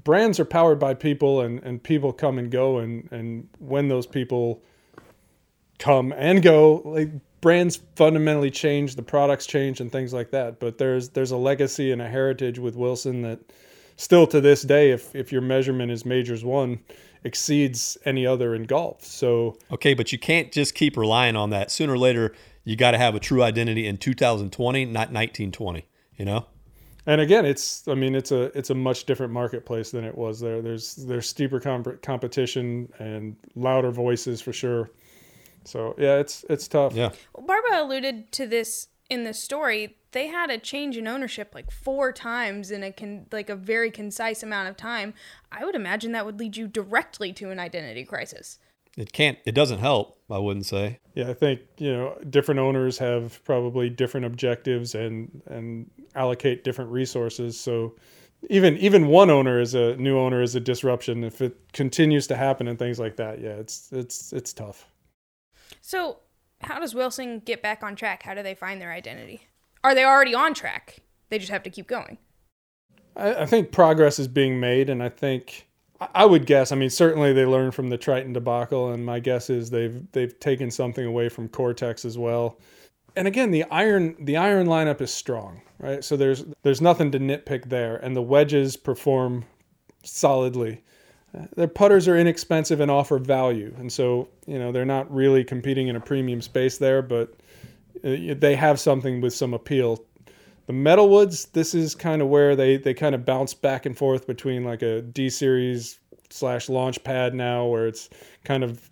brands 0.04 0.39
are 0.39 0.46
powered 0.46 0.80
by 0.80 0.94
people, 0.94 1.42
and 1.42 1.60
and 1.63 1.82
people 1.82 2.13
come 2.13 2.38
and 2.38 2.52
go, 2.52 2.78
and 2.78 3.08
and 3.12 3.48
when 3.60 3.88
those 3.88 4.06
people 4.06 4.62
come 5.78 6.13
and 6.13 6.42
go, 6.44 6.82
like 6.86 7.10
brands 7.42 7.80
fundamentally 7.96 8.52
change, 8.52 8.96
the 8.96 9.02
products 9.02 9.46
change, 9.46 9.80
and 9.80 9.92
things 9.92 10.13
like 10.13 10.32
that. 10.32 10.60
But 10.60 10.78
there's 10.78 11.10
there's 11.10 11.32
a 11.32 11.38
legacy 11.38 11.92
and 11.92 12.02
a 12.02 12.08
heritage 12.08 12.60
with 12.60 12.76
Wilson 12.76 13.22
that 13.24 13.39
still 13.96 14.28
to 14.28 14.42
this 14.42 14.62
day, 14.62 14.92
if 14.92 15.15
if 15.15 15.32
your 15.32 15.42
measurement 15.42 15.92
is 15.92 16.06
majors 16.06 16.44
one, 16.44 16.80
exceeds 17.24 17.98
any 18.06 18.26
other 18.26 18.56
in 18.56 18.63
golf. 18.63 19.04
So 19.04 19.58
Okay, 19.72 19.94
but 19.94 20.12
you 20.12 20.20
can't 20.20 20.52
just 20.52 20.76
keep 20.76 20.98
relying 20.98 21.36
on 21.36 21.50
that. 21.52 21.72
Sooner 21.72 21.94
or 21.94 21.98
later, 21.98 22.34
you 22.63 22.76
got 22.76 22.92
to 22.92 22.98
have 22.98 23.15
a 23.15 23.20
true 23.20 23.44
identity 23.44 23.88
in 23.88 23.98
2020, 23.98 24.86
not 24.86 25.12
1920. 25.12 25.86
You 26.15 26.26
know? 26.26 26.46
And 27.06 27.22
again 27.22 27.46
it's 27.46 27.88
i 27.88 27.96
mean 27.96 28.14
it's 28.14 28.32
a 28.32 28.56
it's 28.58 28.70
a 28.70 28.76
much 28.76 29.06
different 29.06 29.34
marketplace 29.34 29.92
than 29.92 30.04
it 30.04 30.16
was 30.16 30.40
there 30.40 30.62
there's 30.62 30.96
there's 30.96 31.28
steeper 31.28 31.60
comp- 31.60 32.02
competition 32.02 32.92
and 33.00 33.36
louder 33.56 33.90
voices 33.92 34.42
for 34.42 34.54
sure 34.54 34.92
so 35.64 35.96
yeah 35.98 36.18
it's 36.18 36.46
it's 36.50 36.68
tough 36.68 36.94
Yeah. 36.94 37.12
Well, 37.34 37.46
Barba 37.48 37.82
alluded 37.84 38.32
to 38.34 38.48
this 38.48 38.88
in 39.10 39.24
the 39.24 39.34
story. 39.34 39.96
They 40.12 40.28
had 40.28 40.50
a 40.50 40.58
change 40.58 40.98
in 40.98 41.08
ownership 41.08 41.52
like 41.54 41.72
four 41.72 42.12
times 42.12 42.72
in 42.72 42.84
a 42.84 42.92
con- 42.92 43.26
like 43.32 43.50
a 43.50 43.56
very 43.56 43.92
concise 43.92 44.44
amount 44.44 44.70
of 44.70 44.78
time. 44.78 45.14
I 45.52 45.66
would 45.66 45.76
imagine 45.76 46.12
that 46.14 46.26
would 46.26 46.40
lead 46.40 46.58
you 46.58 46.68
directly 46.68 47.34
to 47.34 47.50
an 47.50 47.60
identity 47.60 48.06
crisis. 48.06 48.60
It 49.00 49.14
can't. 49.14 49.40
It 49.46 49.54
doesn't 49.56 49.80
help. 49.80 50.18
I 50.32 50.38
wouldn't 50.38 50.68
say. 50.68 51.00
yeah 51.16 51.28
i 51.30 51.34
think 51.34 51.60
you 51.80 51.92
know 51.92 52.16
different 52.30 52.60
owners 52.60 53.00
have 53.00 53.44
probably 53.46 53.90
different 53.90 54.28
objectives 54.28 54.94
and 54.94 55.42
and 55.48 55.90
allocate 56.14 56.64
different 56.64 56.92
resources 56.92 57.60
so 57.60 57.96
even 58.48 58.78
even 58.78 59.08
one 59.08 59.32
owner 59.32 59.60
is 59.60 59.74
a 59.74 59.96
new 59.98 60.20
owner 60.20 60.44
is 60.44 60.54
a 60.54 60.60
disruption 60.60 61.24
if 61.24 61.42
it 61.42 61.58
continues 61.74 62.28
to 62.28 62.36
happen 62.36 62.68
and 62.68 62.78
things 62.78 63.00
like 63.00 63.16
that 63.16 63.42
yeah 63.42 63.56
it's 63.64 63.90
it's 63.92 64.32
it's 64.34 64.54
tough 64.54 64.86
So, 65.82 66.20
how 66.62 66.80
does 66.80 66.94
Wilson 66.94 67.40
get 67.40 67.62
back 67.64 67.82
on 67.84 67.96
track? 67.96 68.22
How 68.24 68.34
do 68.36 68.44
they 68.44 68.54
find 68.56 68.80
their 68.82 68.92
identity? 68.92 69.48
Are 69.84 69.96
they 69.96 70.04
already 70.04 70.36
on 70.36 70.54
track? 70.54 71.00
They 71.30 71.40
just 71.40 71.52
have 71.52 71.64
to 71.64 71.70
keep 71.70 71.88
going. 71.88 72.18
I, 73.16 73.44
I 73.44 73.46
think 73.46 73.72
progress 73.72 74.20
is 74.20 74.28
being 74.28 74.60
made, 74.60 74.90
and 74.90 75.02
I 75.02 75.10
think 75.10 75.69
I- 76.02 76.26
would 76.26 76.46
guess. 76.46 76.72
I 76.72 76.76
mean, 76.76 76.90
certainly 76.90 77.34
they 77.34 77.46
learned 77.46 77.76
from 77.76 77.90
the 77.90 77.98
Triton 77.98 78.34
debacle, 78.34 78.92
and 78.92 79.06
my 79.06 79.20
guess 79.20 79.50
is 79.50 79.70
they've 79.70 80.10
they've 80.12 80.38
taken 80.40 80.72
something 80.72 81.06
away 81.06 81.30
from 81.30 81.50
Cortex 81.50 82.06
as 82.06 82.18
well. 82.18 82.58
And 83.16 83.28
again, 83.28 83.52
the 83.52 83.64
iron 83.66 84.16
the 84.20 84.38
iron 84.38 84.68
lineup 84.68 85.02
is 85.02 85.12
strong, 85.14 85.62
right? 85.80 86.04
So 86.04 86.16
there's 86.16 86.46
there's 86.64 86.82
nothing 86.82 87.12
to 87.12 87.20
nitpick 87.20 87.70
there, 87.70 87.98
and 87.98 88.16
the 88.16 88.22
wedges 88.22 88.78
perform 88.78 89.46
solidly. 90.04 90.84
Their 91.56 91.68
putters 91.68 92.08
are 92.08 92.18
inexpensive 92.18 92.80
and 92.80 92.90
offer 92.90 93.20
value, 93.20 93.74
and 93.78 93.92
so 93.92 94.30
you 94.48 94.58
know 94.58 94.72
they're 94.72 94.86
not 94.86 95.14
really 95.14 95.44
competing 95.44 95.88
in 95.88 95.96
a 95.96 96.00
premium 96.00 96.42
space 96.42 96.78
there, 96.78 97.02
but 97.02 97.34
uh, 98.04 98.34
they 98.38 98.56
have 98.56 98.80
something 98.80 99.22
with 99.22 99.34
some 99.34 99.54
appeal 99.54 100.04
the 100.70 100.76
metalwoods 100.76 101.52
this 101.54 101.74
is 101.74 101.96
kind 101.96 102.22
of 102.22 102.28
where 102.28 102.56
they 102.56 102.78
they 102.78 102.94
kind 102.94 103.16
of 103.16 103.26
bounce 103.26 103.56
back 103.56 103.88
and 103.88 103.98
forth 103.98 104.28
between 104.28 104.64
like 104.64 104.84
a 104.84 105.02
d 105.02 105.28
series 105.28 106.00
slash 106.30 106.70
launch 106.70 107.04
pad 107.04 107.34
now 107.34 107.66
where 107.66 107.88
it's 107.88 108.08
kind 108.44 108.64
of 108.64 108.88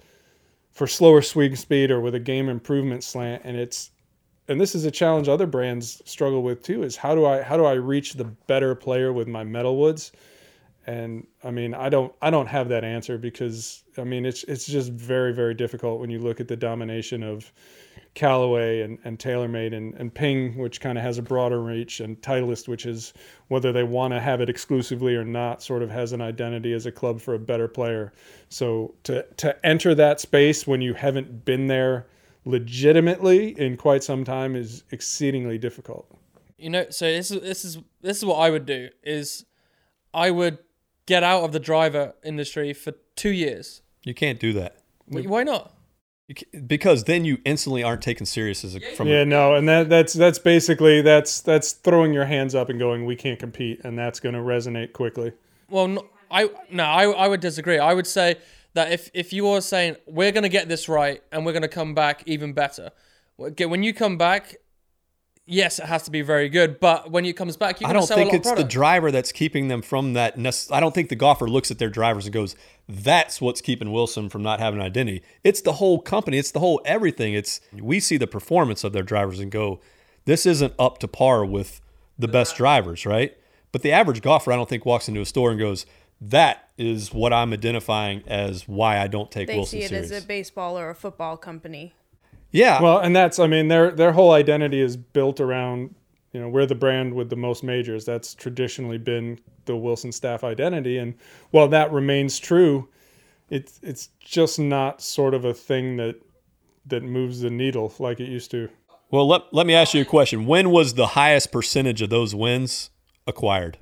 for 0.72 0.88
slower 0.88 1.22
swing 1.22 1.56
speed 1.56 1.92
or 1.92 2.02
with 2.02 2.16
a 2.16 2.20
game 2.20 2.50
improvement 2.50 3.04
slant 3.04 3.44
and 3.46 3.56
it's 3.56 3.92
and 4.48 4.60
this 4.60 4.74
is 4.74 4.86
a 4.86 4.92
challenge 4.92 5.30
other 5.30 5.46
brands 5.46 6.02
struggle 6.04 6.42
with 6.42 6.64
too 6.64 6.82
is 6.82 6.96
how 6.96 7.14
do 7.14 7.28
i 7.28 7.44
how 7.44 7.56
do 7.56 7.64
i 7.64 7.74
reach 7.74 8.14
the 8.14 8.26
better 8.26 8.74
player 8.74 9.14
with 9.14 9.28
my 9.28 9.44
metalwoods? 9.44 10.10
And 10.88 11.28
i 11.44 11.52
mean 11.52 11.76
i 11.76 11.90
don't 11.90 12.12
i 12.24 12.32
don't 12.32 12.48
have 12.48 12.70
that 12.70 12.86
answer 12.86 13.20
because 13.20 13.84
i 14.00 14.04
mean 14.04 14.26
it's 14.26 14.44
it's 14.46 14.66
just 14.66 14.92
very 14.94 15.32
very 15.32 15.54
difficult 15.54 16.00
when 16.00 16.10
you 16.10 16.18
look 16.18 16.40
at 16.40 16.48
the 16.48 16.56
domination 16.56 17.22
of 17.22 17.52
Callaway 18.18 18.82
and, 18.82 18.98
and 19.04 19.20
TaylorMade 19.20 19.76
and, 19.76 19.94
and 19.94 20.12
Ping, 20.12 20.58
which 20.58 20.82
kind 20.82 20.98
of 20.98 21.04
has 21.04 21.20
a 21.20 21.22
broader 21.22 21.62
reach, 21.62 22.00
and 22.00 22.20
Titleist, 22.20 22.68
which 22.68 22.88
is 22.88 23.14
whether 23.50 23.72
they 23.72 23.84
want 23.84 24.12
to 24.12 24.20
have 24.20 24.42
it 24.42 24.50
exclusively 24.50 25.16
or 25.16 25.24
not, 25.24 25.62
sort 25.62 25.84
of 25.84 25.92
has 25.92 26.14
an 26.14 26.22
identity 26.22 26.74
as 26.74 26.88
a 26.88 26.92
club 26.92 27.22
for 27.22 27.36
a 27.36 27.40
better 27.40 27.68
player. 27.68 28.12
So 28.50 28.96
to 29.04 29.24
to 29.38 29.66
enter 29.66 29.94
that 29.94 30.20
space 30.20 30.66
when 30.66 30.82
you 30.82 30.96
haven't 30.96 31.46
been 31.46 31.68
there 31.68 32.08
legitimately 32.44 33.50
in 33.60 33.78
quite 33.78 34.04
some 34.04 34.24
time 34.24 34.56
is 34.56 34.84
exceedingly 34.92 35.60
difficult. 35.60 36.08
You 36.58 36.72
know, 36.72 36.88
so 36.90 37.06
this 37.06 37.30
is 37.30 37.42
this 37.42 37.64
is 37.64 37.78
this 38.02 38.18
is 38.18 38.26
what 38.26 38.38
I 38.38 38.50
would 38.50 38.66
do 38.66 38.90
is 39.04 39.46
I 40.12 40.32
would 40.32 40.58
get 41.06 41.22
out 41.22 41.44
of 41.44 41.52
the 41.52 41.60
driver 41.60 42.16
industry 42.24 42.74
for 42.74 42.94
two 43.16 43.30
years. 43.30 43.84
You 44.04 44.16
can't 44.16 44.40
do 44.40 44.54
that 44.54 44.78
Wh- 45.06 45.26
Why 45.26 45.44
not? 45.44 45.77
You 46.28 46.36
ca- 46.36 46.60
because 46.60 47.06
then 47.06 47.24
you 47.24 47.38
instantly 47.46 47.84
aren't 47.84 48.02
taken 48.02 48.26
serious 48.26 48.66
as 48.66 48.76
a, 48.76 48.82
from. 48.96 49.08
Yeah, 49.08 49.24
no, 49.24 49.56
and 49.56 49.68
that 49.70 49.90
that's 49.90 50.14
that's 50.14 50.40
basically 50.40 51.02
that's 51.02 51.40
that's 51.42 51.72
throwing 51.72 52.14
your 52.14 52.26
hands 52.26 52.54
up 52.54 52.70
and 52.70 52.78
going, 52.78 53.06
we 53.06 53.16
can't 53.16 53.40
compete, 53.40 53.82
and 53.84 53.98
that's 53.98 54.20
going 54.20 54.36
to 54.36 54.42
resonate 54.42 54.92
quickly. 54.92 55.32
Well, 55.70 55.88
no, 55.88 56.06
I 56.30 56.50
no, 56.70 56.84
I 56.84 57.04
I 57.06 57.28
would 57.28 57.40
disagree. 57.40 57.80
I 57.80 57.94
would 57.94 58.08
say 58.08 58.36
that 58.74 58.92
if 58.92 59.10
if 59.14 59.32
you 59.32 59.48
are 59.48 59.62
saying 59.62 59.96
we're 60.06 60.34
going 60.34 60.44
to 60.44 60.50
get 60.50 60.68
this 60.68 60.90
right 60.90 61.24
and 61.32 61.46
we're 61.46 61.54
going 61.54 61.62
to 61.62 61.70
come 61.70 61.96
back 61.96 62.24
even 62.26 62.52
better, 62.52 62.92
when 63.38 63.84
you 63.84 63.94
come 63.94 64.18
back, 64.18 64.58
yes, 65.48 65.80
it 65.80 65.86
has 65.86 66.04
to 66.04 66.12
be 66.12 66.22
very 66.22 66.50
good. 66.50 66.80
But 66.80 67.10
when 67.10 67.26
it 67.26 67.36
comes 67.36 67.58
back, 67.58 67.82
you're 67.82 67.90
I 67.90 67.94
going 67.94 68.04
to 68.04 68.08
don't 68.08 68.08
sell 68.08 68.18
think 68.18 68.46
a 68.46 68.48
lot 68.48 68.58
it's 68.58 68.62
the 68.62 68.68
driver 68.68 69.12
that's 69.12 69.32
keeping 69.32 69.70
them 69.70 69.82
from 69.82 70.14
that. 70.14 70.38
nec- 70.38 70.72
I 70.72 70.80
don't 70.80 70.94
think 70.94 71.10
the 71.10 71.16
golfer 71.16 71.48
looks 71.48 71.72
at 71.72 71.80
their 71.80 71.90
drivers 71.90 72.26
and 72.26 72.34
goes, 72.34 72.56
"That's 72.88 73.42
what's 73.42 73.62
keeping 73.62 73.92
Wilson 73.92 74.30
from 74.30 74.44
not 74.44 74.60
having 74.60 74.80
an 74.80 74.86
identity." 74.86 75.24
It's 75.44 75.62
the 75.62 75.74
whole 75.74 76.00
company. 76.00 76.38
It's 76.38 76.52
the 76.52 76.60
whole 76.60 76.82
everything. 76.86 77.34
It's 77.34 77.62
we 77.74 78.00
see 78.00 78.18
the 78.18 78.28
performance 78.28 78.84
of 78.84 78.94
their 78.94 79.04
drivers 79.04 79.40
and 79.40 79.50
go, 79.52 79.80
"This 80.26 80.46
isn't 80.46 80.74
up 80.78 81.00
to 81.00 81.08
par 81.08 81.44
with 81.44 81.82
the 82.20 82.28
best 82.28 82.56
drivers, 82.56 83.06
right?" 83.06 83.36
But 83.72 83.82
the 83.82 83.92
average 83.92 84.22
golfer, 84.22 84.52
I 84.52 84.56
don't 84.56 84.70
think, 84.70 84.86
walks 84.86 85.08
into 85.08 85.22
a 85.22 85.26
store 85.26 85.52
and 85.52 85.60
goes, 85.60 85.86
"That 86.22 86.70
is 86.78 87.14
what 87.14 87.34
I'm 87.34 87.54
identifying 87.54 88.24
as 88.28 88.68
why 88.68 89.00
I 89.00 89.08
don't 89.08 89.32
take 89.32 89.48
They 89.48 89.56
Wilson 89.56 89.80
see 89.80 89.86
it 89.86 89.90
serious." 89.90 90.12
as 90.12 90.24
a 90.24 90.28
baseball 90.28 90.78
or 90.78 90.90
a 90.90 90.96
football 90.96 91.38
company. 91.38 91.94
Yeah, 92.52 92.82
Well, 92.82 93.00
and 93.00 93.16
that's 93.16 93.40
I 93.40 93.48
mean 93.48 93.68
their 93.68 93.92
their 93.92 94.12
whole 94.12 94.32
identity 94.32 94.82
is 94.82 94.98
built 94.98 95.40
around 95.40 95.94
you 96.32 96.40
know 96.40 96.50
we're 96.50 96.66
the 96.66 96.76
brand 96.76 97.14
with 97.14 97.30
the 97.30 97.36
most 97.36 97.64
majors. 97.64 98.06
That's 98.06 98.34
traditionally 98.34 98.98
been 98.98 99.40
the 99.66 99.76
Wilson 99.76 100.12
staff 100.12 100.44
identity, 100.44 100.98
and 100.98 101.16
while 101.52 101.68
that 101.70 101.92
remains 101.92 102.40
true, 102.40 102.88
it's 103.50 103.80
it's 103.84 104.10
just 104.20 104.60
not 104.60 105.02
sort 105.02 105.34
of 105.34 105.46
a 105.46 105.54
thing 105.54 105.98
that 105.98 106.16
that 106.86 107.04
moves 107.04 107.42
the 107.42 107.50
needle 107.50 107.94
like 108.00 108.20
it 108.20 108.30
used 108.30 108.52
to. 108.52 108.70
Well, 109.10 109.28
let, 109.28 109.54
let 109.54 109.66
me 109.66 109.74
ask 109.74 109.94
you 109.94 110.02
a 110.02 110.06
question. 110.06 110.46
When 110.46 110.70
was 110.70 110.96
the 110.96 111.08
highest 111.08 111.52
percentage 111.52 112.02
of 112.02 112.10
those 112.10 112.36
wins 112.36 112.90
acquired? 113.26 113.78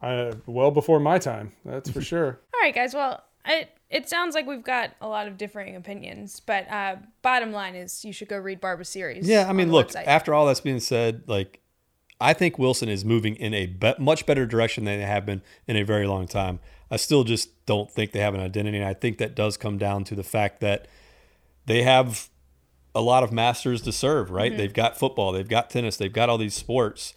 Uh, 0.00 0.34
well 0.46 0.70
before 0.70 1.00
my 1.00 1.18
time, 1.18 1.52
that's 1.64 1.90
for 1.90 2.00
sure. 2.00 2.40
All 2.54 2.60
right, 2.60 2.74
guys. 2.74 2.94
Well, 2.94 3.22
it 3.46 3.70
it 3.88 4.08
sounds 4.08 4.34
like 4.34 4.46
we've 4.46 4.64
got 4.64 4.92
a 5.00 5.08
lot 5.08 5.28
of 5.28 5.38
differing 5.38 5.76
opinions, 5.76 6.40
but 6.40 6.70
uh, 6.70 6.96
bottom 7.22 7.52
line 7.52 7.74
is 7.74 8.04
you 8.04 8.12
should 8.12 8.28
go 8.28 8.36
read 8.36 8.60
Barba's 8.60 8.88
series. 8.88 9.28
Yeah, 9.28 9.48
I 9.48 9.52
mean, 9.52 9.70
look, 9.70 9.88
website. 9.88 10.06
after 10.06 10.34
all 10.34 10.46
that's 10.46 10.60
being 10.60 10.80
said, 10.80 11.22
like, 11.26 11.60
I 12.20 12.32
think 12.32 12.58
Wilson 12.58 12.88
is 12.88 13.04
moving 13.04 13.36
in 13.36 13.54
a 13.54 13.66
be- 13.66 13.94
much 13.98 14.26
better 14.26 14.46
direction 14.46 14.84
than 14.84 14.98
they 14.98 15.06
have 15.06 15.24
been 15.24 15.42
in 15.68 15.76
a 15.76 15.84
very 15.84 16.06
long 16.06 16.26
time. 16.26 16.58
I 16.90 16.96
still 16.96 17.24
just 17.24 17.66
don't 17.66 17.90
think 17.90 18.12
they 18.12 18.20
have 18.20 18.34
an 18.34 18.40
identity. 18.40 18.78
And 18.78 18.86
I 18.86 18.94
think 18.94 19.18
that 19.18 19.34
does 19.34 19.56
come 19.56 19.76
down 19.78 20.04
to 20.04 20.14
the 20.14 20.22
fact 20.22 20.60
that 20.60 20.88
they 21.66 21.82
have 21.82 22.28
a 22.94 23.00
lot 23.00 23.22
of 23.22 23.32
masters 23.32 23.82
to 23.82 23.92
serve, 23.92 24.30
right? 24.30 24.50
Mm-hmm. 24.50 24.58
They've 24.58 24.74
got 24.74 24.98
football, 24.98 25.32
they've 25.32 25.48
got 25.48 25.68
tennis, 25.68 25.96
they've 25.96 26.12
got 26.12 26.30
all 26.30 26.38
these 26.38 26.54
sports. 26.54 27.14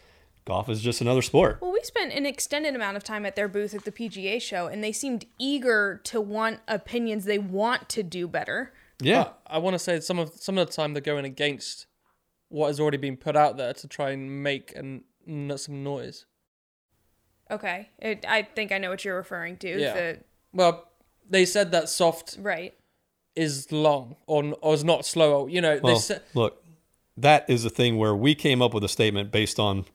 Golf 0.50 0.68
is 0.68 0.82
just 0.82 1.00
another 1.00 1.22
sport. 1.22 1.60
Well, 1.62 1.72
we 1.72 1.82
spent 1.84 2.12
an 2.12 2.26
extended 2.26 2.74
amount 2.74 2.98
of 2.98 3.04
time 3.04 3.24
at 3.24 3.36
their 3.36 3.48
booth 3.48 3.76
at 3.76 3.86
the 3.86 3.92
PGA 3.92 4.42
show, 4.42 4.66
and 4.66 4.84
they 4.84 4.92
seemed 4.92 5.26
eager 5.38 6.02
to 6.06 6.20
want 6.20 6.60
opinions. 6.68 7.26
They 7.26 7.38
want 7.38 7.88
to 7.90 8.02
do 8.02 8.28
better. 8.28 8.74
Yeah. 9.00 9.26
But 9.26 9.40
I 9.46 9.60
want 9.60 9.76
to 9.76 9.80
say 9.80 10.00
some 10.00 10.18
of 10.18 10.32
some 10.34 10.58
of 10.58 10.66
the 10.66 10.74
time 10.74 10.94
they're 10.94 11.02
going 11.02 11.24
against 11.24 11.86
what 12.48 12.68
has 12.68 12.80
already 12.80 12.98
been 12.98 13.16
put 13.16 13.36
out 13.36 13.58
there 13.58 13.74
to 13.74 13.88
try 13.88 14.10
and 14.10 14.42
make 14.42 14.76
an, 14.76 15.04
some 15.56 15.84
noise. 15.84 16.26
Okay, 17.52 17.90
it, 18.00 18.26
I 18.28 18.42
think 18.42 18.72
I 18.72 18.80
know 18.80 18.90
what 18.90 19.06
you're 19.06 19.16
referring 19.16 19.58
to. 19.58 19.80
Yeah. 19.80 19.94
The, 19.94 20.20
Well, 20.52 20.90
they 21.30 21.46
said 21.46 21.72
that 21.74 21.90
soft 21.90 22.38
Right. 22.40 22.74
is 23.36 23.72
long 23.72 24.16
or, 24.26 24.56
or 24.62 24.74
is 24.74 24.84
not 24.84 25.06
slow. 25.06 25.46
You 25.46 25.62
know, 25.62 25.80
they 25.80 25.96
said 25.96 26.24
look, 26.34 26.64
that 27.18 27.48
is 27.48 27.66
a 27.66 27.70
thing 27.70 27.98
where 27.98 28.16
we 28.16 28.34
came 28.34 28.64
up 28.64 28.74
with 28.74 28.84
a 28.84 28.88
statement 28.88 29.32
based 29.32 29.60
on 29.60 29.86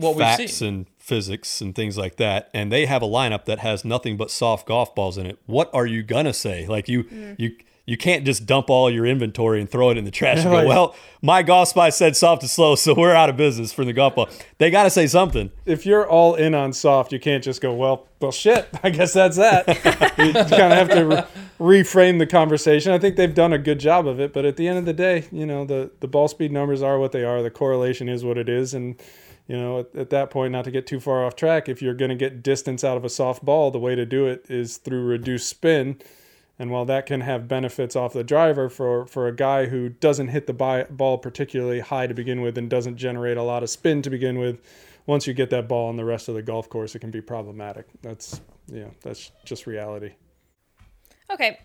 what 0.00 0.16
we've 0.16 0.24
facts 0.24 0.54
seen. 0.54 0.68
and 0.68 0.86
physics 0.98 1.60
and 1.60 1.74
things 1.74 1.96
like 1.98 2.16
that, 2.16 2.50
and 2.54 2.70
they 2.70 2.86
have 2.86 3.02
a 3.02 3.06
lineup 3.06 3.44
that 3.46 3.58
has 3.60 3.84
nothing 3.84 4.16
but 4.16 4.30
soft 4.30 4.66
golf 4.66 4.94
balls 4.94 5.18
in 5.18 5.26
it. 5.26 5.38
What 5.46 5.70
are 5.74 5.86
you 5.86 6.02
gonna 6.02 6.32
say? 6.32 6.66
Like 6.66 6.88
you, 6.88 7.04
Mm. 7.04 7.36
you. 7.38 7.52
You 7.86 7.96
can't 7.96 8.24
just 8.24 8.46
dump 8.46 8.70
all 8.70 8.88
your 8.88 9.04
inventory 9.04 9.58
and 9.60 9.68
throw 9.68 9.90
it 9.90 9.98
in 9.98 10.04
the 10.04 10.12
trash 10.12 10.44
and 10.44 10.50
go, 10.50 10.64
well, 10.68 10.94
my 11.22 11.42
golf 11.42 11.70
spy 11.70 11.90
said 11.90 12.14
soft 12.14 12.42
and 12.42 12.50
slow, 12.50 12.76
so 12.76 12.94
we're 12.94 13.14
out 13.14 13.28
of 13.28 13.36
business 13.36 13.72
for 13.72 13.84
the 13.84 13.92
golf 13.92 14.14
ball. 14.14 14.28
They 14.58 14.70
got 14.70 14.84
to 14.84 14.90
say 14.90 15.08
something. 15.08 15.50
if 15.66 15.84
you're 15.84 16.08
all 16.08 16.36
in 16.36 16.54
on 16.54 16.72
soft, 16.72 17.10
you 17.12 17.18
can't 17.18 17.42
just 17.42 17.60
go, 17.60 17.74
well, 17.74 18.06
well, 18.20 18.30
shit. 18.30 18.68
I 18.84 18.90
guess 18.90 19.12
that's 19.12 19.38
that. 19.38 19.66
you 20.18 20.32
kind 20.32 20.72
of 20.72 20.78
have 20.78 20.90
to 20.90 21.04
re- 21.58 21.80
reframe 21.82 22.20
the 22.20 22.26
conversation. 22.26 22.92
I 22.92 22.98
think 22.98 23.16
they've 23.16 23.34
done 23.34 23.52
a 23.52 23.58
good 23.58 23.80
job 23.80 24.06
of 24.06 24.20
it, 24.20 24.32
but 24.32 24.44
at 24.44 24.56
the 24.56 24.68
end 24.68 24.78
of 24.78 24.84
the 24.84 24.92
day, 24.92 25.24
you 25.32 25.46
know, 25.46 25.64
the 25.64 25.90
the 25.98 26.06
ball 26.06 26.28
speed 26.28 26.52
numbers 26.52 26.82
are 26.82 26.96
what 27.00 27.10
they 27.10 27.24
are. 27.24 27.42
The 27.42 27.50
correlation 27.50 28.08
is 28.08 28.24
what 28.24 28.38
it 28.38 28.48
is, 28.48 28.72
and 28.72 28.94
you 29.50 29.56
know, 29.56 29.80
at, 29.80 29.96
at 29.96 30.10
that 30.10 30.30
point, 30.30 30.52
not 30.52 30.64
to 30.66 30.70
get 30.70 30.86
too 30.86 31.00
far 31.00 31.26
off 31.26 31.34
track, 31.34 31.68
if 31.68 31.82
you're 31.82 31.92
going 31.92 32.10
to 32.10 32.14
get 32.14 32.40
distance 32.40 32.84
out 32.84 32.96
of 32.96 33.04
a 33.04 33.08
soft 33.08 33.44
ball, 33.44 33.72
the 33.72 33.80
way 33.80 33.96
to 33.96 34.06
do 34.06 34.26
it 34.26 34.46
is 34.48 34.76
through 34.76 35.02
reduced 35.02 35.48
spin. 35.48 36.00
And 36.56 36.70
while 36.70 36.84
that 36.84 37.04
can 37.04 37.22
have 37.22 37.48
benefits 37.48 37.96
off 37.96 38.12
the 38.12 38.22
driver 38.22 38.68
for, 38.68 39.06
for 39.06 39.26
a 39.26 39.34
guy 39.34 39.66
who 39.66 39.88
doesn't 39.88 40.28
hit 40.28 40.46
the 40.46 40.86
ball 40.88 41.18
particularly 41.18 41.80
high 41.80 42.06
to 42.06 42.14
begin 42.14 42.42
with 42.42 42.56
and 42.58 42.70
doesn't 42.70 42.96
generate 42.96 43.36
a 43.36 43.42
lot 43.42 43.64
of 43.64 43.70
spin 43.70 44.02
to 44.02 44.10
begin 44.10 44.38
with, 44.38 44.60
once 45.06 45.26
you 45.26 45.34
get 45.34 45.50
that 45.50 45.66
ball 45.66 45.88
on 45.88 45.96
the 45.96 46.04
rest 46.04 46.28
of 46.28 46.36
the 46.36 46.42
golf 46.42 46.68
course, 46.68 46.94
it 46.94 47.00
can 47.00 47.10
be 47.10 47.20
problematic. 47.20 47.86
That's 48.02 48.40
yeah, 48.68 48.90
that's 49.02 49.32
just 49.44 49.66
reality. 49.66 50.12
Okay. 51.28 51.58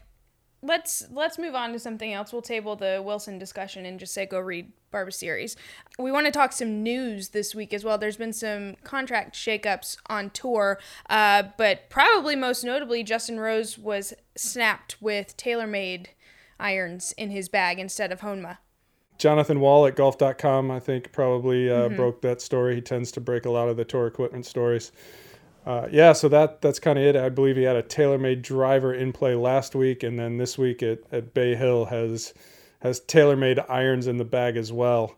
Let's 0.66 1.06
let's 1.12 1.38
move 1.38 1.56
on 1.56 1.74
to 1.74 1.80
something 1.80 2.12
else. 2.12 2.34
We'll 2.34 2.42
table 2.42 2.76
the 2.76 3.02
Wilson 3.06 3.38
discussion 3.38 3.86
and 3.86 4.00
just 4.00 4.14
say 4.14 4.26
go 4.26 4.40
read 4.40 4.72
Barba's 4.92 5.16
series. 5.16 5.56
We 6.00 6.12
want 6.12 6.26
to 6.26 6.32
talk 6.32 6.54
some 6.54 6.82
news 6.82 7.30
this 7.30 7.54
week 7.54 7.74
as 7.74 7.84
well. 7.84 7.98
There's 7.98 8.18
been 8.18 8.34
some 8.34 8.76
contract 8.84 9.36
shakeups 9.36 9.98
on 10.08 10.30
tour, 10.32 10.80
uh, 11.10 11.44
but 11.58 11.90
probably 11.90 12.36
most 12.36 12.64
notably, 12.64 13.04
Justin 13.04 13.40
Rose 13.40 13.78
was 13.78 14.14
snapped 14.36 15.02
with 15.02 15.38
TaylorMade 15.38 16.08
irons 16.60 17.14
in 17.18 17.30
his 17.30 17.50
bag 17.50 17.80
instead 17.80 18.12
of 18.12 18.22
Honma. 18.22 18.58
Jonathan 19.18 19.60
Wall 19.60 19.86
at 19.86 19.96
golf.com, 19.96 20.72
I 20.72 20.80
think, 20.80 21.12
probably 21.12 21.70
uh, 21.70 21.90
broke 21.90 22.22
that 22.22 22.42
story. 22.42 22.76
He 22.76 22.82
tends 22.82 23.12
to 23.14 23.22
break 23.22 23.46
a 23.46 23.50
lot 23.50 23.70
of 23.70 23.78
the 23.78 23.86
tour 23.86 24.08
equipment 24.08 24.46
stories. 24.46 24.92
Uh, 25.66 25.88
yeah, 25.92 26.14
so 26.14 26.30
that 26.30 26.62
that's 26.62 26.80
kind 26.80 27.00
of 27.00 27.06
it. 27.06 27.16
I 27.16 27.30
believe 27.30 27.56
he 27.56 27.64
had 27.64 27.76
a 27.76 27.82
TaylorMade 27.82 28.44
driver 28.44 28.94
in 28.94 29.12
play 29.12 29.34
last 29.34 29.74
week, 29.74 30.04
and 30.04 30.20
then 30.20 30.38
this 30.38 30.58
week 30.58 30.84
at, 30.84 31.00
at 31.12 31.34
Bay 31.34 31.56
Hill 31.56 31.86
has 31.86 32.34
has 32.82 33.02
TaylorMade 33.02 33.66
irons 33.68 34.06
in 34.06 34.18
the 34.18 34.26
bag 34.26 34.58
as 34.58 34.72
well. 34.72 35.16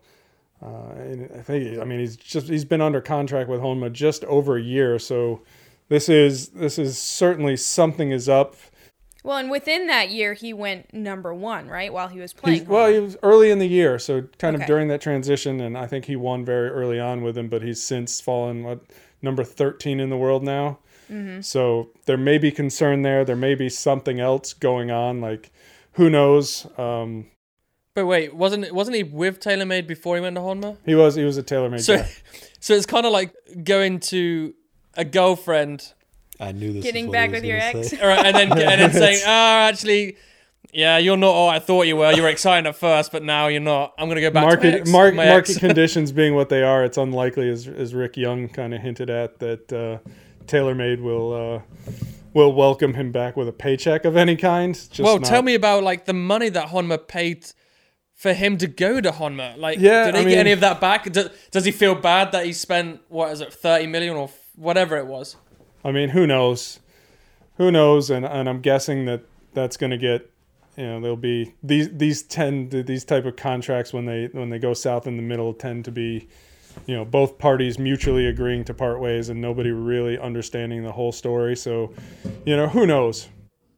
Uh, 0.64 0.92
and 0.96 1.30
I 1.36 1.42
think 1.42 1.78
I 1.78 1.84
mean 1.84 2.00
he's 2.00 2.16
just 2.16 2.48
he's 2.48 2.64
been 2.64 2.80
under 2.80 3.02
contract 3.02 3.50
with 3.50 3.60
Honma 3.60 3.92
just 3.92 4.24
over 4.24 4.56
a 4.56 4.62
year, 4.62 4.98
so 4.98 5.42
this 5.90 6.08
is 6.08 6.48
this 6.48 6.78
is 6.78 6.98
certainly 6.98 7.56
something 7.56 8.10
is 8.10 8.26
up. 8.26 8.56
Well, 9.22 9.36
and 9.36 9.50
within 9.50 9.88
that 9.88 10.10
year, 10.10 10.32
he 10.32 10.54
went 10.54 10.94
number 10.94 11.34
one, 11.34 11.68
right, 11.68 11.92
while 11.92 12.08
he 12.08 12.20
was 12.20 12.32
playing. 12.32 12.66
well, 12.66 12.90
he 12.90 13.00
was 13.00 13.16
early 13.22 13.50
in 13.50 13.58
the 13.58 13.66
year, 13.66 13.98
so 13.98 14.22
kind 14.38 14.56
of 14.56 14.64
during 14.64 14.88
that 14.88 15.02
transition, 15.02 15.60
and 15.60 15.76
I 15.76 15.86
think 15.86 16.06
he 16.06 16.16
won 16.16 16.44
very 16.44 16.70
early 16.70 16.98
on 16.98 17.22
with 17.22 17.36
him, 17.36 17.48
but 17.48 17.60
he's 17.60 17.82
since 17.82 18.20
fallen 18.20 18.62
what 18.62 18.80
number 19.22 19.44
thirteen 19.44 20.00
in 20.00 20.10
the 20.10 20.16
world 20.16 20.42
now. 20.42 20.78
So 21.40 21.88
there 22.04 22.18
may 22.18 22.36
be 22.36 22.50
concern 22.50 23.00
there. 23.00 23.24
There 23.24 23.34
may 23.36 23.54
be 23.54 23.70
something 23.70 24.20
else 24.20 24.52
going 24.52 24.90
on. 24.90 25.22
Like 25.22 25.50
who 25.92 26.10
knows? 26.10 26.66
Um, 26.78 27.26
But 27.94 28.04
wait, 28.06 28.34
wasn't 28.34 28.70
wasn't 28.72 28.96
he 28.98 29.02
with 29.04 29.40
TaylorMade 29.40 29.86
before 29.86 30.16
he 30.16 30.20
went 30.20 30.36
to 30.36 30.42
Honma? 30.42 30.76
he 30.84 30.94
was 30.94 31.14
he 31.14 31.24
was 31.24 31.38
a 31.38 31.42
TaylorMade 31.42 31.80
So, 31.80 31.96
guy. 31.96 32.10
so 32.60 32.74
it's 32.74 32.84
kind 32.86 33.06
of 33.06 33.12
like 33.12 33.34
going 33.64 34.00
to 34.00 34.54
a 34.98 35.04
girlfriend, 35.06 35.94
I 36.38 36.52
knew 36.52 36.72
this. 36.74 36.82
Getting 36.82 37.04
is 37.06 37.08
what 37.08 37.12
back 37.14 37.28
he 37.30 37.32
was 37.32 37.40
with 37.42 37.48
your 37.48 37.58
ex. 37.58 37.88
say. 37.88 38.00
all 38.00 38.08
right, 38.08 38.26
and 38.26 38.36
then 38.36 38.52
and 38.52 38.80
then 38.80 38.92
saying, 39.02 39.22
"Ah, 39.26 39.68
actually, 39.68 40.16
yeah, 40.72 40.98
you're 40.98 41.16
not 41.16 41.30
all 41.30 41.48
I 41.48 41.58
thought 41.58 41.86
you 41.86 41.96
were. 41.96 42.12
You 42.12 42.22
were 42.22 42.28
excited 42.28 42.66
at 42.68 42.76
first, 42.76 43.12
but 43.12 43.22
now 43.22 43.46
you're 43.48 43.60
not. 43.60 43.94
I'm 43.98 44.08
gonna 44.08 44.20
go 44.20 44.30
back 44.30 44.42
to 44.42 44.46
market 44.48 44.74
ex, 44.80 44.90
mark, 44.90 45.14
my 45.14 45.26
market 45.26 45.50
ex." 45.50 45.58
conditions 45.66 46.12
being 46.12 46.34
what 46.34 46.48
they 46.48 46.62
are, 46.62 46.84
it's 46.84 46.98
unlikely, 46.98 47.48
as 47.48 47.66
as 47.68 47.94
Rick 47.94 48.16
Young 48.16 48.48
kind 48.48 48.74
of 48.74 48.80
hinted 48.80 49.10
at, 49.10 49.38
that 49.40 49.72
uh, 49.72 49.98
TaylorMade 50.46 51.00
will 51.00 51.32
uh, 51.32 51.92
will 52.34 52.52
welcome 52.52 52.94
him 52.94 53.12
back 53.12 53.36
with 53.36 53.48
a 53.48 53.52
paycheck 53.52 54.04
of 54.04 54.16
any 54.16 54.36
kind. 54.36 54.74
Just 54.74 55.00
Well, 55.00 55.18
not- 55.18 55.28
tell 55.28 55.42
me 55.42 55.54
about 55.54 55.82
like 55.82 56.04
the 56.04 56.12
money 56.12 56.48
that 56.50 56.68
Honma 56.68 57.06
paid 57.08 57.46
for 58.14 58.32
him 58.32 58.58
to 58.58 58.66
go 58.66 59.00
to 59.00 59.10
Honma. 59.12 59.56
Like, 59.56 59.78
Yeah, 59.78 60.06
did 60.06 60.14
he 60.16 60.20
I 60.22 60.24
get 60.30 60.38
any 60.38 60.50
of 60.52 60.60
that 60.60 60.80
back? 60.80 61.10
Does, 61.12 61.30
does 61.52 61.64
he 61.64 61.70
feel 61.70 61.94
bad 61.94 62.32
that 62.32 62.44
he 62.44 62.52
spent 62.52 63.00
what 63.08 63.30
is 63.32 63.40
it, 63.40 63.52
thirty 63.52 63.86
million 63.86 64.16
or 64.16 64.24
f- 64.24 64.38
whatever 64.56 64.96
it 64.96 65.06
was? 65.06 65.36
I 65.84 65.92
mean, 65.92 66.08
who 66.10 66.26
knows? 66.26 66.80
Who 67.56 67.70
knows? 67.70 68.10
And 68.10 68.26
and 68.26 68.48
I'm 68.48 68.60
guessing 68.60 69.04
that 69.06 69.22
that's 69.54 69.76
going 69.76 69.90
to 69.90 69.96
get, 69.98 70.30
you 70.78 70.86
know, 70.86 71.00
there'll 71.00 71.16
be 71.16 71.52
these 71.60 71.90
these 71.90 72.22
tend 72.22 72.70
to, 72.70 72.84
these 72.84 73.04
type 73.04 73.24
of 73.24 73.34
contracts 73.34 73.92
when 73.92 74.06
they 74.06 74.28
when 74.30 74.48
they 74.48 74.60
go 74.60 74.74
south 74.74 75.08
in 75.08 75.16
the 75.16 75.22
middle 75.22 75.52
tend 75.52 75.84
to 75.86 75.90
be, 75.90 76.28
you 76.86 76.94
know, 76.94 77.04
both 77.04 77.36
parties 77.36 77.80
mutually 77.80 78.26
agreeing 78.26 78.64
to 78.66 78.74
part 78.74 79.00
ways 79.00 79.28
and 79.28 79.40
nobody 79.40 79.72
really 79.72 80.16
understanding 80.16 80.84
the 80.84 80.92
whole 80.92 81.10
story. 81.10 81.56
So, 81.56 81.92
you 82.46 82.56
know, 82.56 82.68
who 82.68 82.86
knows? 82.86 83.28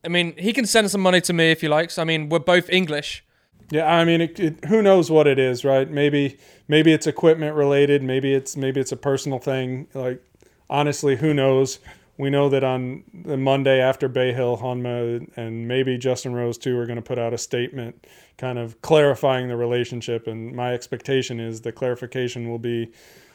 I 0.04 0.08
mean, 0.08 0.36
he 0.36 0.52
can 0.52 0.66
send 0.66 0.90
some 0.90 1.00
money 1.00 1.22
to 1.22 1.32
me 1.32 1.50
if 1.50 1.62
he 1.62 1.68
likes. 1.68 1.96
I 1.98 2.04
mean, 2.04 2.28
we're 2.28 2.38
both 2.38 2.68
English. 2.68 3.24
Yeah, 3.70 3.90
I 3.90 4.04
mean, 4.04 4.20
it, 4.20 4.38
it, 4.38 4.64
who 4.66 4.82
knows 4.82 5.10
what 5.10 5.26
it 5.26 5.38
is, 5.38 5.64
right? 5.64 5.90
Maybe 5.90 6.36
maybe 6.68 6.92
it's 6.92 7.06
equipment 7.06 7.56
related. 7.56 8.02
Maybe 8.02 8.34
it's 8.34 8.58
maybe 8.58 8.78
it's 8.78 8.92
a 8.92 8.96
personal 8.96 9.38
thing. 9.38 9.88
Like 9.94 10.22
honestly, 10.68 11.16
who 11.16 11.32
knows? 11.32 11.78
We 12.20 12.28
know 12.28 12.50
that 12.50 12.62
on 12.62 13.02
the 13.14 13.38
Monday 13.38 13.80
after 13.80 14.06
Bay 14.06 14.34
Hill, 14.34 14.58
Honma 14.58 15.26
and 15.36 15.66
maybe 15.66 15.96
Justin 15.96 16.34
Rose 16.34 16.58
too 16.58 16.78
are 16.78 16.84
going 16.84 16.96
to 16.96 17.02
put 17.02 17.18
out 17.18 17.32
a 17.32 17.38
statement, 17.38 18.06
kind 18.36 18.58
of 18.58 18.82
clarifying 18.82 19.48
the 19.48 19.56
relationship. 19.56 20.26
And 20.26 20.54
my 20.54 20.74
expectation 20.74 21.40
is 21.40 21.62
the 21.62 21.72
clarification 21.72 22.50
will 22.50 22.58
be 22.58 22.92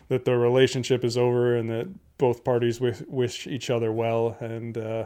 that 0.09 0.23
the 0.23 0.37
relationship 0.37 1.03
is 1.03 1.17
over 1.17 1.55
and 1.55 1.67
that 1.71 1.87
both 2.19 2.43
parties 2.43 2.79
wish, 2.79 3.01
wish 3.07 3.47
each 3.47 3.71
other 3.71 3.91
well. 3.91 4.37
And 4.39 4.77
uh, 4.77 5.05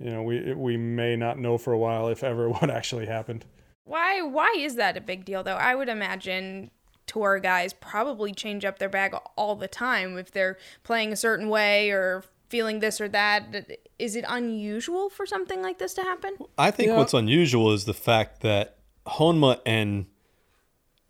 you 0.00 0.10
know, 0.10 0.24
we 0.24 0.52
we 0.52 0.76
may 0.76 1.14
not 1.14 1.38
know 1.38 1.56
for 1.56 1.72
a 1.72 1.78
while 1.78 2.08
if 2.08 2.24
ever 2.24 2.50
what 2.50 2.68
actually 2.68 3.06
happened. 3.06 3.44
Why 3.84 4.22
why 4.22 4.56
is 4.58 4.74
that 4.74 4.96
a 4.96 5.00
big 5.00 5.24
deal 5.24 5.44
though? 5.44 5.54
I 5.54 5.76
would 5.76 5.88
imagine 5.88 6.72
tour 7.06 7.38
guys 7.38 7.72
probably 7.74 8.32
change 8.32 8.64
up 8.64 8.80
their 8.80 8.88
bag 8.88 9.14
all 9.36 9.54
the 9.54 9.68
time 9.68 10.18
if 10.18 10.32
they're 10.32 10.56
playing 10.82 11.12
a 11.12 11.16
certain 11.16 11.48
way 11.48 11.90
or 11.90 12.24
feeling 12.48 12.80
this 12.80 13.00
or 13.00 13.08
that. 13.08 13.70
Is 13.98 14.16
it 14.16 14.24
unusual 14.28 15.08
for 15.10 15.26
something 15.26 15.62
like 15.62 15.78
this 15.78 15.94
to 15.94 16.02
happen? 16.02 16.36
I 16.58 16.70
think 16.70 16.88
Yeah. 16.88 16.96
what's 16.96 17.14
unusual 17.14 17.72
is 17.72 17.84
the 17.84 17.94
fact 17.94 18.40
that 18.42 18.78
Honma 19.06 19.60
and 19.66 20.06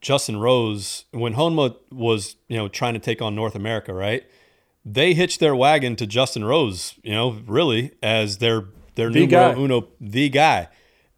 Justin 0.00 0.36
Rose, 0.38 1.04
when 1.12 1.34
Honma 1.34 1.76
was, 1.90 2.36
you 2.48 2.56
know, 2.56 2.68
trying 2.68 2.94
to 2.94 3.00
take 3.00 3.22
on 3.22 3.34
North 3.34 3.54
America, 3.54 3.94
right? 3.94 4.24
They 4.84 5.14
hitched 5.14 5.40
their 5.40 5.56
wagon 5.56 5.96
to 5.96 6.06
Justin 6.06 6.44
Rose, 6.44 6.94
you 7.02 7.12
know, 7.12 7.40
really 7.46 7.92
as 8.02 8.38
their 8.38 8.66
their 8.96 9.10
The 9.10 9.26
numero 9.26 9.54
guy. 9.54 9.60
uno, 9.60 9.88
the 10.00 10.28
guy, 10.28 10.68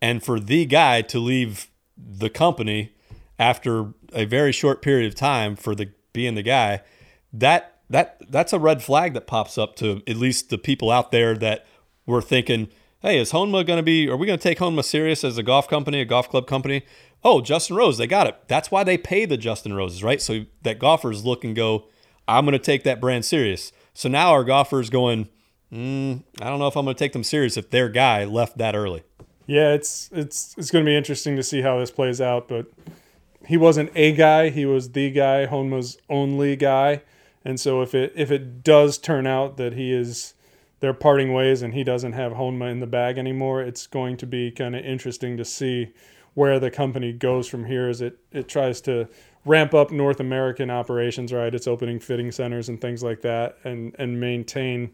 and 0.01 0.23
for 0.23 0.41
the 0.41 0.65
guy 0.65 1.03
to 1.03 1.19
leave 1.19 1.69
the 1.99 2.31
company 2.31 2.93
after 3.39 3.93
a 4.15 4.25
very 4.25 4.51
short 4.53 4.81
period 4.81 5.07
of 5.07 5.15
time 5.15 5.57
for 5.57 5.75
the 5.75 5.91
being 6.15 6.37
the 6.37 6.43
guy, 6.43 6.81
that 7.35 7.76
that 7.91 8.21
that's 8.29 8.53
a 8.53 8.59
red 8.59 8.83
flag 8.83 9.15
that 9.15 9.27
pops 9.27 9.57
up 9.59 9.77
to 9.77 10.03
at 10.07 10.17
least 10.17 10.51
the 10.51 10.59
people 10.59 10.91
out 10.91 11.13
there 11.13 11.37
that 11.37 11.67
were 12.07 12.23
thinking, 12.23 12.69
hey, 13.01 13.19
is 13.19 13.33
Honma 13.33 13.67
going 13.67 13.79
to 13.79 13.83
be? 13.83 14.09
Are 14.09 14.17
we 14.17 14.27
going 14.27 14.39
to 14.39 14.43
take 14.43 14.59
Honma 14.59 14.85
serious 14.85 15.25
as 15.25 15.39
a 15.39 15.43
golf 15.43 15.69
company, 15.69 16.01
a 16.01 16.05
golf 16.05 16.29
club 16.29 16.47
company? 16.47 16.83
Oh, 17.25 17.41
Justin 17.41 17.77
Rose, 17.77 17.99
they 17.99 18.07
got 18.07 18.27
it. 18.27 18.37
That's 18.49 18.71
why 18.71 18.85
they 18.85 18.99
pay 18.99 19.25
the 19.25 19.37
Justin 19.37 19.75
Roses, 19.75 20.03
right? 20.03 20.21
So 20.21 20.45
that 20.63 20.79
golfers 20.79 21.25
look 21.25 21.45
and 21.45 21.57
go, 21.57 21.87
I'm 22.29 22.45
going 22.45 22.53
to 22.53 22.59
take 22.59 22.85
that 22.85 23.01
brand 23.01 23.25
serious. 23.25 23.73
So 23.95 24.09
now 24.09 24.31
our 24.31 24.45
golfers 24.45 24.91
going, 24.91 25.29
mm, 25.73 26.23
I 26.41 26.51
don't 26.51 26.59
know 26.59 26.67
if 26.67 26.77
I'm 26.77 26.85
going 26.85 26.95
to 26.95 26.99
take 26.99 27.13
them 27.13 27.25
serious 27.25 27.57
if 27.57 27.71
their 27.71 27.89
guy 27.89 28.25
left 28.25 28.59
that 28.59 28.77
early. 28.77 29.03
Yeah, 29.47 29.73
it's 29.75 30.11
it's 30.13 30.57
it's 30.59 30.73
going 30.73 30.85
to 30.85 30.89
be 30.89 30.97
interesting 30.97 31.37
to 31.37 31.43
see 31.43 31.63
how 31.63 31.79
this 31.79 31.93
plays 31.93 32.21
out. 32.21 32.49
But 32.49 32.67
he 33.47 33.57
wasn't 33.57 33.93
a 33.95 34.13
guy; 34.13 34.51
he 34.51 34.67
was 34.67 34.91
the 34.91 35.11
guy, 35.11 35.47
Honma's 35.47 35.99
only 36.11 36.57
guy. 36.57 37.03
And 37.47 37.61
so 37.61 37.81
if 37.81 37.95
it 37.95 38.13
if 38.17 38.33
it 38.33 38.65
does 38.65 38.99
turn 38.99 39.25
out 39.25 39.57
that 39.57 39.75
he 39.75 39.93
is 39.93 40.35
they're 40.81 40.93
parting 40.93 41.33
ways 41.33 41.63
and 41.63 41.73
he 41.73 41.85
doesn't 41.85 42.13
have 42.13 42.33
Honma 42.33 42.73
in 42.73 42.81
the 42.81 42.89
bag 42.89 43.19
anymore, 43.19 43.63
it's 43.63 43.87
going 43.87 44.17
to 44.17 44.27
be 44.27 44.51
kind 44.51 44.75
of 44.75 44.85
interesting 44.85 45.37
to 45.37 45.45
see 45.45 45.93
where 46.35 46.59
the 46.59 46.73
company 46.73 47.13
goes 47.13 47.47
from 47.47 47.67
here 47.67 47.89
as 47.89 48.01
it 48.01 48.19
it 48.33 48.49
tries 48.49 48.81
to 48.81 49.09
ramp 49.45 49.75
up 49.75 49.93
North 49.93 50.19
American 50.19 50.73
operations. 50.73 51.33
Right, 51.33 51.55
it's 51.55 51.69
opening 51.69 52.01
fitting 52.01 52.33
centers 52.33 52.69
and 52.69 52.81
things 52.81 53.05
like 53.05 53.21
that, 53.21 53.59
and 53.63 53.95
and 53.97 54.19
maintain 54.19 54.91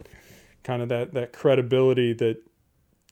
kind 0.62 0.82
of 0.82 0.90
that 0.90 1.14
that 1.14 1.32
credibility 1.32 2.12
that 2.12 2.36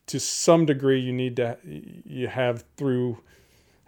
to 0.08 0.20
some 0.20 0.66
degree 0.66 1.00
you 1.00 1.14
need 1.14 1.36
to 1.36 1.56
you 1.64 2.28
have 2.28 2.66
through 2.76 3.16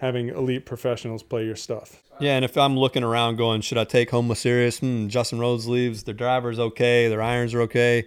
having 0.03 0.29
elite 0.29 0.67
professionals 0.67 1.23
play 1.23 1.47
your 1.47 1.55
stuff. 1.57 2.03
Yeah, 2.21 2.35
and 2.35 2.45
if 2.45 2.57
I'm 2.59 2.77
looking 2.77 3.05
around 3.05 3.37
going, 3.37 3.61
should 3.63 3.79
I 3.79 3.85
take 3.85 4.11
home 4.11 4.35
serious? 4.35 4.81
Hmm, 4.81 5.07
Justin 5.07 5.39
Rose 5.39 5.67
leaves. 5.67 6.03
Their 6.03 6.13
driver's 6.15 6.59
okay. 6.59 7.09
Their 7.09 7.23
irons 7.23 7.55
are 7.55 7.63
okay. 7.63 8.05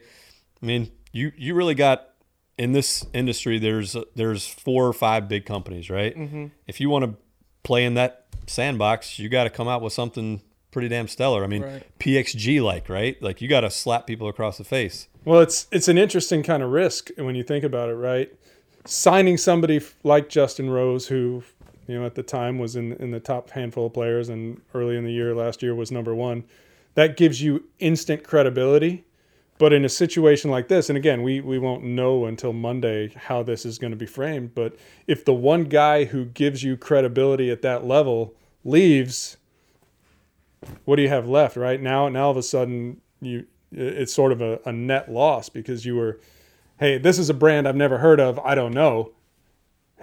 I 0.62 0.66
mean, 0.66 0.92
you 1.14 1.32
you 1.38 1.56
really 1.56 1.74
got 1.74 2.10
in 2.58 2.74
this 2.74 3.06
industry. 3.14 3.58
There's 3.60 3.96
there's 4.14 4.46
four 4.46 4.86
or 4.86 4.94
five 4.94 5.28
big 5.30 5.46
companies, 5.46 5.90
right? 5.90 6.16
Mm-hmm. 6.16 6.48
If 6.68 6.80
you 6.82 6.90
want 6.90 7.06
to 7.06 7.16
play 7.64 7.86
in 7.86 7.94
that 7.94 8.26
sandbox, 8.46 9.18
you 9.18 9.30
got 9.30 9.46
to 9.46 9.50
come 9.50 9.68
out 9.70 9.82
with 9.82 9.94
something 9.94 10.42
pretty 10.72 10.90
damn 10.90 11.08
stellar. 11.08 11.46
I 11.46 11.48
mean, 11.48 11.62
Right. 11.64 12.00
PXG 12.00 12.62
like, 12.62 12.90
right? 12.90 13.22
Like 13.24 13.42
you 13.42 13.48
got 13.48 13.62
to 13.62 13.70
slap 13.72 14.06
people 14.06 14.28
across 14.28 14.58
the 14.58 14.66
face. 14.66 15.08
Well, 15.24 15.40
it's 15.40 15.68
it's 15.72 15.88
an 15.88 15.98
interesting 15.98 16.44
kind 16.44 16.62
of 16.62 16.72
risk 16.72 17.10
when 17.18 17.36
you 17.36 17.44
think 17.44 17.64
about 17.64 17.88
it, 17.90 17.96
right? 17.96 18.32
Signing 18.86 19.38
somebody 19.38 19.82
like 20.04 20.28
Justin 20.30 20.70
Rose, 20.70 21.08
who 21.08 21.44
you 21.88 22.00
know 22.00 22.06
at 22.06 22.16
the 22.16 22.24
time 22.24 22.60
was 22.60 22.76
in 22.76 22.94
in 22.94 23.12
the 23.12 23.20
top 23.20 23.50
handful 23.52 23.88
of 23.88 23.94
players, 23.94 24.30
and 24.30 24.62
early 24.74 24.98
in 24.98 25.04
the 25.04 25.12
year 25.12 25.34
last 25.36 25.64
year 25.64 25.76
was 25.76 25.92
number 25.92 26.14
one, 26.14 26.44
that 26.96 27.18
gives 27.18 27.42
you 27.42 27.66
instant 27.80 28.24
credibility. 28.24 29.06
But 29.58 29.72
in 29.72 29.86
a 29.86 29.90
situation 29.90 30.52
like 30.52 30.68
this, 30.68 30.90
and 30.90 30.98
again, 30.98 31.24
we 31.24 31.40
we 31.40 31.58
won't 31.58 31.84
know 31.84 32.26
until 32.26 32.52
Monday 32.52 33.14
how 33.16 33.42
this 33.44 33.66
is 33.66 33.78
going 33.78 33.92
to 33.92 33.98
be 33.98 34.06
framed. 34.06 34.54
But 34.54 34.76
if 35.08 35.24
the 35.24 35.34
one 35.34 35.64
guy 35.64 36.06
who 36.06 36.26
gives 36.26 36.64
you 36.64 36.76
credibility 36.76 37.50
at 37.50 37.62
that 37.62 37.86
level 37.86 38.34
leaves, 38.66 39.38
what 40.86 40.98
do 40.98 41.02
you 41.02 41.10
have 41.10 41.28
left 41.28 41.56
right 41.56 41.82
now 41.82 42.10
now 42.10 42.26
all 42.26 42.32
of 42.32 42.38
a 42.38 42.44
sudden 42.44 43.00
you 43.22 43.46
it's 43.72 44.14
sort 44.14 44.32
of 44.32 44.42
a, 44.42 44.60
a 44.66 44.72
net 44.72 45.12
loss 45.12 45.50
because 45.50 45.86
you 45.86 45.96
were 45.96 46.20
hey 46.80 46.98
this 46.98 47.20
is 47.20 47.30
a 47.30 47.34
brand 47.34 47.68
i've 47.68 47.76
never 47.76 47.98
heard 47.98 48.20
of 48.20 48.40
i 48.40 48.56
don't 48.56 48.74
know 48.74 49.12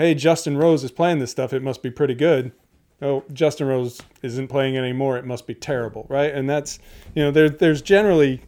hey 0.02 0.14
justin 0.14 0.56
rose 0.56 0.84
is 0.84 0.90
playing 0.90 1.18
this 1.18 1.30
stuff 1.30 1.52
it 1.52 1.62
must 1.62 1.82
be 1.82 1.90
pretty 1.90 2.14
good 2.14 2.52
oh 3.00 3.24
justin 3.32 3.66
rose 3.66 4.00
isn't 4.22 4.48
playing 4.48 4.76
anymore 4.76 5.16
it 5.16 5.24
must 5.24 5.46
be 5.46 5.54
terrible 5.54 6.06
right 6.08 6.34
and 6.34 6.48
that's 6.48 6.78
you 7.14 7.22
know 7.22 7.30
there, 7.30 7.48
there's 7.48 7.82
generally 7.82 8.42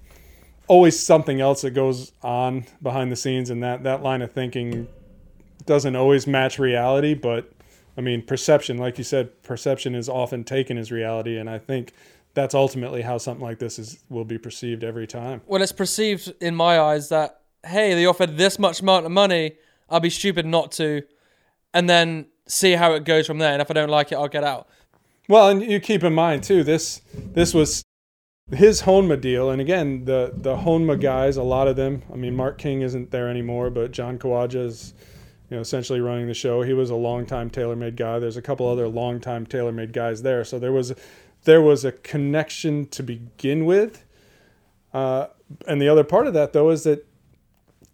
always 0.67 0.99
something 0.99 1.41
else 1.41 1.63
that 1.63 1.71
goes 1.71 2.13
on 2.23 2.65
behind 2.83 3.13
the 3.13 3.17
scenes 3.17 3.51
and 3.51 3.63
that 3.63 3.83
that 3.83 4.03
line 4.03 4.23
of 4.23 4.33
thinking 4.33 4.89
doesn't 5.67 5.97
always 5.97 6.27
match 6.27 6.59
reality 6.59 7.15
but 7.15 7.51
I 7.97 8.01
mean, 8.01 8.23
perception, 8.23 8.79
like 8.79 8.99
you 8.99 9.05
said, 9.05 9.43
perception 9.43 9.95
is 9.95 10.09
often 10.09 10.45
taken 10.45 10.79
as 10.79 10.91
reality, 10.91 11.39
and 11.39 11.49
I 11.49 11.59
think 11.59 11.93
that's 12.35 12.55
ultimately 12.55 13.03
how 13.03 13.19
something 13.19 13.45
like 13.45 13.61
this 13.61 13.79
is 13.79 14.03
will 14.09 14.25
be 14.25 14.39
perceived 14.39 14.83
every 14.83 15.07
time. 15.07 15.43
Well, 15.47 15.63
it's 15.63 15.73
perceived 15.73 16.33
in 16.41 16.55
my 16.55 16.81
eyes 16.81 17.09
that 17.11 17.41
hey, 17.65 17.95
they 17.95 18.05
offered 18.05 18.37
this 18.37 18.59
much 18.59 18.81
amount 18.81 19.07
of 19.07 19.13
money. 19.13 19.53
I'll 19.89 20.01
be 20.01 20.11
stupid 20.11 20.45
not 20.45 20.73
to, 20.73 21.03
and 21.75 21.91
then 21.91 22.27
see 22.47 22.73
how 22.73 22.95
it 22.95 23.05
goes 23.05 23.27
from 23.27 23.39
there. 23.39 23.53
And 23.53 23.61
if 23.61 23.71
I 23.71 23.75
don't 23.75 23.91
like 23.91 24.13
it, 24.13 24.15
I'll 24.15 24.29
get 24.29 24.45
out. 24.45 24.69
Well, 25.29 25.49
and 25.49 25.63
you 25.63 25.81
keep 25.81 26.05
in 26.05 26.15
mind 26.15 26.45
too, 26.45 26.63
this 26.63 27.03
this 27.15 27.53
was 27.53 27.83
his 28.53 28.83
Honma 28.83 29.19
deal, 29.21 29.51
and 29.51 29.61
again, 29.61 30.05
the 30.05 30.33
the 30.37 30.57
Honma 30.57 31.01
guys, 31.01 31.37
a 31.37 31.43
lot 31.43 31.67
of 31.67 31.77
them. 31.77 32.03
I 32.13 32.17
mean, 32.17 32.37
Mark 32.37 32.59
King 32.59 32.83
isn't 32.83 33.11
there 33.11 33.29
anymore, 33.29 33.71
but 33.71 33.91
John 33.91 34.19
Kawaja 34.19 34.67
is, 34.67 34.93
you 35.51 35.57
know, 35.57 35.63
essentially 35.63 36.01
running 36.01 36.27
the 36.27 36.35
show. 36.35 36.61
He 36.63 36.75
was 36.75 36.91
a 36.91 36.95
longtime 36.95 37.51
TaylorMade 37.51 37.97
guy. 37.97 38.19
There's 38.19 38.37
a 38.37 38.43
couple 38.43 38.69
other 38.69 38.87
longtime 38.87 39.47
TaylorMade 39.47 39.93
guys 39.93 40.23
there, 40.23 40.45
so 40.45 40.59
there 40.59 40.73
was 40.73 40.95
there 41.45 41.63
was 41.63 41.85
a 41.85 41.93
connection 41.93 42.87
to 42.89 43.03
begin 43.03 43.65
with. 43.65 44.05
Uh, 44.93 45.29
and 45.67 45.81
the 45.81 45.89
other 45.89 46.05
part 46.05 46.27
of 46.27 46.35
that, 46.35 46.53
though, 46.53 46.71
is 46.71 46.85
that 46.85 47.07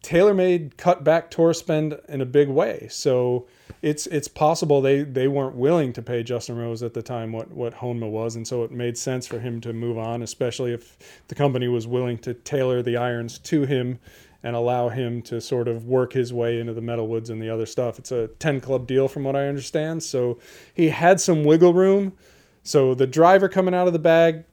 TaylorMade 0.03 0.77
cut 0.77 1.05
back 1.05 1.31
tour 1.31 1.53
spend 1.53 1.99
in 2.09 2.21
a 2.21 2.27
big 2.27 2.49
way. 2.49 2.89
So 2.91 3.47
it's 3.83 4.07
it's 4.07 4.29
possible 4.29 4.81
they, 4.81 5.03
they 5.03 5.29
weren't 5.29 5.57
willing 5.57 5.93
to 5.95 6.03
pay 6.03 6.23
Justin 6.23 6.57
Rose 6.57 6.83
at 6.83 6.95
the 6.95 7.03
time 7.03 7.33
what, 7.33 7.51
what 7.51 7.75
Honma 7.75 8.11
was, 8.11 8.37
and 8.37 8.47
so 8.47 8.63
it 8.65 8.71
made 8.71 8.99
sense 8.99 9.27
for 9.27 9.39
him 9.39 9.61
to 9.63 9.73
move 9.73 9.99
on, 9.99 10.23
especially 10.23 10.73
if 10.73 10.99
the 11.29 11.35
company 11.35 11.69
was 11.69 11.87
willing 11.87 12.19
to 12.19 12.35
tailor 12.35 12.83
the 12.83 12.97
irons 12.97 13.39
to 13.39 13.63
him 13.63 13.99
and 14.43 14.57
allow 14.57 14.89
him 14.89 15.21
to 15.23 15.41
sort 15.41 15.69
of 15.69 15.87
work 15.87 16.13
his 16.13 16.33
way 16.33 16.59
into 16.61 16.73
the 16.73 16.81
metalwoods 16.81 17.31
and 17.31 17.41
the 17.43 17.51
other 17.51 17.67
stuff. 17.67 17.99
It's 17.99 18.13
a 18.13 18.29
10 18.39 18.61
club 18.61 18.87
deal 18.87 19.07
from 19.07 19.25
what 19.25 19.37
I 19.37 19.49
understand. 19.49 20.03
So 20.03 20.39
he 20.73 20.89
had 20.89 21.21
some 21.21 21.45
wiggle 21.45 21.75
room. 21.75 22.15
So 22.63 22.95
the 22.95 23.07
driver 23.07 23.49
coming 23.49 23.75
out 23.75 23.87
of 23.87 23.93
the 23.93 23.99
bag, 23.99 24.45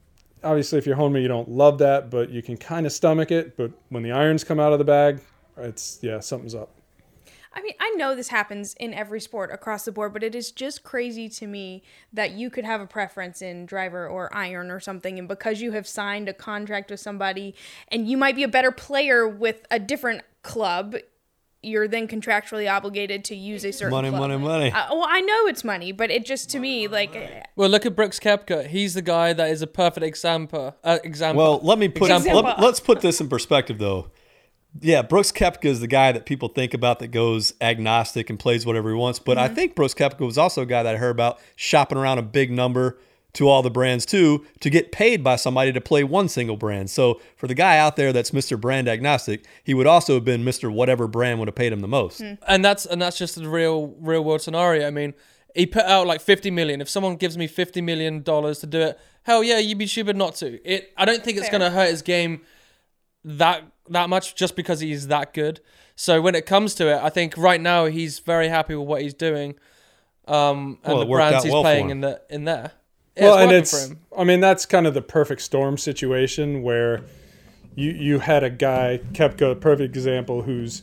obviously 0.44 0.78
if 0.78 0.86
you're 0.86 0.96
Honma, 0.96 1.22
you 1.22 1.28
don't 1.28 1.48
love 1.48 1.78
that, 1.78 2.10
but 2.10 2.30
you 2.30 2.42
can 2.42 2.56
kind 2.56 2.84
of 2.84 2.92
stomach 2.92 3.30
it. 3.30 3.56
But 3.56 3.72
when 3.88 4.02
the 4.02 4.12
irons 4.12 4.44
come 4.44 4.60
out 4.60 4.72
of 4.72 4.78
the 4.78 4.84
bag, 4.84 5.20
it's 5.60 5.98
yeah, 6.02 6.20
something's 6.20 6.54
up. 6.54 6.74
I 7.52 7.62
mean, 7.62 7.72
I 7.80 7.90
know 7.96 8.14
this 8.14 8.28
happens 8.28 8.74
in 8.74 8.92
every 8.94 9.20
sport 9.20 9.50
across 9.52 9.84
the 9.84 9.90
board, 9.90 10.12
but 10.12 10.22
it 10.22 10.34
is 10.34 10.52
just 10.52 10.84
crazy 10.84 11.28
to 11.30 11.46
me 11.46 11.82
that 12.12 12.32
you 12.32 12.50
could 12.50 12.64
have 12.64 12.80
a 12.80 12.86
preference 12.86 13.42
in 13.42 13.66
driver 13.66 14.06
or 14.06 14.32
iron 14.34 14.70
or 14.70 14.78
something, 14.80 15.18
and 15.18 15.26
because 15.26 15.60
you 15.60 15.72
have 15.72 15.86
signed 15.86 16.28
a 16.28 16.34
contract 16.34 16.90
with 16.90 17.00
somebody 17.00 17.54
and 17.88 18.08
you 18.08 18.16
might 18.16 18.36
be 18.36 18.42
a 18.42 18.48
better 18.48 18.70
player 18.70 19.26
with 19.26 19.66
a 19.70 19.78
different 19.78 20.22
club, 20.42 20.94
you're 21.62 21.88
then 21.88 22.06
contractually 22.06 22.72
obligated 22.72 23.24
to 23.24 23.34
use 23.34 23.64
a 23.64 23.72
certain 23.72 23.90
Money, 23.90 24.10
club. 24.10 24.20
money, 24.20 24.36
money. 24.36 24.70
Uh, 24.70 24.94
well, 24.94 25.06
I 25.08 25.20
know 25.20 25.46
it's 25.46 25.64
money, 25.64 25.90
but 25.90 26.10
it 26.10 26.24
just 26.24 26.50
to 26.50 26.60
me 26.60 26.86
like 26.86 27.16
Well, 27.56 27.68
look 27.68 27.84
at 27.84 27.96
Brooks 27.96 28.20
Koepka. 28.20 28.66
He's 28.68 28.94
the 28.94 29.02
guy 29.02 29.32
that 29.32 29.50
is 29.50 29.62
a 29.62 29.66
perfect 29.66 30.06
example. 30.06 30.76
Uh, 30.84 30.98
example. 31.02 31.42
Well, 31.42 31.60
let 31.62 31.78
me 31.78 31.88
put 31.88 32.10
Example. 32.10 32.42
let, 32.42 32.58
us 32.60 32.78
put 32.78 33.00
this 33.00 33.20
in 33.20 33.28
perspective 33.28 33.78
though. 33.78 34.10
Yeah, 34.80 35.02
Brooks 35.02 35.32
Koepka 35.32 35.64
is 35.64 35.80
the 35.80 35.86
guy 35.86 36.12
that 36.12 36.26
people 36.26 36.48
think 36.48 36.74
about 36.74 36.98
that 37.00 37.08
goes 37.08 37.54
agnostic 37.60 38.30
and 38.30 38.38
plays 38.38 38.64
whatever 38.64 38.90
he 38.90 38.96
wants. 38.96 39.18
But 39.18 39.38
I 39.38 39.46
mm-hmm. 39.46 39.54
think 39.54 39.74
Brooks 39.74 39.94
Koepka 39.94 40.20
was 40.20 40.38
also 40.38 40.62
a 40.62 40.66
guy 40.66 40.82
that 40.82 40.94
I 40.94 40.98
heard 40.98 41.10
about 41.10 41.40
shopping 41.56 41.98
around 41.98 42.18
a 42.18 42.22
big 42.22 42.50
number 42.50 42.98
to 43.34 43.48
all 43.48 43.62
the 43.62 43.70
brands 43.70 44.06
too 44.06 44.44
to 44.60 44.70
get 44.70 44.90
paid 44.90 45.22
by 45.22 45.36
somebody 45.36 45.72
to 45.72 45.80
play 45.80 46.02
one 46.02 46.28
single 46.28 46.56
brand. 46.56 46.90
So 46.90 47.20
for 47.36 47.46
the 47.46 47.54
guy 47.54 47.78
out 47.78 47.96
there 47.96 48.12
that's 48.12 48.30
Mr. 48.30 48.60
Brand 48.60 48.88
agnostic, 48.88 49.44
he 49.62 49.74
would 49.74 49.86
also 49.86 50.14
have 50.14 50.24
been 50.24 50.44
Mr. 50.44 50.72
Whatever 50.72 51.06
brand 51.06 51.38
would 51.38 51.48
have 51.48 51.54
paid 51.54 51.72
him 51.72 51.80
the 51.80 51.88
most. 51.88 52.20
Hmm. 52.20 52.34
and 52.46 52.64
that's 52.64 52.86
and 52.86 53.00
that's 53.00 53.18
just 53.18 53.36
the 53.36 53.48
real 53.48 53.94
real 54.00 54.24
world 54.24 54.42
scenario. 54.42 54.86
I 54.86 54.90
mean, 54.90 55.14
he 55.54 55.66
put 55.66 55.84
out 55.84 56.06
like 56.06 56.20
fifty 56.20 56.50
million. 56.50 56.80
If 56.80 56.88
someone 56.88 57.16
gives 57.16 57.36
me 57.36 57.46
fifty 57.46 57.80
million 57.80 58.22
dollars 58.22 58.60
to 58.60 58.66
do 58.66 58.80
it, 58.80 59.00
hell 59.22 59.44
yeah, 59.44 59.58
you'd 59.58 59.78
be 59.78 59.86
stupid 59.86 60.16
not 60.16 60.34
to. 60.36 60.60
It. 60.68 60.92
I 60.96 61.04
don't 61.04 61.22
think 61.22 61.36
it's 61.38 61.48
Fair. 61.48 61.58
gonna 61.58 61.70
hurt 61.70 61.90
his 61.90 62.02
game 62.02 62.40
that 63.24 63.62
that 63.90 64.08
much 64.08 64.34
just 64.34 64.56
because 64.56 64.80
he's 64.80 65.08
that 65.08 65.32
good. 65.34 65.60
So 65.96 66.20
when 66.20 66.34
it 66.34 66.46
comes 66.46 66.74
to 66.76 66.88
it, 66.88 67.02
I 67.02 67.10
think 67.10 67.36
right 67.36 67.60
now 67.60 67.86
he's 67.86 68.20
very 68.20 68.48
happy 68.48 68.74
with 68.74 68.86
what 68.86 69.02
he's 69.02 69.14
doing, 69.14 69.56
um, 70.26 70.78
and 70.84 70.94
Well, 70.94 71.00
the 71.00 71.12
brands 71.12 71.44
he's 71.44 71.52
well 71.52 71.62
playing 71.62 71.90
in 71.90 72.00
the 72.00 72.20
in 72.30 72.44
there. 72.44 72.72
Yeah, 73.16 73.24
well, 73.24 73.38
and 73.38 73.52
it's 73.52 73.92
I 74.16 74.24
mean 74.24 74.40
that's 74.40 74.64
kind 74.64 74.86
of 74.86 74.94
the 74.94 75.02
perfect 75.02 75.40
storm 75.40 75.76
situation 75.76 76.62
where 76.62 77.02
you 77.74 77.90
you 77.90 78.18
had 78.20 78.44
a 78.44 78.50
guy 78.50 79.00
Koepka, 79.12 79.52
a 79.52 79.54
perfect 79.56 79.96
example, 79.96 80.42
whose 80.42 80.82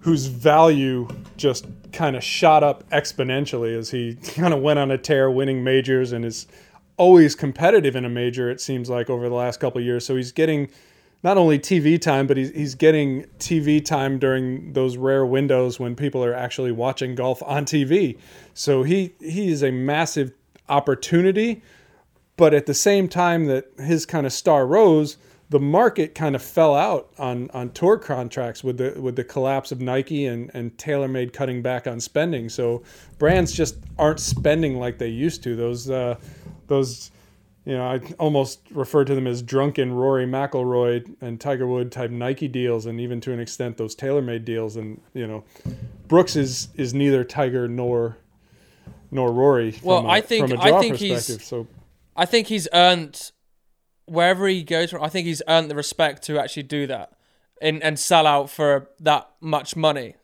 whose 0.00 0.26
value 0.26 1.08
just 1.38 1.66
kind 1.92 2.14
of 2.14 2.22
shot 2.22 2.62
up 2.62 2.88
exponentially 2.90 3.74
as 3.76 3.90
he 3.90 4.14
kind 4.34 4.52
of 4.52 4.60
went 4.60 4.78
on 4.78 4.90
a 4.90 4.98
tear, 4.98 5.30
winning 5.30 5.64
majors, 5.64 6.12
and 6.12 6.26
is 6.26 6.46
always 6.98 7.34
competitive 7.34 7.96
in 7.96 8.04
a 8.04 8.08
major. 8.10 8.50
It 8.50 8.60
seems 8.60 8.90
like 8.90 9.08
over 9.08 9.28
the 9.30 9.34
last 9.34 9.60
couple 9.60 9.78
of 9.78 9.84
years, 9.84 10.04
so 10.04 10.14
he's 10.14 10.32
getting 10.32 10.68
not 11.24 11.38
only 11.38 11.58
TV 11.58 11.98
time, 12.00 12.26
but 12.26 12.36
he's, 12.36 12.50
he's 12.50 12.74
getting 12.74 13.24
TV 13.38 13.82
time 13.82 14.18
during 14.18 14.74
those 14.74 14.98
rare 14.98 15.24
windows 15.24 15.80
when 15.80 15.96
people 15.96 16.22
are 16.22 16.34
actually 16.34 16.70
watching 16.70 17.14
golf 17.14 17.42
on 17.42 17.64
TV. 17.64 18.18
So 18.52 18.82
he 18.82 19.14
he 19.18 19.50
is 19.50 19.62
a 19.62 19.70
massive 19.70 20.32
opportunity, 20.68 21.62
but 22.36 22.52
at 22.52 22.66
the 22.66 22.74
same 22.74 23.08
time 23.08 23.46
that 23.46 23.64
his 23.78 24.04
kind 24.04 24.26
of 24.26 24.34
star 24.34 24.66
rose, 24.66 25.16
the 25.48 25.58
market 25.58 26.14
kind 26.14 26.34
of 26.34 26.42
fell 26.42 26.74
out 26.74 27.10
on 27.18 27.50
on 27.54 27.70
tour 27.70 27.96
contracts 27.96 28.62
with 28.62 28.76
the 28.76 29.00
with 29.00 29.16
the 29.16 29.24
collapse 29.24 29.72
of 29.72 29.80
Nike 29.80 30.26
and 30.26 30.50
and 30.52 30.76
TaylorMade 30.76 31.32
cutting 31.32 31.62
back 31.62 31.86
on 31.86 32.00
spending. 32.00 32.50
So 32.50 32.82
brands 33.18 33.50
just 33.50 33.76
aren't 33.98 34.20
spending 34.20 34.78
like 34.78 34.98
they 34.98 35.08
used 35.08 35.42
to. 35.44 35.56
Those 35.56 35.88
uh, 35.88 36.16
those 36.66 37.10
you 37.64 37.74
know, 37.76 37.84
I 37.86 38.00
almost 38.18 38.60
refer 38.70 39.04
to 39.04 39.14
them 39.14 39.26
as 39.26 39.40
drunken 39.42 39.92
Rory 39.92 40.26
McIlroy 40.26 41.14
and 41.20 41.40
Tiger 41.40 41.66
Wood 41.66 41.90
type 41.90 42.10
Nike 42.10 42.48
deals, 42.48 42.84
and 42.86 43.00
even 43.00 43.20
to 43.22 43.32
an 43.32 43.40
extent 43.40 43.76
those 43.78 43.96
TaylorMade 43.96 44.44
deals. 44.44 44.76
And 44.76 45.00
you 45.14 45.26
know, 45.26 45.44
Brooks 46.08 46.36
is 46.36 46.68
is 46.76 46.92
neither 46.94 47.24
Tiger 47.24 47.66
nor 47.68 48.18
nor 49.10 49.32
Rory. 49.32 49.70
From 49.72 49.86
Well, 49.88 50.06
a, 50.06 50.08
I 50.08 50.20
think- 50.20 50.52
I 50.58 50.80
think 50.80 50.96
he's- 50.96 51.42
So 51.44 51.66
I 52.16 52.26
think 52.26 52.48
he's 52.48 52.68
earned 52.72 53.30
wherever 54.06 54.46
he 54.46 54.62
goes. 54.62 54.92
I 54.92 55.08
think 55.08 55.26
he's 55.26 55.42
earned 55.48 55.70
the 55.70 55.74
respect 55.74 56.22
to 56.24 56.38
actually 56.38 56.64
do 56.64 56.86
that 56.88 57.12
and 57.62 57.82
and 57.82 57.98
sell 57.98 58.26
out 58.26 58.50
for 58.50 58.90
that 59.00 59.30
much 59.40 59.74
money. 59.76 60.16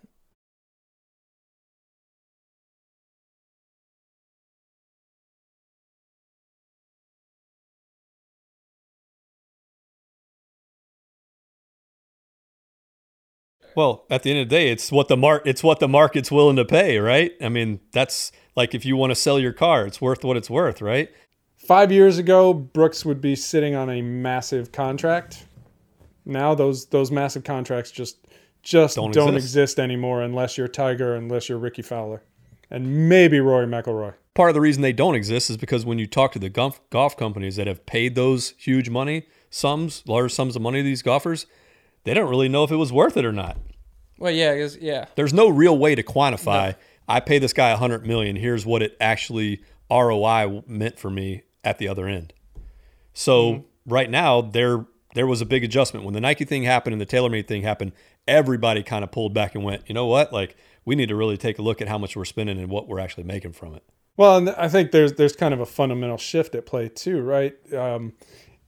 Well, 13.80 14.04
at 14.10 14.24
the 14.24 14.30
end 14.30 14.40
of 14.40 14.50
the 14.50 14.54
day, 14.54 14.68
it's 14.68 14.92
what 14.92 15.08
the 15.08 15.16
mark 15.16 15.46
it's 15.46 15.62
what 15.62 15.80
the 15.80 15.88
market's 15.88 16.30
willing 16.30 16.56
to 16.56 16.66
pay, 16.66 16.98
right? 16.98 17.32
I 17.40 17.48
mean, 17.48 17.80
that's 17.92 18.30
like 18.54 18.74
if 18.74 18.84
you 18.84 18.94
want 18.94 19.10
to 19.10 19.14
sell 19.14 19.40
your 19.40 19.54
car, 19.54 19.86
it's 19.86 20.02
worth 20.02 20.22
what 20.22 20.36
it's 20.36 20.50
worth, 20.50 20.82
right? 20.82 21.08
Five 21.56 21.90
years 21.90 22.18
ago, 22.18 22.52
Brooks 22.52 23.06
would 23.06 23.22
be 23.22 23.34
sitting 23.34 23.74
on 23.74 23.88
a 23.88 24.02
massive 24.02 24.70
contract. 24.70 25.46
Now 26.26 26.54
those 26.54 26.88
those 26.88 27.10
massive 27.10 27.42
contracts 27.42 27.90
just 27.90 28.18
just 28.62 28.96
Don't 28.96 29.14
don't, 29.14 29.28
exist. 29.34 29.54
exist. 29.54 29.78
anymore 29.78 30.20
unless 30.20 30.58
you're 30.58 30.68
Tiger, 30.68 31.14
unless 31.14 31.48
you're 31.48 31.56
Rickie 31.56 31.80
Fowler, 31.80 32.22
and 32.70 33.08
maybe 33.08 33.40
Rory 33.40 33.66
McIlroy. 33.66 34.12
Part 34.34 34.50
of 34.50 34.54
the 34.54 34.60
reason 34.60 34.82
they 34.82 34.92
don't 34.92 35.14
exist 35.14 35.48
is 35.48 35.56
because 35.56 35.86
when 35.86 35.98
you 35.98 36.06
talk 36.06 36.32
to 36.32 36.38
the 36.38 36.50
golf, 36.50 36.82
golf 36.90 37.16
companies 37.16 37.56
that 37.56 37.66
have 37.66 37.86
paid 37.86 38.14
those 38.14 38.50
huge 38.58 38.90
money 38.90 39.26
sums, 39.48 40.02
large 40.06 40.34
sums 40.34 40.54
of 40.54 40.60
money 40.60 40.80
to 40.80 40.84
these 40.84 41.00
golfers, 41.00 41.46
they 42.04 42.12
don't 42.12 42.28
really 42.28 42.50
know 42.50 42.62
if 42.62 42.70
it 42.70 42.76
was 42.76 42.92
worth 42.92 43.16
it 43.16 43.24
or 43.24 43.32
not. 43.32 43.56
Well, 44.20 44.30
yeah, 44.32 44.56
'cause- 44.56 44.78
yeah. 44.80 45.06
There's 45.16 45.34
no 45.34 45.48
real 45.48 45.76
way 45.76 45.94
to 45.96 46.02
quantify. 46.04 46.76
I 47.08 47.18
pay 47.18 47.38
this 47.40 47.52
guy 47.52 47.70
a 47.70 47.76
100 47.76 48.06
million. 48.06 48.36
Here's 48.36 48.64
what 48.64 48.82
it 48.82 48.96
actually 49.00 49.62
ROI 49.90 50.62
meant 50.68 50.98
for 51.00 51.10
me 51.10 51.42
at 51.64 51.78
the 51.78 51.88
other 51.88 52.06
end. 52.06 52.32
So 53.12 53.64
right 53.86 54.08
now 54.10 54.40
there 54.40 54.86
there 55.14 55.26
was 55.26 55.40
a 55.40 55.44
big 55.46 55.64
adjustment 55.64 56.04
when 56.04 56.14
the 56.14 56.20
Nike 56.20 56.44
thing 56.44 56.62
happened 56.62 56.92
and 56.92 57.00
the 57.00 57.06
TaylorMade 57.06 57.48
thing 57.48 57.62
happened. 57.62 57.90
Everybody 58.28 58.84
kind 58.84 59.02
of 59.02 59.10
pulled 59.10 59.34
back 59.34 59.56
and 59.56 59.64
went, 59.64 59.82
you 59.88 59.94
know 59.94 60.06
what? 60.06 60.32
Like 60.32 60.56
we 60.84 60.94
need 60.94 61.08
to 61.08 61.16
really 61.16 61.36
take 61.36 61.58
a 61.58 61.62
look 61.62 61.82
at 61.82 61.88
how 61.88 61.98
much 61.98 62.14
we're 62.16 62.24
spending 62.24 62.58
and 62.58 62.70
what 62.70 62.86
we're 62.86 63.00
actually 63.00 63.24
making 63.24 63.52
from 63.54 63.74
it. 63.74 63.82
Well, 64.16 64.36
and 64.36 64.50
I 64.50 64.68
think 64.68 64.92
there's 64.92 65.14
there's 65.14 65.34
kind 65.34 65.52
of 65.52 65.58
a 65.60 65.66
fundamental 65.66 66.16
shift 66.18 66.54
at 66.54 66.64
play 66.66 66.88
too, 66.88 67.20
right? 67.22 67.54
Um, 67.74 68.12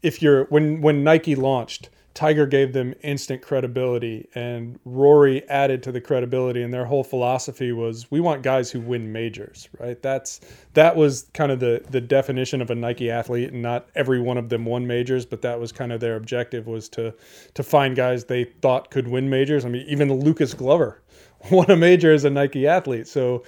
if 0.03 0.21
you're 0.21 0.47
when 0.47 0.81
when 0.81 1.05
Nike 1.05 1.37
launched, 1.37 1.91
Tiger 2.15 2.47
gave 2.47 2.75
them 2.75 2.95
instant 3.03 3.41
credibility, 3.41 4.29
and 4.35 4.79
Rory 4.85 5.49
added 5.49 5.83
to 5.85 5.93
the 5.93 6.01
credibility, 6.01 6.63
and 6.63 6.73
their 6.73 6.85
whole 6.85 7.05
philosophy 7.05 7.73
was 7.73 8.11
we 8.11 8.21
want 8.21 8.43
guys 8.43 8.71
who 8.71 8.81
win 8.81 9.13
majors, 9.13 9.69
right? 9.79 10.01
That's 10.03 10.41
that 10.75 10.95
was 10.95 11.27
kind 11.33 11.51
of 11.51 11.61
the 11.61 11.83
the 11.89 12.03
definition 12.03 12.61
of 12.61 12.71
a 12.71 12.75
Nike 12.75 13.11
athlete, 13.11 13.53
and 13.53 13.63
not 13.63 13.89
every 13.95 14.21
one 14.21 14.37
of 14.37 14.51
them 14.51 14.67
won 14.67 14.87
majors, 14.87 15.25
but 15.25 15.41
that 15.43 15.59
was 15.59 15.73
kind 15.73 15.91
of 15.91 16.01
their 16.01 16.17
objective 16.17 16.67
was 16.67 16.89
to 16.91 17.15
to 17.55 17.63
find 17.63 17.97
guys 17.97 18.25
they 18.25 18.45
thought 18.45 18.91
could 18.91 19.09
win 19.09 19.31
majors. 19.31 19.65
I 19.65 19.71
mean, 19.71 19.87
even 19.89 20.13
Lucas 20.13 20.53
Glover 20.53 21.01
won 21.51 21.71
a 21.71 21.77
major 21.77 22.13
as 22.13 22.25
a 22.25 22.31
Nike 22.31 22.67
athlete, 22.67 23.09
so 23.09 23.43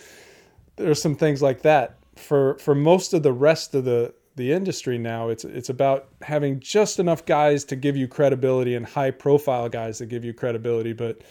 there's 0.77 1.03
some 1.03 1.17
things 1.17 1.43
like 1.43 1.63
that 1.63 1.99
for 2.17 2.57
for 2.59 2.75
most 2.75 3.13
of 3.13 3.23
the 3.23 3.33
rest 3.33 3.75
of 3.75 3.85
the 3.85 4.15
the 4.37 4.53
industry 4.53 4.99
now 4.99 5.29
it's 5.29 5.45
it's 5.45 5.69
about 5.69 6.09
having 6.23 6.59
just 6.61 6.99
enough 6.99 7.25
guys 7.25 7.65
to 7.65 7.77
give 7.77 7.97
you 7.97 8.09
credibility 8.09 8.75
and 8.75 8.85
high 8.85 9.11
profile 9.11 9.69
guys 9.69 9.99
that 9.99 10.07
give 10.07 10.25
you 10.25 10.33
credibility 10.33 10.93
but 10.93 11.23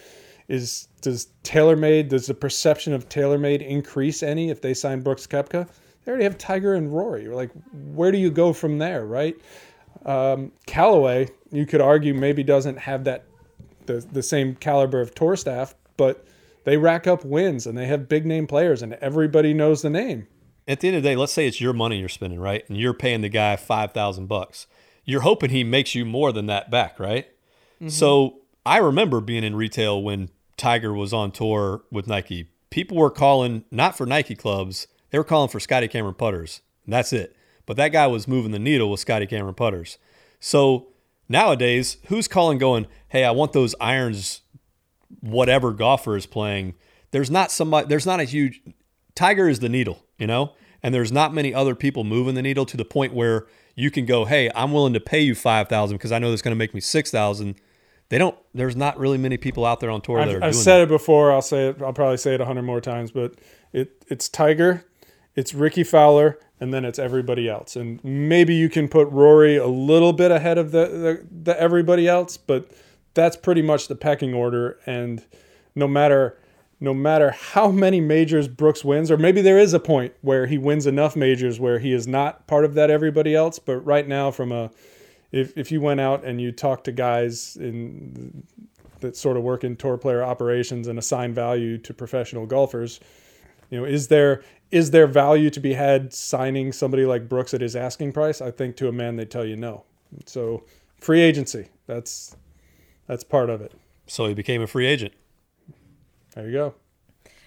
is 0.48 0.88
does 1.02 1.28
TaylorMade 1.44 2.10
does 2.10 2.28
the 2.28 2.34
perception 2.34 2.94
of 2.94 3.10
TaylorMade 3.10 3.66
increase 3.66 4.24
any 4.24 4.50
if 4.50 4.62
they 4.62 4.74
sign 4.74 5.02
Brooks 5.02 5.26
Koepka? 5.26 5.68
They 6.04 6.10
already 6.12 6.26
have 6.26 6.38
Tiger 6.38 6.74
and 6.74 6.94
Rory. 6.94 7.24
You're 7.24 7.36
like 7.36 7.52
where 7.94 8.12
do 8.12 8.18
you 8.18 8.32
go 8.32 8.54
from 8.54 8.78
there 8.78 9.06
right? 9.06 9.36
Um, 10.06 10.52
Callaway 10.66 11.30
you 11.52 11.66
could 11.66 11.82
argue 11.82 12.14
maybe 12.14 12.44
doesn't 12.44 12.78
have 12.78 13.04
that 13.06 13.26
the, 13.86 14.06
the 14.12 14.24
same 14.24 14.56
caliber 14.56 15.02
of 15.02 15.14
tour 15.14 15.36
staff 15.36 15.76
but 15.98 16.26
they 16.64 16.78
rack 16.78 17.08
up 17.08 17.26
wins 17.26 17.68
and 17.68 17.78
they 17.78 17.86
have 17.86 18.08
big 18.08 18.26
name 18.26 18.48
players 18.48 18.82
and 18.82 18.94
everybody 18.96 19.54
knows 19.54 19.82
the 19.82 19.90
name 19.90 20.28
At 20.68 20.80
the 20.80 20.88
end 20.88 20.98
of 20.98 21.04
the 21.04 21.10
day, 21.10 21.16
let's 21.16 21.34
say 21.34 21.48
it's 21.48 21.60
your 21.60 21.74
money 21.74 22.00
you're 22.00 22.10
spending, 22.10 22.40
right? 22.40 22.68
And 22.70 22.78
you're 22.78 22.94
paying 22.94 23.22
the 23.22 23.30
guy 23.30 23.56
5,000 23.56 24.28
bucks. 24.28 24.68
You're 25.06 25.22
hoping 25.22 25.50
he 25.50 25.64
makes 25.64 25.94
you 25.96 26.06
more 26.06 26.32
than 26.32 26.46
that 26.46 26.72
back, 26.72 27.00
right? 27.00 27.28
Mm-hmm. 27.76 27.90
So 27.90 28.40
I 28.66 28.78
remember 28.78 29.20
being 29.20 29.44
in 29.44 29.56
retail 29.56 30.02
when 30.02 30.30
Tiger 30.56 30.94
was 30.94 31.14
on 31.14 31.32
tour 31.32 31.84
with 31.92 32.08
Nike. 32.08 32.48
People 32.70 32.98
were 32.98 33.12
calling 33.12 33.66
not 33.72 33.98
for 33.98 34.06
Nike 34.06 34.36
clubs, 34.36 34.88
they 35.10 35.18
were 35.18 35.24
calling 35.24 35.50
for 35.50 35.60
Scotty 35.60 35.88
Cameron 35.88 36.16
putters. 36.16 36.62
And 36.86 36.94
that's 36.94 37.14
it. 37.14 37.36
But 37.66 37.78
that 37.78 37.90
guy 37.90 38.08
was 38.08 38.28
moving 38.28 38.52
the 38.52 38.60
needle 38.60 38.90
with 38.90 39.00
Scotty 39.00 39.28
Cameron 39.28 39.54
putters. 39.54 39.98
So 40.40 40.88
nowadays, 41.30 41.98
who's 42.08 42.28
calling 42.28 42.58
going, 42.58 42.88
hey, 43.10 43.24
I 43.24 43.32
want 43.32 43.54
those 43.54 43.76
irons, 43.80 44.42
whatever 45.22 45.72
golfer 45.72 46.18
is 46.18 46.26
playing? 46.26 46.74
There's 47.12 47.30
not 47.30 47.52
somebody, 47.52 47.88
there's 47.88 48.06
not 48.06 48.20
a 48.20 48.24
huge, 48.24 48.62
Tiger 49.16 49.48
is 49.48 49.60
the 49.60 49.70
needle, 49.70 50.04
you 50.24 50.28
know? 50.28 50.54
And 50.82 50.96
there's 50.96 51.12
not 51.12 51.34
many 51.34 51.54
other 51.54 51.76
people 51.76 52.06
moving 52.06 52.34
the 52.36 52.42
needle 52.42 52.66
to 52.68 52.78
the 52.78 52.86
point 52.86 53.14
where 53.14 53.46
you 53.76 53.92
can 53.92 54.06
go, 54.06 54.24
hey, 54.24 54.50
I'm 54.56 54.72
willing 54.72 54.94
to 54.94 55.02
pay 55.02 55.20
you 55.20 55.36
5000 55.36 55.98
because 55.98 56.14
I 56.14 56.20
know 56.20 56.30
that's 56.30 56.42
going 56.42 56.56
to 56.56 56.58
make 56.58 56.74
me 56.74 56.80
6000 56.80 57.56
They 58.08 58.18
don't, 58.18 58.38
there's 58.54 58.76
not 58.78 58.98
really 58.98 59.18
many 59.18 59.36
people 59.36 59.66
out 59.66 59.82
there 59.82 59.92
on 59.92 60.00
tour 60.02 60.20
that 60.24 60.34
are 60.34 60.38
I've, 60.38 60.44
I've 60.44 60.56
said 60.56 60.78
that. 60.78 60.84
it 60.84 60.90
before. 60.90 61.34
I'll 61.34 61.42
say 61.42 61.68
it. 61.68 61.82
I'll 61.82 61.92
probably 61.92 62.18
say 62.18 62.36
it 62.36 62.42
a 62.42 62.46
hundred 62.46 62.64
more 62.64 62.80
times. 62.80 63.12
But 63.12 63.34
it 63.74 64.06
it's 64.08 64.30
Tiger, 64.30 64.86
it's 65.36 65.54
Rickie 65.54 65.84
Fowler, 65.84 66.40
and 66.60 66.74
then 66.74 66.86
it's 66.86 67.00
everybody 67.00 67.50
else. 67.50 67.76
And 67.76 68.02
maybe 68.04 68.56
you 68.56 68.70
can 68.70 68.88
put 68.88 69.10
Rory 69.10 69.58
a 69.58 69.68
little 69.68 70.14
bit 70.14 70.32
ahead 70.32 70.58
of 70.58 70.72
the 70.72 70.86
the, 70.88 71.28
the 71.44 71.60
everybody 71.60 72.08
else, 72.08 72.38
but 72.38 72.72
that's 73.14 73.36
pretty 73.36 73.62
much 73.62 73.90
the 73.90 73.96
pecking 73.96 74.34
order. 74.34 74.80
And 74.86 75.26
no 75.76 75.88
matter 75.88 76.38
no 76.80 76.94
matter 76.94 77.32
how 77.32 77.72
many 77.72 78.02
majors 78.02 78.48
Brooks 78.48 78.84
wins, 78.84 79.10
or 79.10 79.18
maybe 79.18 79.42
there 79.42 79.60
is 79.60 79.74
a 79.74 79.80
point 79.80 80.14
where 80.22 80.48
he 80.48 80.58
wins 80.58 80.86
enough 80.86 81.16
majors 81.16 81.60
where 81.60 81.80
he 81.80 81.94
is 81.94 82.08
not 82.08 82.46
part 82.48 82.66
of 82.66 82.74
that 82.74 82.90
everybody 82.90 83.36
else. 83.36 83.60
But 83.60 83.78
right 83.80 84.08
now, 84.08 84.32
from 84.32 84.52
a 84.52 84.72
if, 85.32 85.58
if 85.58 85.72
you 85.72 85.82
went 85.82 86.00
out 86.00 86.24
and 86.24 86.40
you 86.40 86.52
talked 86.52 86.86
to 86.86 86.92
guys 86.92 87.56
in 87.58 88.44
that 89.00 89.18
sort 89.18 89.36
of 89.36 89.44
work 89.44 89.64
in 89.64 89.76
tour 89.76 89.98
player 89.98 90.24
operations 90.24 90.88
and 90.88 90.98
assign 90.98 91.34
value 91.34 91.78
to 91.80 91.94
professional 91.94 92.46
golfers, 92.46 93.00
you 93.70 93.80
know, 93.80 93.86
is 93.86 94.08
there 94.08 94.44
is 94.72 94.92
there 94.92 95.08
value 95.08 95.50
to 95.50 95.60
be 95.60 95.74
had 95.74 96.14
signing 96.14 96.72
somebody 96.72 97.06
like 97.06 97.30
Brooks 97.30 97.54
at 97.54 97.62
his 97.62 97.76
asking 97.76 98.14
price? 98.14 98.42
I 98.42 98.52
think 98.52 98.76
to 98.78 98.88
a 98.88 98.92
man 98.92 99.16
they 99.16 99.26
tell 99.26 99.46
you 99.46 99.56
no. 99.56 99.84
So 100.26 100.64
free 100.98 101.22
agency, 101.22 101.70
that's 101.88 102.36
that's 103.08 103.24
part 103.24 103.50
of 103.50 103.62
it. 103.62 103.74
So 104.08 104.28
he 104.28 104.34
became 104.34 104.62
a 104.62 104.68
free 104.68 104.86
agent. 104.86 105.14
There 106.36 106.46
you 106.46 106.52
go. 106.52 106.76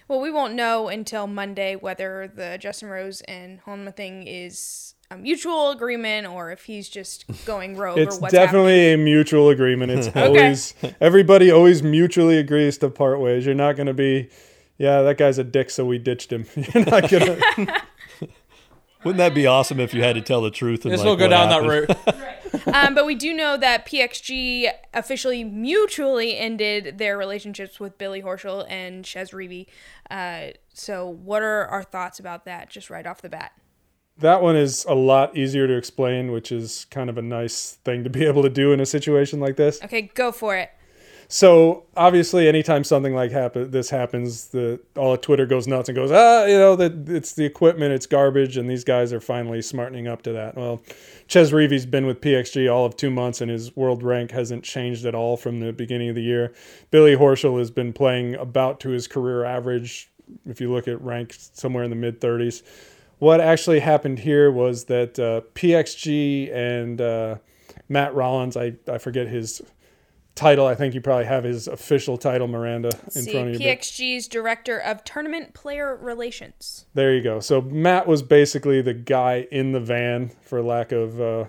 Well, 0.07 0.21
we 0.21 0.31
won't 0.31 0.53
know 0.53 0.87
until 0.87 1.27
Monday 1.27 1.75
whether 1.75 2.31
the 2.33 2.57
Justin 2.59 2.87
Rose 2.89 3.21
and 3.21 3.61
Honma 3.63 3.93
thing 3.93 4.25
is 4.25 4.95
a 5.11 5.17
mutual 5.17 5.71
agreement 5.71 6.27
or 6.27 6.51
if 6.51 6.63
he's 6.63 6.87
just 6.87 7.25
going 7.45 7.75
rogue 7.77 7.97
It's 7.97 8.17
or 8.17 8.21
what's 8.21 8.33
definitely 8.33 8.93
a 8.93 8.97
mutual 8.97 9.49
agreement. 9.49 9.91
It's 9.91 10.07
always 10.15 10.73
everybody 11.01 11.51
always 11.51 11.83
mutually 11.83 12.37
agrees 12.37 12.77
to 12.79 12.89
part 12.89 13.19
ways. 13.19 13.45
You're 13.45 13.55
not 13.55 13.75
going 13.75 13.87
to 13.87 13.93
be, 13.93 14.29
yeah, 14.77 15.01
that 15.01 15.17
guy's 15.17 15.37
a 15.37 15.43
dick, 15.43 15.69
so 15.69 15.85
we 15.85 15.97
ditched 15.97 16.31
him. 16.31 16.45
You're 16.55 16.85
not 16.85 17.09
gonna. 17.09 17.37
Wouldn't 19.03 19.17
that 19.17 19.35
be 19.35 19.45
awesome 19.45 19.79
if 19.79 19.93
you 19.93 20.03
had 20.03 20.15
to 20.15 20.21
tell 20.21 20.41
the 20.41 20.51
truth? 20.51 20.83
And 20.83 20.91
Let's 20.91 21.03
like, 21.03 21.19
not 21.19 21.19
go 21.19 21.27
down 21.27 21.49
happened? 21.49 21.87
that 22.05 22.15
route. 22.15 22.26
Um, 22.73 22.95
but 22.95 23.05
we 23.05 23.15
do 23.15 23.33
know 23.33 23.57
that 23.57 23.85
PXG 23.85 24.69
officially 24.93 25.43
mutually 25.43 26.37
ended 26.37 26.97
their 26.97 27.17
relationships 27.17 27.79
with 27.79 27.97
Billy 27.97 28.21
Horschel 28.21 28.65
and 28.69 29.05
Chez 29.05 29.31
Reavie. 29.31 29.67
Uh, 30.09 30.53
so, 30.73 31.07
what 31.07 31.41
are 31.41 31.65
our 31.67 31.83
thoughts 31.83 32.19
about 32.19 32.45
that 32.45 32.69
just 32.69 32.89
right 32.89 33.05
off 33.05 33.21
the 33.21 33.29
bat? 33.29 33.51
that 34.19 34.41
one 34.41 34.55
is 34.55 34.85
a 34.85 34.95
lot 34.95 35.37
easier 35.37 35.67
to 35.67 35.77
explain, 35.77 36.31
which 36.31 36.51
is 36.51 36.85
kind 36.85 37.09
of 37.09 37.17
a 37.17 37.21
nice 37.21 37.77
thing 37.83 38.03
to 38.03 38.09
be 38.09 38.25
able 38.25 38.43
to 38.43 38.49
do 38.49 38.73
in 38.73 38.79
a 38.79 38.85
situation 38.85 39.39
like 39.39 39.55
this. 39.55 39.81
Okay, 39.83 40.03
go 40.13 40.31
for 40.31 40.55
it. 40.55 40.71
So 41.29 41.83
obviously, 41.97 42.47
anytime 42.47 42.85
something 42.85 43.13
like 43.13 43.31
happen, 43.31 43.69
this 43.71 43.89
happens, 43.89 44.47
the 44.47 44.79
all 44.95 45.13
of 45.13 45.21
Twitter 45.21 45.45
goes 45.45 45.67
nuts 45.67 45.89
and 45.89 45.95
goes, 45.95 46.09
ah, 46.09 46.45
you 46.45 46.57
know, 46.57 46.77
that 46.77 47.09
it's 47.09 47.33
the 47.33 47.43
equipment, 47.43 47.91
it's 47.91 48.05
garbage, 48.05 48.55
and 48.55 48.69
these 48.69 48.85
guys 48.85 49.11
are 49.11 49.19
finally 49.19 49.61
smartening 49.61 50.07
up 50.07 50.21
to 50.21 50.31
that. 50.31 50.55
Well, 50.55 50.81
Chez 51.27 51.51
Reavie's 51.51 51.85
been 51.85 52.05
with 52.05 52.21
PXG 52.21 52.73
all 52.73 52.85
of 52.85 52.95
two 52.95 53.11
months, 53.11 53.41
and 53.41 53.51
his 53.51 53.75
world 53.75 54.03
rank 54.03 54.31
hasn't 54.31 54.63
changed 54.63 55.05
at 55.05 55.15
all 55.15 55.35
from 55.35 55.59
the 55.59 55.73
beginning 55.73 56.07
of 56.07 56.15
the 56.15 56.23
year. 56.23 56.53
Billy 56.91 57.15
Horschel 57.15 57.59
has 57.59 57.71
been 57.71 57.91
playing 57.91 58.35
about 58.35 58.79
to 58.81 58.89
his 58.89 59.05
career 59.05 59.43
average, 59.43 60.09
if 60.45 60.61
you 60.61 60.71
look 60.71 60.87
at 60.87 61.01
rank 61.01 61.35
somewhere 61.37 61.83
in 61.83 61.89
the 61.89 61.95
mid 61.97 62.21
30s. 62.21 62.63
What 63.19 63.41
actually 63.41 63.79
happened 63.79 64.19
here 64.19 64.49
was 64.49 64.85
that 64.85 65.19
uh, 65.19 65.41
PXG 65.55 66.53
and 66.55 67.01
uh, 67.01 67.35
Matt 67.89 68.13
Rollins, 68.13 68.55
I, 68.55 68.75
I 68.87 68.97
forget 68.97 69.27
his 69.27 69.61
title. 70.37 70.65
I 70.65 70.75
think 70.75 70.93
you 70.93 71.01
probably 71.01 71.25
have 71.25 71.43
his 71.43 71.67
official 71.67 72.17
title, 72.17 72.47
Miranda, 72.47 72.91
in 73.15 73.23
See, 73.23 73.31
front 73.31 73.49
of 73.49 73.61
you. 73.61 73.67
PXG's 73.67 74.27
Director 74.27 74.77
of 74.77 75.03
Tournament 75.03 75.53
Player 75.53 75.95
Relations. 75.95 76.85
There 76.93 77.13
you 77.13 77.21
go. 77.21 77.39
So 77.41 77.59
Matt 77.61 78.07
was 78.07 78.21
basically 78.21 78.81
the 78.81 78.93
guy 78.93 79.47
in 79.51 79.73
the 79.73 79.79
van, 79.79 80.29
for 80.41 80.61
lack 80.61 80.91
of 80.91 81.19
uh, 81.19 81.45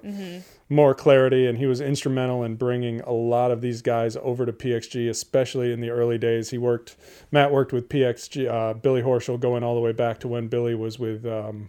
more 0.69 0.95
clarity, 0.95 1.47
and 1.47 1.59
he 1.59 1.67
was 1.67 1.81
instrumental 1.81 2.43
in 2.43 2.57
bringing 2.57 3.01
a 3.03 3.13
lot 3.13 3.51
of 3.51 3.61
these 3.61 3.83
guys 3.83 4.17
over 4.17 4.45
to 4.45 4.53
PXG, 4.53 5.09
especially 5.09 5.73
in 5.73 5.81
the 5.81 5.91
early 5.91 6.19
days. 6.19 6.51
He 6.51 6.59
worked. 6.59 6.97
Matt 7.31 7.53
worked 7.53 7.73
with 7.73 7.89
PXG, 7.89 8.49
uh, 8.49 8.75
Billy 8.75 9.03
Horschel, 9.03 9.39
going 9.39 9.63
all 9.63 9.75
the 9.75 9.81
way 9.81 9.93
back 9.93 10.19
to 10.21 10.29
when 10.29 10.49
Billy 10.49 10.75
was 10.75 10.99
with 10.99 11.25
um, 11.27 11.69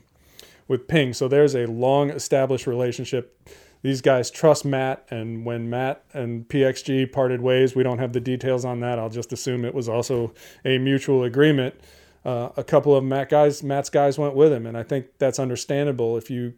with 0.68 0.88
Ping. 0.88 1.14
So 1.14 1.28
there's 1.28 1.56
a 1.56 1.66
long 1.66 2.10
established 2.10 2.68
relationship. 2.68 3.38
These 3.82 4.02
guys 4.02 4.30
trust 4.30 4.66
Matt, 4.66 5.06
and 5.10 5.46
when 5.46 5.70
Matt 5.70 6.04
and 6.14 6.48
PXG 6.48 7.12
parted 7.12 7.42
ways, 7.42 7.76
we 7.76 7.84
don't 7.84 8.00
have 8.00 8.14
the 8.14 8.20
details 8.20 8.66
on 8.66 8.82
that. 8.82 9.00
I'll 9.00 9.10
just 9.10 9.32
assume 9.32 9.64
it 9.64 9.74
was 9.74 9.88
also 9.88 10.34
a 10.66 10.78
mutual 10.78 11.24
agreement. 11.24 11.76
Uh, 12.26 12.50
a 12.58 12.64
couple 12.64 12.96
of 12.96 13.04
Matt 13.04 13.30
guys, 13.30 13.64
Matt's 13.64 13.90
guys 13.90 14.18
went 14.18 14.36
with 14.36 14.52
him, 14.52 14.66
and 14.66 14.78
I 14.78 14.84
think 14.84 15.08
that's 15.18 15.40
understandable 15.40 16.18
if 16.18 16.30
you 16.30 16.54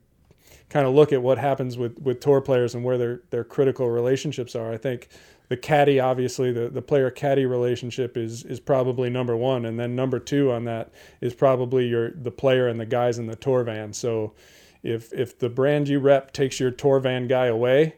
kind 0.70 0.88
of 0.88 0.94
look 0.94 1.12
at 1.12 1.22
what 1.22 1.38
happens 1.38 1.78
with 1.78 2.00
with 2.00 2.20
tour 2.22 2.42
players 2.42 2.74
and 2.74 2.84
where 2.84 2.98
their 2.98 3.22
their 3.30 3.44
critical 3.44 3.90
relationships 3.90 4.56
are. 4.56 4.72
I 4.72 4.78
think 4.78 5.10
the 5.50 5.58
caddy, 5.58 6.00
obviously, 6.00 6.54
the, 6.54 6.70
the 6.70 6.82
player 6.82 7.12
caddy 7.12 7.46
relationship 7.46 8.18
is 8.18 8.44
is 8.46 8.60
probably 8.60 9.10
number 9.10 9.36
one, 9.36 9.66
and 9.66 9.80
then 9.80 9.96
number 9.96 10.18
two 10.18 10.52
on 10.52 10.64
that 10.64 10.92
is 11.20 11.36
probably 11.36 11.88
your 11.88 12.12
the 12.12 12.32
player 12.32 12.68
and 12.68 12.80
the 12.80 12.86
guys 12.86 13.20
in 13.20 13.28
the 13.28 13.36
tour 13.36 13.64
van. 13.64 13.94
So 13.94 14.34
if 14.84 15.14
if 15.14 15.38
the 15.38 15.50
brand 15.50 15.88
you 15.88 16.00
rep 16.00 16.32
takes 16.34 16.60
your 16.60 16.72
tour 16.72 17.00
van 17.00 17.28
guy 17.28 17.48
away, 17.48 17.96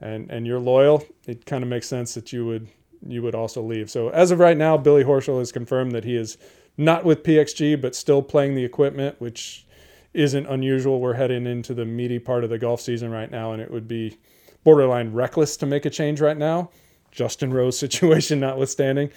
and 0.00 0.30
and 0.30 0.46
you're 0.46 0.60
loyal, 0.60 1.04
it 1.26 1.46
kind 1.46 1.62
of 1.62 1.68
makes 1.68 1.86
sense 1.86 2.14
that 2.14 2.32
you 2.32 2.46
would 2.46 2.68
you 3.06 3.22
would 3.22 3.34
also 3.34 3.62
leave. 3.62 3.90
So 3.90 4.08
as 4.10 4.30
of 4.30 4.38
right 4.38 4.56
now, 4.56 4.76
Billy 4.76 5.04
Horschel 5.04 5.38
has 5.38 5.52
confirmed 5.52 5.92
that 5.92 6.04
he 6.04 6.16
is 6.16 6.38
not 6.76 7.04
with 7.04 7.22
PXG, 7.22 7.80
but 7.80 7.94
still 7.94 8.22
playing 8.22 8.54
the 8.54 8.64
equipment, 8.64 9.20
which 9.20 9.66
isn't 10.12 10.46
unusual. 10.46 11.00
We're 11.00 11.14
heading 11.14 11.46
into 11.46 11.74
the 11.74 11.84
meaty 11.84 12.18
part 12.18 12.44
of 12.44 12.50
the 12.50 12.58
golf 12.58 12.80
season 12.80 13.10
right 13.10 13.30
now, 13.30 13.52
and 13.52 13.62
it 13.62 13.70
would 13.70 13.88
be 13.88 14.18
borderline 14.64 15.12
reckless 15.12 15.56
to 15.58 15.66
make 15.66 15.84
a 15.86 15.90
change 15.90 16.20
right 16.20 16.36
now. 16.36 16.70
Justin 17.10 17.52
Rose 17.52 17.78
situation 17.86 18.40
notwithstanding. 18.40 19.10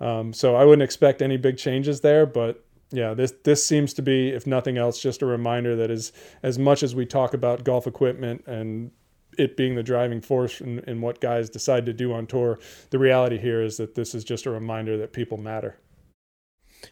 Um, 0.00 0.32
so 0.32 0.56
I 0.56 0.64
wouldn't 0.64 0.82
expect 0.82 1.22
any 1.22 1.36
big 1.36 1.58
changes 1.58 2.00
there, 2.00 2.26
but 2.26 2.64
yeah, 2.92 3.14
this 3.14 3.32
this 3.44 3.64
seems 3.66 3.92
to 3.94 4.02
be, 4.02 4.28
if 4.30 4.46
nothing 4.46 4.76
else, 4.78 5.00
just 5.00 5.22
a 5.22 5.26
reminder 5.26 5.74
that 5.76 5.90
as 5.90 6.12
as 6.42 6.58
much 6.58 6.82
as 6.82 6.94
we 6.94 7.06
talk 7.06 7.34
about 7.34 7.64
golf 7.64 7.86
equipment 7.86 8.44
and 8.46 8.90
it 9.38 9.56
being 9.56 9.74
the 9.74 9.82
driving 9.82 10.20
force 10.20 10.60
in, 10.60 10.80
in 10.80 11.00
what 11.00 11.20
guys 11.20 11.48
decide 11.48 11.86
to 11.86 11.92
do 11.92 12.12
on 12.12 12.26
tour, 12.26 12.58
the 12.90 12.98
reality 12.98 13.38
here 13.38 13.62
is 13.62 13.78
that 13.78 13.94
this 13.94 14.14
is 14.14 14.24
just 14.24 14.44
a 14.44 14.50
reminder 14.50 14.98
that 14.98 15.12
people 15.12 15.38
matter. 15.38 15.78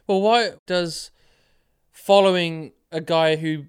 Well, 0.06 0.22
why 0.22 0.52
does 0.66 1.10
following 1.92 2.72
a 2.90 3.00
guy 3.00 3.36
who 3.36 3.64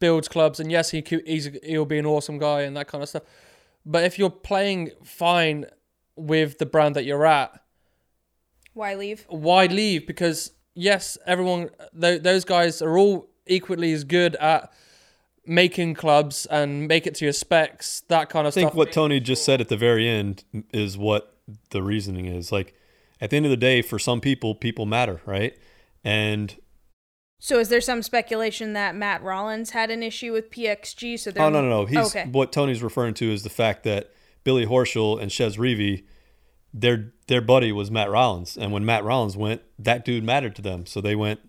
builds 0.00 0.28
clubs 0.28 0.58
and 0.60 0.70
yes, 0.72 0.90
he 0.90 1.02
could, 1.02 1.26
he's 1.26 1.50
he'll 1.62 1.84
be 1.84 1.98
an 1.98 2.06
awesome 2.06 2.38
guy 2.38 2.62
and 2.62 2.76
that 2.76 2.88
kind 2.88 3.02
of 3.02 3.08
stuff, 3.08 3.24
but 3.84 4.04
if 4.04 4.18
you're 4.18 4.30
playing 4.30 4.90
fine 5.04 5.66
with 6.16 6.58
the 6.58 6.66
brand 6.66 6.96
that 6.96 7.04
you're 7.04 7.26
at, 7.26 7.60
Why 8.74 8.94
leave? 8.94 9.26
why 9.28 9.66
leave? 9.66 10.06
Because 10.06 10.52
yes, 10.78 11.18
everyone 11.26 11.70
th- 12.00 12.22
those 12.22 12.44
guys 12.44 12.80
are 12.80 12.96
all 12.96 13.28
equally 13.46 13.92
as 13.92 14.04
good 14.04 14.36
at 14.36 14.72
making 15.46 15.94
clubs 15.94 16.46
and 16.46 16.86
make 16.86 17.06
it 17.06 17.14
to 17.16 17.24
your 17.24 17.32
specs, 17.32 18.02
that 18.08 18.28
kind 18.28 18.46
of 18.46 18.52
I 18.52 18.54
think 18.54 18.68
stuff. 18.68 18.76
what 18.76 18.92
Tony 18.92 19.18
just 19.18 19.44
said 19.44 19.60
at 19.60 19.68
the 19.68 19.76
very 19.76 20.08
end 20.08 20.44
is 20.72 20.96
what 20.96 21.34
the 21.70 21.82
reasoning 21.82 22.26
is. 22.26 22.52
Like 22.52 22.74
at 23.20 23.30
the 23.30 23.36
end 23.36 23.46
of 23.46 23.50
the 23.50 23.56
day, 23.56 23.82
for 23.82 23.98
some 23.98 24.20
people, 24.20 24.54
people 24.54 24.86
matter, 24.86 25.20
right? 25.26 25.56
And 26.04 26.54
So 27.40 27.58
is 27.58 27.70
there 27.70 27.80
some 27.80 28.02
speculation 28.02 28.74
that 28.74 28.94
Matt 28.94 29.22
Rollins 29.22 29.70
had 29.70 29.90
an 29.90 30.02
issue 30.02 30.32
with 30.32 30.50
PXG? 30.50 31.18
So 31.18 31.30
oh, 31.30 31.32
they're 31.32 31.42
oh 31.44 31.50
no, 31.50 31.62
no, 31.62 31.68
no. 31.68 31.86
He's 31.86 32.14
okay. 32.14 32.28
what 32.30 32.52
Tony's 32.52 32.82
referring 32.82 33.14
to 33.14 33.32
is 33.32 33.42
the 33.42 33.50
fact 33.50 33.82
that 33.84 34.12
Billy 34.44 34.66
Horschel 34.66 35.20
and 35.20 35.32
Chez 35.32 35.56
Reavie, 35.56 36.04
their 36.72 37.12
their 37.26 37.40
buddy 37.40 37.72
was 37.72 37.90
Matt 37.90 38.10
Rollins, 38.10 38.56
and 38.56 38.72
when 38.72 38.84
Matt 38.84 39.04
Rollins 39.04 39.36
went, 39.36 39.62
that 39.78 40.04
dude 40.04 40.24
mattered 40.24 40.54
to 40.56 40.62
them, 40.62 40.86
so 40.86 41.00
they 41.00 41.16
went. 41.16 41.40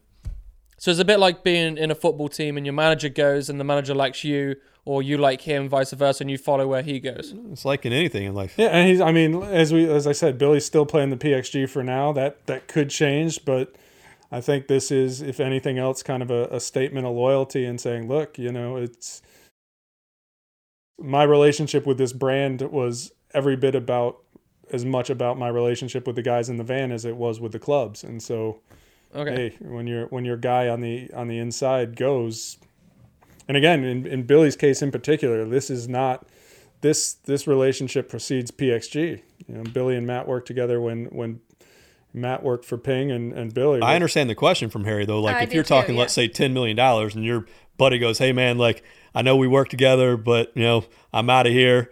So 0.77 0.91
it's 0.91 0.99
a 0.99 1.05
bit 1.05 1.19
like 1.19 1.43
being 1.43 1.77
in 1.77 1.91
a 1.91 1.95
football 1.95 2.29
team 2.29 2.55
and 2.55 2.65
your 2.65 2.71
manager 2.71 3.09
goes 3.09 3.49
and 3.49 3.59
the 3.59 3.65
manager 3.65 3.93
likes 3.93 4.23
you 4.23 4.55
or 4.85 5.03
you 5.03 5.17
like 5.17 5.41
him, 5.41 5.67
vice 5.67 5.91
versa, 5.91 6.23
and 6.23 6.31
you 6.31 6.37
follow 6.37 6.65
where 6.67 6.81
he 6.81 7.01
goes. 7.01 7.33
It's 7.51 7.65
like 7.65 7.85
in 7.85 7.91
anything 7.91 8.23
in 8.23 8.33
life. 8.33 8.53
Yeah, 8.57 8.67
and 8.67 8.87
he's. 8.87 9.01
I 9.01 9.11
mean, 9.11 9.43
as 9.43 9.73
we 9.73 9.89
as 9.89 10.07
I 10.07 10.13
said, 10.13 10.37
Billy's 10.37 10.65
still 10.65 10.85
playing 10.85 11.09
the 11.09 11.17
PXG 11.17 11.69
for 11.69 11.83
now. 11.83 12.13
That 12.13 12.45
that 12.47 12.67
could 12.67 12.89
change, 12.89 13.43
but 13.43 13.75
I 14.31 14.41
think 14.41 14.67
this 14.67 14.91
is, 14.91 15.21
if 15.21 15.39
anything 15.39 15.77
else, 15.77 16.03
kind 16.03 16.21
of 16.21 16.31
a, 16.31 16.45
a 16.45 16.59
statement 16.59 17.05
of 17.05 17.15
loyalty 17.15 17.65
and 17.65 17.79
saying, 17.79 18.07
look, 18.07 18.37
you 18.37 18.51
know, 18.51 18.77
it's 18.77 19.21
my 20.99 21.23
relationship 21.23 21.85
with 21.85 21.97
this 21.97 22.13
brand 22.13 22.61
was 22.61 23.11
every 23.33 23.55
bit 23.55 23.75
about 23.75 24.19
as 24.71 24.85
much 24.85 25.09
about 25.09 25.37
my 25.37 25.47
relationship 25.47 26.05
with 26.07 26.15
the 26.15 26.21
guys 26.21 26.49
in 26.49 26.57
the 26.57 26.63
van 26.63 26.91
as 26.91 27.05
it 27.05 27.15
was 27.15 27.39
with 27.39 27.51
the 27.51 27.59
clubs, 27.59 28.03
and 28.03 28.21
so 28.21 28.59
Okay. 29.15 29.55
hey, 29.59 29.65
when 29.65 29.87
your 29.87 30.05
when 30.07 30.23
your 30.25 30.37
guy 30.37 30.67
on 30.67 30.81
the 30.81 31.09
on 31.13 31.27
the 31.27 31.39
inside 31.39 31.95
goes, 31.95 32.57
and 33.47 33.57
again, 33.57 33.83
in, 33.83 34.05
in 34.05 34.23
Billy's 34.23 34.55
case 34.55 34.81
in 34.81 34.91
particular, 34.91 35.45
this 35.45 35.69
is 35.69 35.89
not 35.89 36.27
this 36.81 37.13
this 37.13 37.47
relationship 37.47 38.07
precedes 38.09 38.51
PXG. 38.51 39.21
You 39.47 39.55
know, 39.55 39.63
Billy 39.63 39.95
and 39.95 40.05
Matt 40.05 40.27
worked 40.27 40.47
together 40.47 40.79
when 40.79 41.05
when 41.05 41.41
Matt 42.13 42.43
worked 42.43 42.65
for 42.65 42.77
Ping 42.77 43.11
and, 43.11 43.33
and 43.33 43.53
Billy. 43.53 43.81
I 43.81 43.95
understand 43.95 44.29
the 44.29 44.35
question 44.35 44.69
from 44.69 44.85
Harry 44.85 45.05
though. 45.05 45.21
Like 45.21 45.37
I 45.37 45.41
if 45.41 45.53
you're 45.53 45.63
too, 45.63 45.69
talking, 45.69 45.95
yeah. 45.95 46.01
let's 46.01 46.13
say 46.13 46.27
ten 46.27 46.53
million 46.53 46.77
dollars, 46.77 47.15
and 47.15 47.25
your 47.25 47.45
buddy 47.77 47.97
goes, 47.97 48.19
"Hey 48.19 48.31
man, 48.31 48.59
like 48.59 48.83
I 49.15 49.23
know 49.23 49.35
we 49.35 49.47
work 49.47 49.69
together, 49.69 50.17
but 50.17 50.51
you 50.55 50.63
know 50.63 50.85
I'm 51.11 51.29
out 51.29 51.47
of 51.47 51.53
here," 51.53 51.91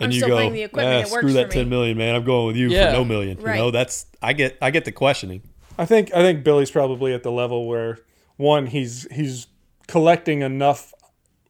and 0.00 0.06
I'm 0.06 0.10
you 0.12 0.18
still 0.20 0.28
go, 0.28 0.36
playing 0.36 0.52
the 0.52 0.62
equipment, 0.62 0.94
"Eh, 0.94 1.06
it 1.06 1.10
works 1.10 1.22
"Screw 1.22 1.32
that 1.34 1.44
for 1.50 1.58
me." 1.58 1.62
ten 1.62 1.68
million, 1.68 1.98
man. 1.98 2.14
I'm 2.14 2.24
going 2.24 2.46
with 2.46 2.56
you 2.56 2.68
Yeah. 2.70 2.86
for 2.90 2.98
no 2.98 3.04
million. 3.04 3.38
Right. 3.40 3.56
You 3.56 3.62
know, 3.62 3.70
that's 3.70 4.06
I 4.22 4.32
get 4.32 4.56
I 4.62 4.70
get 4.70 4.84
the 4.84 4.92
questioning. 4.92 5.42
I 5.78 5.86
think 5.86 6.12
I 6.14 6.20
think 6.22 6.44
Billy's 6.44 6.70
probably 6.70 7.12
at 7.14 7.22
the 7.22 7.32
level 7.32 7.66
where 7.66 7.98
one 8.36 8.66
he's 8.66 9.06
he's 9.12 9.46
collecting 9.86 10.42
enough 10.42 10.92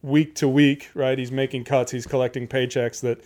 week 0.03 0.35
to 0.37 0.49
week, 0.49 0.89
right? 0.95 1.19
He's 1.19 1.33
making 1.33 1.65
cuts, 1.65 1.93
he's 1.93 2.07
collecting 2.07 2.47
paychecks 2.49 3.01
that 3.01 3.21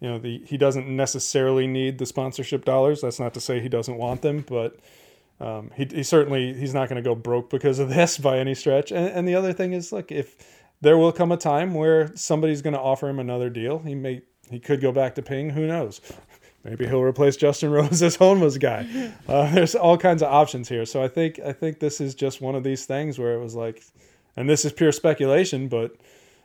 you 0.00 0.08
know 0.08 0.18
the 0.18 0.42
he 0.46 0.56
doesn't 0.56 0.88
necessarily 0.88 1.66
need 1.66 1.98
the 1.98 2.06
sponsorship 2.06 2.64
dollars. 2.64 3.00
That's 3.00 3.20
not 3.20 3.32
to 3.34 3.40
say 3.40 3.60
he 3.60 3.68
doesn't 3.68 3.96
want 3.96 4.22
them, 4.22 4.44
but 4.46 4.76
um, 5.40 5.70
he, 5.76 5.86
he 5.86 6.02
certainly 6.02 6.52
he's 6.54 6.74
not 6.74 6.88
going 6.88 7.02
to 7.02 7.08
go 7.08 7.14
broke 7.14 7.48
because 7.50 7.78
of 7.78 7.88
this 7.94 8.18
by 8.18 8.38
any 8.38 8.54
stretch. 8.54 8.92
And, 8.92 9.08
and 9.08 9.28
the 9.28 9.34
other 9.34 9.52
thing 9.52 9.72
is, 9.72 9.92
look, 9.92 10.12
if 10.12 10.36
there 10.80 10.98
will 10.98 11.12
come 11.12 11.32
a 11.32 11.36
time 11.36 11.74
where 11.74 12.14
somebody's 12.16 12.60
going 12.60 12.74
to 12.74 12.80
offer 12.80 13.08
him 13.08 13.18
another 13.18 13.48
deal, 13.50 13.78
he 13.78 13.94
may 13.94 14.22
he 14.50 14.58
could 14.58 14.80
go 14.80 14.92
back 14.92 15.14
to 15.16 15.22
Ping. 15.22 15.50
Who 15.50 15.66
knows? 15.66 16.00
Maybe 16.64 16.86
he'll 16.86 17.02
replace 17.02 17.36
Justin 17.36 17.70
Rose 17.72 18.02
as 18.02 18.16
Honma's 18.16 18.58
guy. 18.58 19.12
Uh, 19.28 19.52
there's 19.52 19.74
all 19.74 19.98
kinds 19.98 20.22
of 20.22 20.32
options 20.32 20.68
here. 20.68 20.86
So 20.86 21.02
I 21.02 21.08
think 21.08 21.38
I 21.38 21.52
think 21.52 21.78
this 21.78 22.00
is 22.00 22.14
just 22.14 22.40
one 22.40 22.54
of 22.54 22.64
these 22.64 22.86
things 22.86 23.18
where 23.18 23.34
it 23.34 23.40
was 23.40 23.54
like, 23.54 23.82
and 24.36 24.48
this 24.48 24.64
is 24.64 24.72
pure 24.72 24.92
speculation, 24.92 25.68
but 25.68 25.96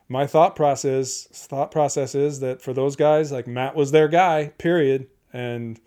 my 0.10 0.28
thought 0.28 0.56
process 0.56 1.28
thought 1.32 1.72
process 1.72 2.16
is 2.16 2.41
that 2.41 2.62
for 2.62 2.74
those 2.74 2.95
guys, 2.95 3.32
like 3.32 3.47
Matt 3.47 3.76
was 3.76 3.91
their 3.91 4.08
guy, 4.08 4.52
period. 4.58 5.08
And 5.32 5.80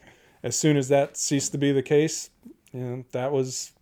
as 0.43 0.59
soon 0.59 0.77
as 0.77 0.89
that 0.89 1.17
ceased 1.17 1.53
to 1.53 1.59
be 1.59 1.73
the 1.73 1.83
case, 1.83 2.31
you 2.73 2.81
know, 2.81 3.05
that 3.13 3.33
was 3.33 3.73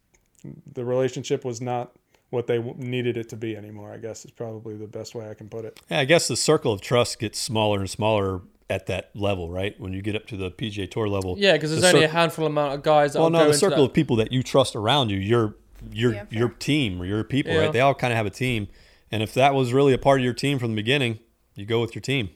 the 0.72 0.84
relationship 0.84 1.44
was 1.44 1.60
not 1.60 1.92
what 2.30 2.46
they 2.46 2.58
needed 2.58 3.16
it 3.16 3.28
to 3.30 3.36
be 3.36 3.56
anymore. 3.56 3.92
I 3.92 3.96
guess 3.98 4.24
is 4.24 4.30
probably 4.30 4.76
the 4.76 4.86
best 4.86 5.14
way 5.14 5.28
I 5.28 5.34
can 5.34 5.48
put 5.48 5.64
it. 5.64 5.80
Yeah, 5.90 6.00
I 6.00 6.04
guess 6.04 6.28
the 6.28 6.36
circle 6.36 6.72
of 6.72 6.80
trust 6.80 7.18
gets 7.18 7.38
smaller 7.38 7.80
and 7.80 7.90
smaller 7.90 8.42
at 8.68 8.86
that 8.86 9.10
level, 9.16 9.50
right? 9.50 9.78
When 9.80 9.92
you 9.92 10.00
get 10.00 10.14
up 10.14 10.26
to 10.28 10.36
the 10.36 10.50
PGA 10.50 10.88
Tour 10.88 11.08
level. 11.08 11.34
Yeah, 11.38 11.54
because 11.54 11.70
there's 11.70 11.82
The 11.82 11.88
only 11.88 12.00
cir- 12.02 12.06
a 12.06 12.12
handful 12.12 12.46
amount 12.46 12.74
of 12.74 12.82
guys 12.84 13.14
that 13.14 13.20
Well, 13.20 13.30
no, 13.30 13.48
the 13.48 13.54
circle 13.54 13.78
that. 13.82 13.90
of 13.90 13.92
people 13.94 14.14
that 14.16 14.30
you 14.32 14.42
trust 14.44 14.76
around 14.76 15.10
you, 15.10 15.18
your 15.18 15.56
your 15.92 16.12
Yeah, 16.12 16.24
your 16.30 16.48
team 16.50 17.00
or 17.00 17.06
your 17.06 17.24
people, 17.24 17.52
Yeah. 17.54 17.60
right? 17.60 17.72
They 17.72 17.80
all 17.80 17.94
kind 17.94 18.12
of 18.12 18.16
have 18.18 18.26
a 18.26 18.30
team, 18.30 18.68
and 19.10 19.22
if 19.22 19.32
that 19.34 19.54
was 19.54 19.72
really 19.72 19.92
a 19.94 19.98
part 19.98 20.20
of 20.20 20.24
your 20.24 20.34
team 20.34 20.58
from 20.58 20.70
the 20.72 20.76
beginning, 20.76 21.18
you 21.56 21.64
go 21.64 21.80
with 21.80 21.94
your 21.94 22.02
team. 22.02 22.28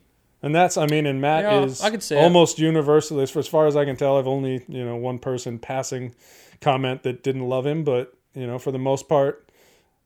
And 0.42 0.54
that's, 0.54 0.76
I 0.78 0.86
mean, 0.86 1.06
and 1.06 1.20
Matt 1.20 1.42
Yeah, 1.44 1.62
is 1.64 1.80
I 1.82 1.90
could 1.90 2.02
see 2.02 2.16
it. 2.16 2.18
almost 2.18 2.58
universally, 2.58 3.22
as 3.22 3.36
as 3.36 3.46
far 3.46 3.66
as 3.66 3.76
I 3.76 3.84
can 3.84 3.96
tell, 3.96 4.16
I've 4.18 4.26
only, 4.26 4.64
you 4.66 4.84
know, 4.84 4.96
one 4.96 5.18
person 5.18 5.58
passing 5.58 6.14
comment 6.60 7.02
that 7.02 7.22
didn't 7.22 7.46
love 7.48 7.66
him, 7.66 7.84
but, 7.84 8.14
you 8.34 8.46
know, 8.46 8.58
for 8.58 8.72
the 8.72 8.78
most 8.78 9.08
part, 9.08 9.46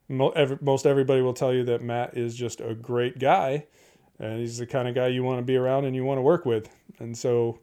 mo- 0.09 0.30
every, 0.30 0.59
most 0.61 0.86
everybody 0.86 1.20
will 1.22 1.34
tell 1.34 1.52
you 1.52 1.64
that 1.64 1.82
Matt 1.82 2.16
is 2.16 2.34
just 2.34 2.61
a 2.61 2.74
great 2.74 3.18
guy 3.18 3.66
and 4.18 4.40
he's 4.40 4.59
the 4.59 4.66
kind 4.66 4.88
of 4.88 4.94
guy 4.94 5.09
you 5.09 5.22
want 5.22 5.38
to 5.38 5.44
be 5.44 5.56
around 5.56 5.84
and 5.84 5.94
you 5.94 6.04
want 6.04 6.18
to 6.18 6.22
work 6.22 6.44
with. 6.44 6.68
And 6.98 7.16
so, 7.16 7.61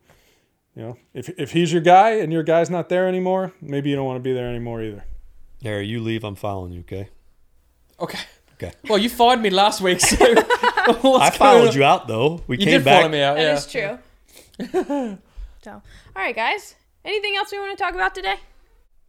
you 0.75 0.81
know, 0.83 0.97
if, 1.13 1.29
if 1.37 1.51
he's 1.51 1.71
your 1.73 1.81
guy 1.81 2.11
and 2.11 2.31
your 2.31 2.43
guy's 2.43 2.69
not 2.69 2.89
there 2.89 3.07
anymore, 3.07 3.53
maybe 3.61 3.89
you 3.89 3.95
don't 3.95 4.05
want 4.05 4.17
to 4.17 4.23
be 4.23 4.33
there 4.33 4.47
anymore 4.49 4.81
either. 4.81 5.03
Harry, 5.63 5.85
you 5.87 6.01
leave, 6.01 6.23
I'm 6.23 6.35
following 6.35 6.71
you, 6.71 6.81
okay? 6.81 7.09
Okay. 7.99 8.19
Okay. 8.53 8.71
Well, 8.87 8.97
you 8.97 9.09
fired 9.09 9.41
me 9.41 9.49
last 9.49 9.81
week, 9.81 9.99
so 9.99 10.15
I 10.25 10.97
going 11.01 11.31
followed 11.33 11.67
on? 11.69 11.75
you 11.75 11.83
out 11.83 12.07
though. 12.07 12.41
We 12.47 12.57
You 12.57 12.65
came 12.65 12.73
did 12.75 12.85
back. 12.85 12.99
follow 13.01 13.09
me 13.11 13.21
out. 13.21 13.35
That 13.35 13.41
yeah. 13.41 13.53
is 13.55 13.67
true. 13.67 15.17
so, 15.61 15.71
all 15.71 15.81
right, 16.15 16.35
guys. 16.35 16.75
Anything 17.03 17.35
else 17.35 17.51
we 17.51 17.59
want 17.59 17.77
to 17.77 17.83
talk 17.83 17.93
about 17.95 18.15
today? 18.15 18.35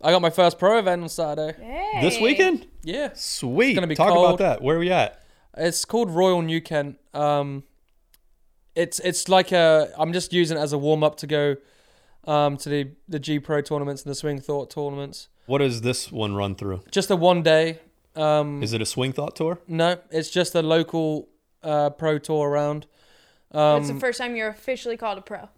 I 0.00 0.10
got 0.10 0.20
my 0.22 0.30
first 0.30 0.58
pro 0.58 0.78
event 0.78 1.02
on 1.02 1.08
Saturday. 1.08 1.58
Hey. 1.60 2.00
This 2.02 2.20
weekend? 2.20 2.66
Yeah. 2.82 3.10
Sweet. 3.14 3.74
gonna 3.74 3.86
be 3.86 3.94
Talk 3.94 4.12
cold. 4.12 4.26
about 4.26 4.38
that. 4.38 4.62
Where 4.62 4.76
are 4.76 4.78
we 4.78 4.90
at? 4.90 5.22
It's 5.56 5.84
called 5.84 6.10
Royal 6.10 6.42
New 6.42 6.60
Kent. 6.60 6.98
Um, 7.14 7.64
it's 8.74 8.98
it's 9.00 9.28
like 9.28 9.52
a. 9.52 9.90
I'm 9.98 10.12
just 10.12 10.32
using 10.32 10.58
it 10.58 10.60
as 10.60 10.72
a 10.72 10.78
warm 10.78 11.02
up 11.02 11.16
to 11.18 11.26
go, 11.26 11.56
um, 12.24 12.56
to 12.58 12.68
the 12.68 12.90
the 13.08 13.18
G 13.18 13.38
Pro 13.38 13.62
tournaments 13.62 14.02
and 14.04 14.10
the 14.10 14.14
Swing 14.14 14.38
Thought 14.40 14.70
tournaments. 14.70 15.28
What 15.46 15.58
does 15.58 15.80
this 15.80 16.12
one 16.12 16.34
run 16.34 16.56
through? 16.56 16.82
Just 16.90 17.10
a 17.10 17.16
one 17.16 17.42
day. 17.42 17.78
Um, 18.16 18.62
Is 18.62 18.72
it 18.72 18.80
a 18.80 18.86
swing 18.86 19.12
thought 19.12 19.36
tour? 19.36 19.58
no, 19.68 19.98
it's 20.10 20.30
just 20.30 20.54
a 20.54 20.62
local 20.62 21.28
uh, 21.62 21.90
pro 21.90 22.18
tour 22.18 22.48
around. 22.48 22.86
It's 23.50 23.88
the 23.88 23.92
Um, 23.94 24.00
first 24.00 24.18
time 24.18 24.34
you're 24.36 24.48
officially 24.48 24.96
called 24.96 25.18
a 25.18 25.20
pro. 25.20 25.48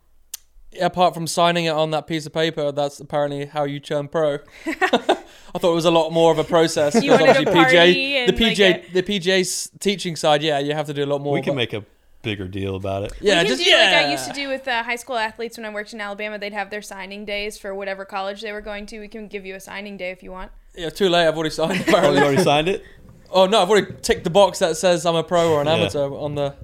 Apart 0.81 1.15
from 1.15 1.27
signing 1.27 1.65
it 1.67 1.71
on 1.71 1.91
that 1.93 2.07
piece 2.07 2.27
of 2.27 2.33
paper, 2.33 2.73
that's 2.73 3.01
apparently 3.01 3.47
how 3.47 3.65
you 3.65 3.81
turn 3.81 4.09
pro. 4.09 4.39
I 4.67 5.59
thought 5.59 5.73
it 5.73 5.75
was 5.75 5.85
a 5.87 5.91
lot 5.91 6.11
more 6.11 6.31
of 6.31 6.39
a 6.39 6.45
process. 6.45 6.95
You 6.95 7.13
because 7.13 7.21
wanted 7.21 7.33
to 7.33 7.39
obviously 7.39 7.55
party 7.55 7.77
the 7.77 8.17
and, 8.19 8.41
like, 8.41 8.57
PGA, 8.57 8.89
a- 8.91 8.93
the 8.93 9.03
PGA's 9.03 9.71
teaching 9.81 10.15
side, 10.17 10.43
yeah, 10.43 10.59
you 10.59 10.75
have 10.75 10.87
to 10.87 10.95
do 10.95 11.05
a 11.05 11.07
lot 11.07 11.21
more. 11.21 11.33
we 11.33 11.41
can 11.43 11.53
but- 11.53 11.57
make 11.57 11.73
a 11.73 11.85
bigger 12.21 12.49
deal 12.49 12.75
about 12.77 13.05
it. 13.05 13.13
yeah, 13.21 13.35
we 13.35 13.39
can 13.41 13.47
just 13.57 13.65
do 13.65 13.71
yeah. 13.71 13.77
like 13.97 14.07
I 14.07 14.11
used 14.11 14.27
to 14.27 14.33
do 14.33 14.49
with 14.49 14.67
uh, 14.69 14.83
high 14.83 14.97
school 14.97 15.17
athletes 15.17 15.57
when 15.57 15.65
I 15.65 15.71
worked 15.73 15.93
in 15.95 16.01
Alabama. 16.01 16.39
They'd 16.39 16.53
have 16.53 16.69
their 16.69 16.83
signing 16.83 17.25
days 17.25 17.57
for 17.57 17.75
whatever 17.75 18.05
college 18.05 18.43
they 18.43 18.53
were 18.53 18.61
going 18.61 18.87
to. 18.87 18.99
We 19.01 19.09
can 19.09 19.29
give 19.29 19.47
you 19.47 19.55
a 19.55 19.61
signing 19.61 19.97
day 19.97 20.11
if 20.11 20.23
you 20.23 20.33
want. 20.33 20.51
Yeah, 20.75 20.91
too 20.91 21.09
late. 21.09 21.27
I've 21.27 21.35
already 21.37 21.51
signed. 21.51 21.73
Oh, 21.73 21.75
you 21.77 21.81
Apparently. 21.83 22.21
already 22.23 22.43
signed 22.43 22.69
it? 22.69 22.85
oh 23.31 23.47
no, 23.47 23.63
I've 23.63 23.71
already 23.71 23.95
ticked 24.03 24.25
the 24.25 24.31
box 24.31 24.59
that 24.59 24.77
says 24.77 25.07
I'm 25.07 25.15
a 25.15 25.23
pro 25.23 25.53
or 25.53 25.61
an 25.61 25.67
Yeah. 25.69 25.75
amateur 25.75 26.11
on 26.13 26.35
the. 26.35 26.55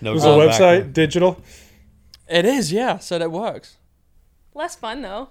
No 0.00 0.14
Was 0.14 0.22
the 0.24 0.30
going 0.34 0.48
back. 0.48 0.60
website 0.60 0.92
digital? 0.94 1.40
It 2.32 2.44
is, 2.44 2.72
yeah. 2.72 2.98
So 2.98 3.18
that 3.18 3.30
works. 3.30 3.76
Less 4.54 4.74
fun 4.74 5.02
though. 5.02 5.28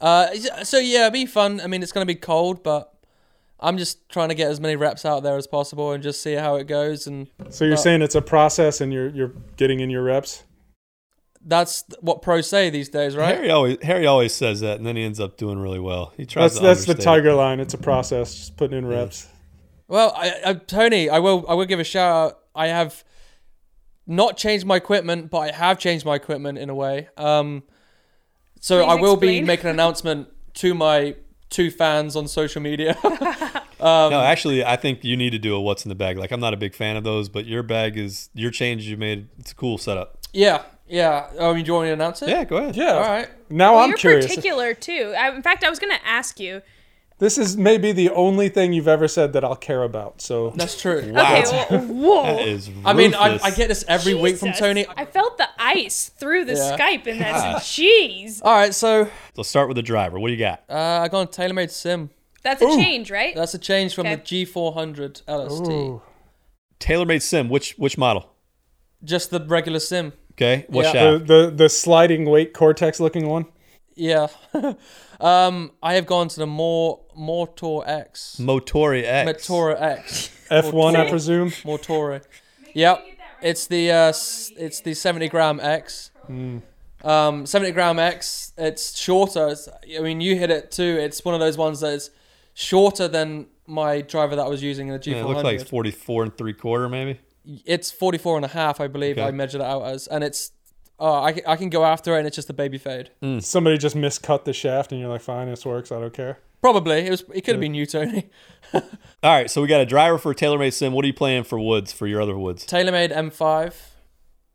Uh, 0.00 0.34
so 0.64 0.78
yeah, 0.78 1.06
it'll 1.06 1.10
be 1.12 1.26
fun. 1.26 1.60
I 1.60 1.66
mean, 1.66 1.82
it's 1.82 1.92
gonna 1.92 2.06
be 2.06 2.14
cold, 2.14 2.62
but 2.62 2.92
I'm 3.58 3.78
just 3.78 4.08
trying 4.10 4.28
to 4.28 4.34
get 4.34 4.50
as 4.50 4.60
many 4.60 4.76
reps 4.76 5.04
out 5.06 5.22
there 5.22 5.36
as 5.36 5.46
possible 5.46 5.92
and 5.92 6.02
just 6.02 6.22
see 6.22 6.34
how 6.34 6.56
it 6.56 6.64
goes. 6.66 7.06
And 7.06 7.28
So 7.48 7.64
you're 7.64 7.74
Uh, 7.74 7.78
saying 7.78 8.02
it's 8.02 8.14
a 8.14 8.22
process 8.22 8.80
and 8.82 8.92
you're 8.92 9.08
you're 9.08 9.32
getting 9.56 9.80
in 9.80 9.90
your 9.90 10.02
reps? 10.02 10.42
that's 11.48 11.84
what 12.00 12.22
pros 12.22 12.48
say 12.48 12.70
these 12.70 12.88
days, 12.88 13.14
right? 13.16 13.34
Harry 13.36 13.50
always 13.50 13.78
Harry 13.82 14.04
always 14.06 14.34
says 14.34 14.60
that, 14.60 14.78
and 14.78 14.86
then 14.86 14.96
he 14.96 15.04
ends 15.04 15.20
up 15.20 15.36
doing 15.36 15.58
really 15.60 15.78
well. 15.78 16.12
He 16.16 16.26
tries. 16.26 16.52
That's 16.52 16.58
to 16.58 16.62
that's 16.66 16.84
the 16.86 16.90
understate 16.92 17.02
it. 17.02 17.04
tiger 17.04 17.34
line. 17.34 17.60
It's 17.60 17.72
a 17.74 17.78
process, 17.78 18.34
just 18.34 18.56
putting 18.56 18.76
in 18.78 18.84
reps. 18.86 19.28
Well, 19.88 20.12
I, 20.16 20.34
I, 20.44 20.54
Tony, 20.54 21.08
I 21.08 21.20
will 21.20 21.44
I 21.48 21.54
will 21.54 21.64
give 21.66 21.78
a 21.78 21.84
shout 21.84 22.12
out. 22.32 22.38
I 22.54 22.66
have 22.68 23.04
not 24.06 24.36
changed 24.36 24.64
my 24.66 24.76
equipment, 24.76 25.30
but 25.30 25.38
I 25.38 25.52
have 25.52 25.78
changed 25.78 26.04
my 26.04 26.14
equipment 26.14 26.58
in 26.58 26.70
a 26.70 26.74
way. 26.74 27.08
Um, 27.16 27.62
so 28.60 28.84
Please 28.84 28.90
I 28.90 28.94
will 29.00 29.16
be 29.16 29.40
making 29.42 29.66
an 29.66 29.72
announcement 29.72 30.28
to 30.54 30.74
my 30.74 31.16
two 31.50 31.70
fans 31.70 32.16
on 32.16 32.26
social 32.28 32.60
media. 32.62 32.96
no, 33.80 34.20
actually, 34.24 34.64
I 34.64 34.76
think 34.76 35.04
you 35.04 35.16
need 35.16 35.30
to 35.30 35.38
do 35.38 35.54
a 35.54 35.60
what's 35.60 35.84
in 35.84 35.88
the 35.88 35.94
bag. 35.94 36.18
Like 36.18 36.30
I'm 36.30 36.40
not 36.40 36.54
a 36.54 36.56
big 36.56 36.74
fan 36.74 36.96
of 36.96 37.04
those, 37.04 37.28
but 37.28 37.46
your 37.46 37.62
bag 37.62 37.96
is 37.96 38.28
your 38.34 38.50
change 38.50 38.84
you 38.84 38.96
made. 38.96 39.28
It's 39.38 39.52
a 39.52 39.54
cool 39.54 39.78
setup. 39.78 40.18
yeah, 40.32 40.62
yeah. 40.88 41.30
Oh, 41.38 41.54
you 41.54 41.72
want 41.72 41.84
me 41.84 41.88
to 41.90 41.94
announce 41.94 42.22
it? 42.22 42.28
Yeah, 42.28 42.44
go 42.44 42.56
ahead. 42.58 42.76
Yeah. 42.76 42.92
All 42.92 43.00
right. 43.00 43.28
Now 43.50 43.74
Well, 43.74 43.82
I'm 43.84 43.90
you're 43.90 43.98
curious. 43.98 44.26
particular 44.26 44.72
too. 44.74 45.14
I, 45.18 45.34
in 45.34 45.42
fact, 45.42 45.64
I 45.64 45.70
was 45.70 45.78
gonna 45.78 46.00
ask 46.04 46.38
you. 46.40 46.62
This 47.18 47.38
is 47.38 47.56
maybe 47.56 47.92
the 47.92 48.10
only 48.10 48.50
thing 48.50 48.74
you've 48.74 48.88
ever 48.88 49.08
said 49.08 49.32
that 49.32 49.42
I'll 49.42 49.56
care 49.56 49.82
about. 49.82 50.20
So 50.20 50.50
That's 50.50 50.78
true. 50.78 51.12
Wow. 51.14 51.36
Okay, 51.38 51.66
well, 51.70 51.80
whoa. 51.86 52.22
That 52.36 52.46
is. 52.46 52.68
I 52.84 52.92
mean, 52.92 53.14
I. 53.14 53.38
I 53.42 53.50
get 53.52 53.68
this 53.68 53.84
every 53.88 54.12
week 54.12 54.36
from 54.36 54.52
Tony. 54.52 54.84
I 54.96 55.06
felt 55.06 55.38
the 55.38 55.48
ice 55.58 56.10
through 56.10 56.44
the 56.44 56.52
Yeah. 56.54 56.76
Skype, 56.76 57.06
and 57.06 57.20
that's 57.20 57.66
jeez. 57.72 58.40
All 58.44 58.52
right, 58.54 58.74
so 58.74 59.08
Let's 59.34 59.48
start 59.48 59.68
with 59.68 59.76
the 59.76 59.82
driver. 59.82 60.18
What 60.20 60.28
do 60.28 60.34
you 60.34 60.38
got? 60.38 60.62
uh, 60.68 61.00
I 61.02 61.08
got 61.08 61.34
a 61.34 61.40
TaylorMade 61.40 61.70
Sim. 61.70 62.10
That's 62.42 62.60
a 62.62 62.66
change, 62.76 63.10
right? 63.10 63.34
That's 63.34 63.54
a 63.54 63.58
change 63.58 63.94
from 63.94 64.06
Okay. 64.06 64.16
the 64.16 64.44
G400 64.46 65.22
LST. 65.26 65.68
Ooh. 65.70 66.02
TaylorMade 66.80 67.22
Sim. 67.22 67.48
Which 67.48 67.72
which 67.78 67.96
model? 67.96 68.30
Just 69.02 69.30
the 69.30 69.40
regular 69.44 69.78
Sim. 69.80 70.12
Okay. 70.32 70.66
What 70.68 70.84
Yeah. 70.84 70.92
the, 70.92 71.18
shaft? 71.18 71.26
the 71.28 71.52
the 71.56 71.68
sliding 71.70 72.26
weight 72.26 72.52
Cortex 72.52 73.00
looking 73.00 73.26
one. 73.26 73.46
Yeah. 73.94 74.26
um, 75.20 75.72
I 75.82 75.94
have 75.94 76.04
gone 76.06 76.28
to 76.28 76.36
the 76.38 76.46
more 76.46 77.00
Mortor 77.18 77.86
X. 77.86 78.36
Motori 78.40 79.04
X. 79.04 79.48
Motora 79.48 79.80
X. 79.80 80.30
F1, 80.50 80.96
I 80.96 81.08
presume. 81.08 81.50
Mortora. 81.50 82.22
Yep. 82.74 83.04
It's 83.42 83.66
the 83.66 83.90
uh, 83.90 84.08
it's 84.08 84.80
the 84.80 84.94
70 84.94 85.28
gram 85.28 85.60
X. 85.60 86.10
Um, 87.04 87.46
70 87.46 87.72
gram 87.72 87.98
X. 87.98 88.52
It's 88.56 88.96
shorter. 88.98 89.48
It's, 89.48 89.68
I 89.68 90.00
mean, 90.00 90.20
you 90.20 90.36
hit 90.36 90.50
it 90.50 90.70
too. 90.70 90.98
It's 91.00 91.24
one 91.24 91.34
of 91.34 91.40
those 91.40 91.56
ones 91.56 91.80
that 91.80 91.92
is 91.92 92.10
shorter 92.54 93.08
than 93.08 93.46
my 93.66 94.00
driver 94.00 94.36
that 94.36 94.44
I 94.46 94.48
was 94.48 94.62
using 94.62 94.88
in 94.88 94.94
the 94.94 94.98
G400. 94.98 95.12
Yeah, 95.12 95.20
it 95.20 95.24
looks 95.26 95.44
like 95.44 95.60
it's 95.60 95.70
44 95.70 96.22
and 96.24 96.36
three 96.38 96.52
quarter, 96.52 96.88
maybe. 96.88 97.20
it's 97.64 97.90
44 97.90 98.36
and 98.36 98.44
a 98.44 98.48
half, 98.48 98.80
I 98.80 98.88
believe. 98.88 99.18
Okay. 99.18 99.26
I 99.26 99.30
measured 99.30 99.60
it 99.60 99.66
out 99.66 99.82
as, 99.84 100.06
and 100.06 100.24
it's. 100.24 100.52
Oh, 100.98 101.12
I, 101.12 101.38
I 101.46 101.56
can 101.56 101.68
go 101.68 101.84
after 101.84 102.14
it, 102.14 102.20
and 102.20 102.26
it's 102.26 102.36
just 102.36 102.48
a 102.48 102.54
baby 102.54 102.78
fade. 102.78 103.10
Somebody 103.40 103.76
just 103.76 103.94
miscut 103.94 104.44
the 104.44 104.54
shaft, 104.54 104.92
and 104.92 105.00
you're 105.00 105.10
like, 105.10 105.20
"Fine, 105.20 105.50
this 105.50 105.66
works. 105.66 105.92
I 105.92 106.00
don't 106.00 106.12
care." 106.14 106.38
Probably 106.60 107.06
it 107.06 107.10
was. 107.10 107.22
It 107.34 107.42
could 107.42 107.54
have 107.54 107.60
been 107.60 107.74
you, 107.74 107.86
Tony. 107.86 108.28
All 108.74 108.82
right, 109.22 109.50
so 109.50 109.62
we 109.62 109.68
got 109.68 109.80
a 109.80 109.86
driver 109.86 110.18
for 110.18 110.34
TaylorMade 110.34 110.72
Sim. 110.72 110.92
What 110.92 111.04
are 111.04 111.08
you 111.08 111.14
playing 111.14 111.44
for 111.44 111.58
woods 111.60 111.92
for 111.92 112.06
your 112.06 112.20
other 112.20 112.36
woods? 112.36 112.66
TaylorMade 112.66 113.12
M5 113.14 113.74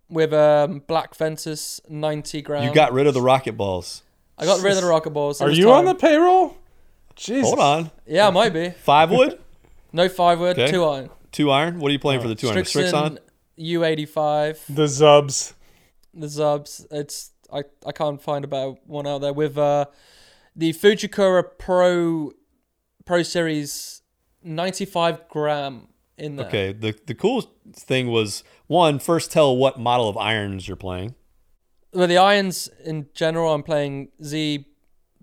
with 0.09 0.33
um, 0.33 0.79
black 0.87 1.13
fences, 1.15 1.79
90 1.87 2.41
grams. 2.41 2.65
You 2.65 2.73
got 2.73 2.91
rid 2.91 3.07
of 3.07 3.13
the 3.13 3.21
rocket 3.21 3.53
balls. 3.55 4.03
I 4.37 4.45
got 4.45 4.61
rid 4.61 4.75
of 4.75 4.81
the 4.81 4.87
rocket 4.89 5.11
balls. 5.11 5.39
It 5.39 5.45
Are 5.45 5.47
was 5.47 5.57
you 5.57 5.71
on 5.71 5.85
the 5.85 5.95
payroll? 5.95 6.57
Jesus. 7.15 7.47
Hold 7.47 7.59
on. 7.59 7.91
Yeah, 8.05 8.27
it 8.27 8.31
might 8.31 8.53
be. 8.53 8.71
Five 8.71 9.11
wood, 9.11 9.39
No 9.93 10.09
five 10.09 10.39
wood, 10.39 10.57
Okay. 10.59 10.71
two 10.71 10.83
iron. 10.83 11.09
two 11.31 11.49
iron. 11.51 11.79
What 11.79 11.89
are 11.89 11.93
you 11.93 11.99
playing 11.99 12.21
for 12.21 12.27
the 12.27 12.35
two 12.35 12.47
iron? 12.47 12.57
The 12.57 12.63
Strixon 12.63 12.91
Strixon. 12.91 13.17
U85, 13.59 14.65
The 14.67 14.83
Zubs. 14.87 15.53
the 16.13 16.27
Zubs. 16.27 16.85
It's 16.91 17.31
I, 17.53 17.63
I 17.85 17.91
can't 17.91 18.21
find 18.21 18.43
a 18.43 18.47
better 18.47 18.73
one 18.85 19.05
out 19.07 19.19
there 19.21 19.33
with 19.33 19.57
uh, 19.57 19.85
the 20.55 20.73
Fujikura 20.73 21.43
Pro 21.57 22.31
Pro 23.05 23.23
Series 23.23 24.01
95 24.43 25.27
gram 25.29 25.87
in 26.17 26.35
there. 26.35 26.47
Okay. 26.47 26.71
The 26.73 26.97
the 27.05 27.15
cool 27.15 27.43
thing 27.73 28.07
was 28.07 28.43
one 28.67 28.99
first 28.99 29.31
tell 29.31 29.55
what 29.55 29.79
model 29.79 30.09
of 30.09 30.17
irons 30.17 30.67
you're 30.67 30.77
playing. 30.77 31.15
Well, 31.93 32.07
the 32.07 32.17
irons 32.17 32.69
in 32.85 33.07
general, 33.13 33.53
I'm 33.53 33.63
playing 33.63 34.09
Z 34.23 34.65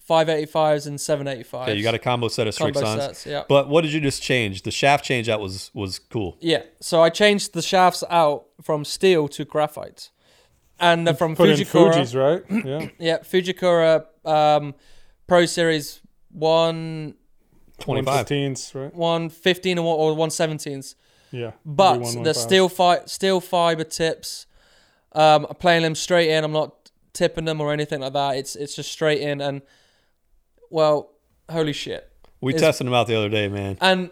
585s 0.09 0.87
and 0.87 0.99
785s. 0.99 1.63
Okay, 1.63 1.75
you 1.77 1.83
got 1.83 1.95
a 1.95 1.99
combo 1.99 2.29
set 2.29 2.47
of 2.47 2.57
Combo 2.57 2.81
Strixons. 2.81 3.27
yeah. 3.27 3.45
But 3.49 3.69
what 3.69 3.83
did 3.83 3.93
you 3.93 4.01
just 4.01 4.23
change? 4.23 4.63
The 4.63 4.71
shaft 4.71 5.05
change 5.05 5.29
out 5.29 5.41
was 5.41 5.71
was 5.75 5.99
cool. 5.99 6.37
Yeah, 6.41 6.63
so 6.81 7.03
I 7.03 7.11
changed 7.11 7.53
the 7.53 7.63
shafts 7.63 8.03
out 8.11 8.47
from 8.63 8.85
steel 8.85 9.29
to 9.29 9.45
graphite, 9.45 10.11
and 10.81 11.09
uh, 11.09 11.13
from 11.13 11.37
Put 11.37 11.51
in 11.51 11.57
Fujikura. 11.57 11.95
Fuji's, 11.95 12.15
right? 12.17 12.43
Yeah. 12.65 12.89
Yeah, 12.99 13.19
Fujikura 13.19 14.05
um, 14.25 14.75
Pro 15.29 15.47
Series 15.47 16.01
one, 16.33 17.15
Twenty 17.79 18.03
five. 18.03 18.27
115s, 18.27 18.75
right? 18.75 18.95
one 18.95 19.29
fifteen 19.29 19.79
or 19.79 19.83
one- 19.87 19.99
or 19.99 20.15
one 20.17 20.31
seventeens, 20.31 20.95
Yeah. 21.31 21.53
but 21.65 21.97
Every 22.01 22.07
the 22.25 22.31
115s. 22.33 22.37
steel 22.43 22.69
fi- 22.69 23.05
steel 23.07 23.41
fiber 23.41 23.85
tips. 23.85 24.47
Um, 25.13 25.47
I'm 25.49 25.55
playing 25.57 25.83
them 25.83 25.95
straight 25.95 26.31
in. 26.31 26.43
I'm 26.45 26.53
not 26.53 26.91
tipping 27.13 27.45
them 27.45 27.61
or 27.61 27.73
anything 27.73 28.01
like 28.01 28.15
that. 28.15 28.37
It's 28.37 28.57
it's 28.57 28.75
just 28.75 28.91
straight 28.91 29.21
in, 29.21 29.41
and 29.41 29.63
well, 30.71 31.11
holy 31.51 31.73
shit. 31.73 32.11
We 32.41 32.55
is- 32.55 32.61
tested 32.61 32.87
them 32.87 32.95
out 32.95 33.07
the 33.07 33.15
other 33.17 33.29
day, 33.29 33.49
man. 33.49 33.77
and 33.81 34.11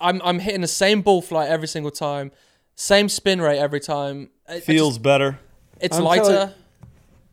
I'm 0.00 0.20
I'm 0.24 0.40
hitting 0.40 0.60
the 0.62 0.68
same 0.68 1.00
ball 1.02 1.22
flight 1.22 1.48
every 1.48 1.68
single 1.68 1.90
time, 1.90 2.32
same 2.74 3.08
spin 3.08 3.40
rate 3.40 3.58
every 3.58 3.80
time. 3.80 4.30
It- 4.48 4.56
it 4.58 4.64
Feels 4.64 4.94
just- 4.94 5.02
better. 5.02 5.38
it's 5.80 5.96
I'm 5.96 6.04
lighter. 6.04 6.54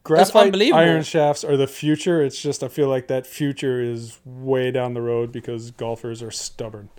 Telling- 0.08 0.52
Graphite 0.52 0.74
iron 0.74 1.04
shafts 1.04 1.44
are 1.44 1.58
the 1.58 1.68
future. 1.68 2.22
It's 2.24 2.42
just 2.42 2.64
I 2.64 2.68
feel 2.68 2.88
like 2.90 3.08
that 3.08 3.28
future 3.28 3.82
is 3.82 4.20
way 4.26 4.72
down 4.72 4.94
the 4.94 5.02
road 5.02 5.32
because 5.32 5.72
golfers 5.72 6.22
are 6.24 6.32
stubborn. 6.32 6.90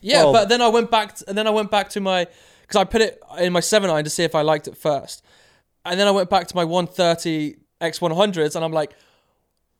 yeah, 0.00 0.24
well- 0.24 0.32
but 0.32 0.48
then 0.48 0.60
I 0.62 0.68
went 0.68 0.90
back, 0.90 1.16
to, 1.16 1.24
and 1.28 1.36
then 1.36 1.46
I 1.46 1.50
went 1.50 1.70
back 1.70 1.88
to 1.90 2.00
my 2.00 2.26
because 2.62 2.76
I 2.76 2.84
put 2.84 3.02
it 3.02 3.20
in 3.38 3.52
my 3.52 3.60
seven 3.60 3.90
iron 3.90 4.04
to 4.04 4.10
see 4.10 4.22
if 4.24 4.34
I 4.34 4.42
liked 4.42 4.68
it 4.68 4.76
first, 4.76 5.22
and 5.84 5.98
then 6.00 6.06
I 6.06 6.10
went 6.10 6.30
back 6.30 6.46
to 6.48 6.56
my 6.56 6.64
130 6.64 7.56
X100s, 7.80 8.56
and 8.56 8.64
I'm 8.64 8.72
like, 8.72 8.94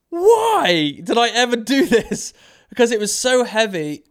why 0.09 0.99
did 1.03 1.17
I 1.17 1.29
ever 1.29 1.55
do 1.55 1.85
this? 1.85 2.33
Because 2.69 2.91
it 2.91 2.99
was 2.99 3.13
so 3.13 3.43
heavy, 3.45 4.03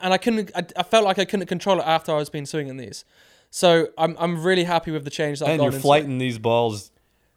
and 0.00 0.12
I 0.14 0.18
couldn't. 0.18 0.50
I, 0.56 0.64
I 0.76 0.82
felt 0.82 1.04
like 1.04 1.18
I 1.20 1.24
couldn't 1.26 1.46
control 1.46 1.78
it 1.78 1.86
after 1.86 2.10
I 2.10 2.16
was 2.16 2.28
been 2.30 2.46
swinging 2.46 2.78
these. 2.78 3.04
So 3.50 3.88
I'm 3.98 4.16
I'm 4.18 4.42
really 4.42 4.64
happy 4.64 4.90
with 4.90 5.04
the 5.04 5.10
change 5.10 5.38
that 5.38 5.44
I've 5.44 5.50
And 5.52 5.58
gone 5.58 5.64
you're 5.66 5.72
into. 5.74 5.82
flighting 5.82 6.18
these 6.18 6.38
balls 6.38 6.90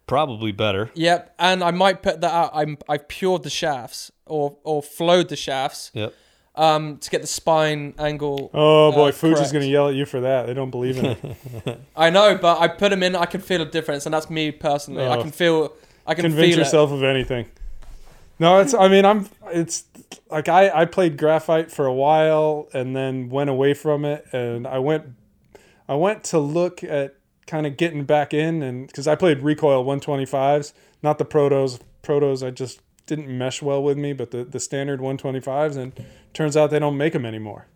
probably 0.06 0.52
better. 0.52 0.90
Yep, 0.94 1.34
and 1.38 1.62
I 1.64 1.70
might 1.70 2.02
put 2.02 2.20
that 2.20 2.32
out. 2.32 2.50
I'm 2.54 2.78
I've 2.88 3.08
pured 3.08 3.42
the 3.42 3.50
shafts 3.50 4.10
or 4.26 4.56
or 4.64 4.82
flowed 4.82 5.28
the 5.28 5.36
shafts 5.36 5.90
Yep. 5.94 6.14
um 6.56 6.98
to 6.98 7.10
get 7.10 7.20
the 7.20 7.26
spine 7.26 7.94
angle. 7.98 8.50
Oh 8.54 8.92
boy, 8.92 9.08
uh, 9.08 9.12
Fuji's 9.12 9.52
gonna 9.52 9.64
yell 9.66 9.88
at 9.88 9.94
you 9.94 10.06
for 10.06 10.20
that. 10.20 10.46
They 10.46 10.54
don't 10.54 10.70
believe 10.70 10.98
in 10.98 11.04
it. 11.06 11.80
I 11.96 12.10
know, 12.10 12.36
but 12.36 12.60
I 12.60 12.68
put 12.68 12.90
them 12.90 13.02
in. 13.02 13.16
I 13.16 13.26
can 13.26 13.40
feel 13.40 13.62
a 13.62 13.66
difference, 13.66 14.06
and 14.06 14.14
that's 14.14 14.30
me 14.30 14.50
personally. 14.50 15.04
I 15.04 15.16
Oh. 15.16 15.22
can 15.22 15.30
feel. 15.32 15.72
I 16.06 16.14
can 16.14 16.24
Convince 16.24 16.48
feel 16.50 16.58
yourself 16.58 16.90
of 16.92 17.02
anything. 17.02 17.46
No, 18.38 18.58
it's. 18.60 18.74
I 18.74 18.88
mean, 18.88 19.04
I'm. 19.06 19.28
It's 19.52 19.84
like 20.30 20.48
I 20.48 20.68
I 20.82 20.84
played 20.84 21.16
graphite 21.16 21.70
for 21.70 21.86
a 21.86 21.94
while 21.94 22.68
and 22.74 22.94
then 22.94 23.30
went 23.30 23.48
away 23.48 23.74
from 23.74 24.04
it, 24.04 24.26
and 24.32 24.66
I 24.66 24.80
went, 24.80 25.04
I 25.88 25.94
went 25.94 26.24
to 26.24 26.38
look 26.38 26.82
at 26.84 27.14
kind 27.46 27.66
of 27.66 27.76
getting 27.76 28.04
back 28.04 28.32
in, 28.32 28.62
and 28.62 28.86
because 28.86 29.06
I 29.06 29.14
played 29.14 29.42
recoil 29.42 29.84
125s, 29.84 30.72
not 31.02 31.18
the 31.18 31.24
protos. 31.24 31.80
Protos 32.02 32.46
I 32.46 32.50
just 32.50 32.80
didn't 33.06 33.28
mesh 33.28 33.62
well 33.62 33.82
with 33.82 33.98
me, 33.98 34.12
but 34.12 34.30
the 34.30 34.44
the 34.44 34.60
standard 34.60 35.00
125s, 35.00 35.76
and 35.76 35.92
turns 36.32 36.56
out 36.56 36.70
they 36.70 36.78
don't 36.78 36.96
make 36.96 37.12
them 37.12 37.26
anymore. 37.26 37.66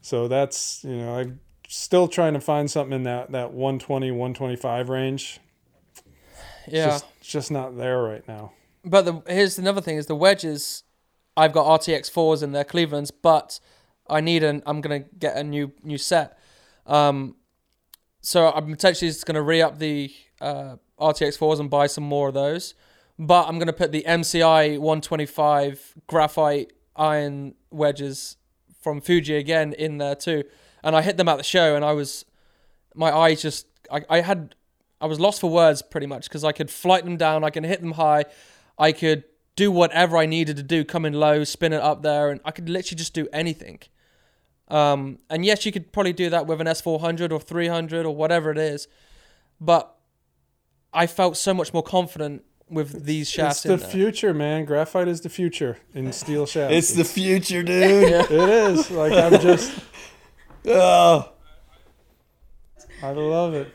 So 0.00 0.28
that's 0.28 0.84
you 0.84 0.96
know 0.96 1.16
I'm 1.16 1.40
still 1.68 2.08
trying 2.08 2.34
to 2.34 2.40
find 2.40 2.70
something 2.70 2.94
in 2.94 3.02
that 3.04 3.32
that 3.32 3.52
120 3.52 4.10
125 4.10 4.88
range. 4.88 5.40
Yeah. 6.68 6.86
Just 6.86 7.06
just 7.20 7.50
not 7.50 7.76
there 7.76 8.02
right 8.02 8.26
now. 8.26 8.52
But 8.84 9.02
the, 9.02 9.22
here's 9.26 9.58
another 9.58 9.80
thing: 9.80 9.96
is 9.96 10.06
the 10.06 10.16
wedges. 10.16 10.82
I've 11.36 11.52
got 11.52 11.80
RTX 11.80 12.10
fours 12.10 12.42
in 12.42 12.52
their 12.52 12.64
Clevelands, 12.64 13.10
but 13.10 13.58
I 14.08 14.20
need 14.20 14.42
an. 14.42 14.62
I'm 14.66 14.80
gonna 14.80 15.00
get 15.00 15.36
a 15.36 15.44
new 15.44 15.72
new 15.82 15.98
set. 15.98 16.38
Um, 16.86 17.36
so 18.24 18.50
I'm 18.50 18.70
potentially 18.70 19.10
just 19.10 19.26
gonna 19.26 19.42
re 19.42 19.60
up 19.60 19.78
the 19.78 20.10
uh, 20.40 20.76
RTX 20.98 21.36
fours 21.36 21.60
and 21.60 21.68
buy 21.68 21.86
some 21.86 22.04
more 22.04 22.28
of 22.28 22.34
those. 22.34 22.74
But 23.18 23.46
I'm 23.46 23.58
gonna 23.58 23.74
put 23.74 23.92
the 23.92 24.02
MCI 24.08 24.78
125 24.78 25.94
graphite 26.06 26.72
iron 26.96 27.54
wedges 27.70 28.36
from 28.80 29.02
Fuji 29.02 29.36
again 29.36 29.74
in 29.74 29.98
there 29.98 30.14
too. 30.14 30.44
And 30.82 30.96
I 30.96 31.02
hit 31.02 31.18
them 31.18 31.28
at 31.28 31.36
the 31.36 31.44
show, 31.44 31.76
and 31.76 31.84
I 31.84 31.92
was, 31.92 32.24
my 32.94 33.14
eyes 33.14 33.42
just, 33.42 33.66
I, 33.90 34.04
I 34.08 34.20
had, 34.20 34.54
I 35.00 35.06
was 35.06 35.20
lost 35.20 35.40
for 35.40 35.50
words 35.50 35.82
pretty 35.82 36.06
much 36.06 36.28
because 36.28 36.44
I 36.44 36.52
could 36.52 36.70
flight 36.70 37.04
them 37.04 37.16
down, 37.16 37.44
I 37.44 37.50
can 37.50 37.64
hit 37.64 37.80
them 37.80 37.92
high, 37.92 38.24
I 38.78 38.92
could 38.92 39.24
do 39.56 39.70
whatever 39.70 40.16
I 40.16 40.26
needed 40.26 40.56
to 40.56 40.62
do, 40.62 40.84
come 40.84 41.04
in 41.04 41.12
low, 41.12 41.44
spin 41.44 41.72
it 41.72 41.80
up 41.80 42.02
there, 42.02 42.30
and 42.30 42.40
I 42.44 42.50
could 42.50 42.68
literally 42.68 42.96
just 42.96 43.14
do 43.14 43.28
anything. 43.32 43.80
Um, 44.74 45.18
and 45.30 45.44
yes, 45.44 45.64
you 45.64 45.70
could 45.70 45.92
probably 45.92 46.12
do 46.12 46.30
that 46.30 46.48
with 46.48 46.60
an 46.60 46.66
S400 46.66 47.30
or 47.30 47.38
300 47.38 48.04
or 48.04 48.14
whatever 48.16 48.50
it 48.50 48.58
is, 48.58 48.88
but 49.60 49.94
I 50.92 51.06
felt 51.06 51.36
so 51.36 51.54
much 51.54 51.72
more 51.72 51.82
confident 51.82 52.42
with 52.68 53.04
these 53.04 53.30
shafts. 53.30 53.58
It's 53.58 53.62
the 53.64 53.74
in 53.74 53.80
there. 53.80 53.88
future, 53.88 54.34
man. 54.34 54.64
Graphite 54.64 55.06
is 55.06 55.20
the 55.20 55.28
future 55.28 55.78
in 55.94 56.12
steel 56.22 56.44
shafts. 56.44 56.74
It's 56.74 56.92
the 56.94 57.04
future, 57.04 57.62
dude. 57.62 57.72
it 58.12 58.30
is. 58.32 58.90
Like 58.90 59.12
I'm 59.12 59.40
just 59.40 59.78
oh, 60.66 61.30
I 63.00 63.10
love 63.12 63.54
it. 63.54 63.68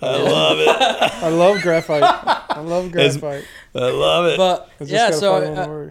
I 0.00 0.16
love 0.16 0.58
it. 0.60 0.68
I 0.68 1.28
love 1.30 1.60
graphite. 1.62 2.02
I 2.04 2.60
love 2.60 2.86
It's- 2.94 3.16
graphite. 3.16 3.44
I 3.74 3.90
love 3.90 4.26
it. 4.26 4.36
But 4.36 4.70
I 4.80 4.84
yeah, 4.84 5.10
so 5.10 5.40
find 5.40 5.56
one 5.56 5.90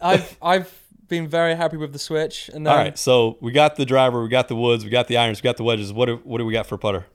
uh. 0.00 0.06
I've 0.06 0.36
I've 0.40 0.80
been 1.10 1.28
very 1.28 1.54
happy 1.54 1.76
with 1.76 1.92
the 1.92 1.98
switch, 1.98 2.48
and 2.54 2.66
then 2.66 2.72
All 2.72 2.78
right, 2.78 2.98
so 2.98 3.36
we 3.42 3.52
got 3.52 3.76
the 3.76 3.84
driver, 3.84 4.22
we 4.22 4.28
got 4.30 4.48
the 4.48 4.56
woods, 4.56 4.84
we 4.84 4.90
got 4.90 5.08
the 5.08 5.18
irons, 5.18 5.42
we 5.42 5.42
got 5.42 5.58
the 5.58 5.64
wedges. 5.64 5.92
What 5.92 6.06
do, 6.06 6.20
what 6.24 6.38
do 6.38 6.46
we 6.46 6.52
got 6.54 6.66
for 6.66 6.78
putter? 6.78 7.06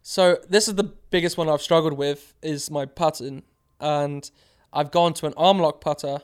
So 0.00 0.38
this 0.48 0.66
is 0.68 0.76
the 0.76 0.84
biggest 0.84 1.36
one 1.36 1.48
I've 1.48 1.60
struggled 1.62 1.92
with 1.92 2.32
is 2.42 2.70
my 2.70 2.86
putting, 2.86 3.42
and 3.78 4.28
I've 4.72 4.90
gone 4.90 5.12
to 5.14 5.26
an 5.26 5.34
arm 5.36 5.58
lock 5.58 5.80
putter, 5.82 6.20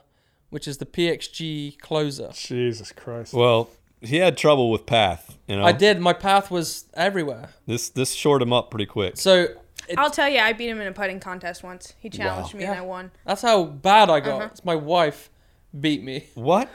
which 0.48 0.66
is 0.66 0.78
the 0.78 0.86
PXG 0.86 1.78
closer. 1.78 2.30
Jesus 2.32 2.90
Christ. 2.92 3.34
Well, 3.34 3.68
he 4.00 4.16
had 4.16 4.36
trouble 4.38 4.70
with 4.70 4.86
path. 4.86 5.36
You 5.46 5.56
know, 5.56 5.64
I 5.64 5.72
did. 5.72 6.00
My 6.00 6.12
path 6.12 6.50
was 6.50 6.86
everywhere. 6.94 7.50
this 7.66 7.88
this 7.90 8.14
shored 8.14 8.40
him 8.42 8.52
up 8.52 8.70
pretty 8.70 8.86
quick. 8.86 9.16
So 9.16 9.48
it, 9.88 9.98
I'll 9.98 10.10
tell 10.10 10.28
you, 10.28 10.38
I 10.38 10.52
beat 10.52 10.68
him 10.68 10.80
in 10.80 10.86
a 10.86 10.92
putting 10.92 11.20
contest 11.20 11.62
once. 11.62 11.94
He 11.98 12.08
challenged 12.10 12.54
me 12.54 12.64
and 12.64 12.78
I 12.78 12.80
won. 12.82 13.10
that's 13.24 13.42
how 13.42 13.64
bad 13.64 14.08
I 14.10 14.20
got. 14.20 14.36
Uh-huh. 14.36 14.48
It's 14.52 14.64
my 14.64 14.74
wife 14.76 15.30
beat 15.78 16.02
me, 16.02 16.26
What? 16.34 16.68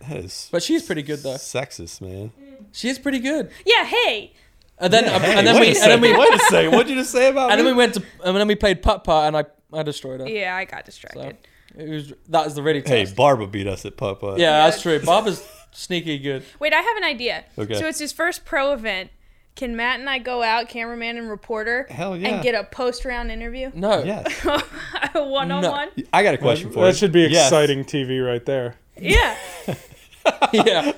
That 0.00 0.18
is 0.18 0.48
but 0.52 0.62
she's 0.62 0.82
pretty 0.82 1.02
good 1.02 1.20
though. 1.20 1.34
sexist, 1.34 2.00
man. 2.00 2.32
She's 2.72 2.98
pretty 2.98 3.18
good. 3.20 3.50
Yeah, 3.64 3.84
hey. 3.84 4.32
And 4.78 4.92
then 4.92 5.04
Hey, 5.04 5.38
and 5.38 5.46
then 5.46 5.54
wait 5.54 5.60
we 5.60 5.66
a 5.66 5.68
and 5.68 5.76
then 5.76 5.82
second. 5.82 6.00
we 6.02 6.16
wait 6.16 6.34
a 6.34 6.38
second. 6.50 6.72
What'd 6.72 6.88
you 6.90 6.96
just 6.96 7.10
say 7.10 7.30
about 7.30 7.50
and 7.52 7.58
then 7.58 7.66
we 7.66 7.72
went 7.72 7.94
to 7.94 8.02
and 8.24 8.36
then 8.36 8.46
we 8.46 8.54
played 8.54 8.82
putt 8.82 9.04
putt, 9.04 9.26
and 9.28 9.36
I 9.36 9.44
I 9.72 9.82
destroyed 9.82 10.20
her. 10.20 10.28
Yeah, 10.28 10.54
I 10.54 10.64
got 10.64 10.80
So 10.84 10.86
distracted. 10.86 11.36
it 11.76 11.88
was 11.88 12.12
that 12.28 12.44
was 12.44 12.54
the 12.54 12.62
really 12.62 12.80
hey, 12.80 13.04
test. 13.04 13.16
Barba 13.16 13.46
beat 13.46 13.66
us 13.66 13.84
at 13.86 13.96
putt 13.96 14.20
putt. 14.20 14.38
yeah, 14.38 14.64
that's 14.66 14.82
true. 14.82 15.00
Bob 15.00 15.26
is 15.26 15.42
sneaky 15.72 16.18
good. 16.18 16.44
Wait, 16.60 16.72
I 16.74 16.80
have 16.80 16.96
an 16.98 17.04
idea. 17.04 17.44
Okay. 17.58 17.74
So 17.78 17.86
it's 17.86 17.98
his 17.98 18.12
first 18.12 18.44
pro 18.44 18.72
event. 18.72 19.10
Can 19.54 19.74
Matt 19.74 19.98
and 20.00 20.10
I 20.10 20.18
go 20.18 20.42
out, 20.42 20.68
cameraman 20.68 21.16
and 21.16 21.30
reporter, 21.30 21.86
Hell 21.88 22.14
yeah. 22.14 22.28
and 22.28 22.42
get 22.42 22.54
a 22.54 22.64
post 22.64 23.06
round 23.06 23.30
interview? 23.30 23.70
No. 23.74 24.02
Yes. 24.04 24.30
one 25.14 25.50
on 25.50 25.62
one? 25.64 25.88
I 26.12 26.22
got 26.22 26.34
a 26.34 26.38
question 26.38 26.70
for 26.70 26.80
you. 26.80 26.84
that 26.84 26.96
should 26.96 27.12
be 27.12 27.22
Yes. 27.22 27.46
exciting 27.46 27.84
TV 27.84 28.20
right 28.24 28.44
there. 28.44 28.74
Yeah. 28.98 29.36
yeah. 30.52 30.92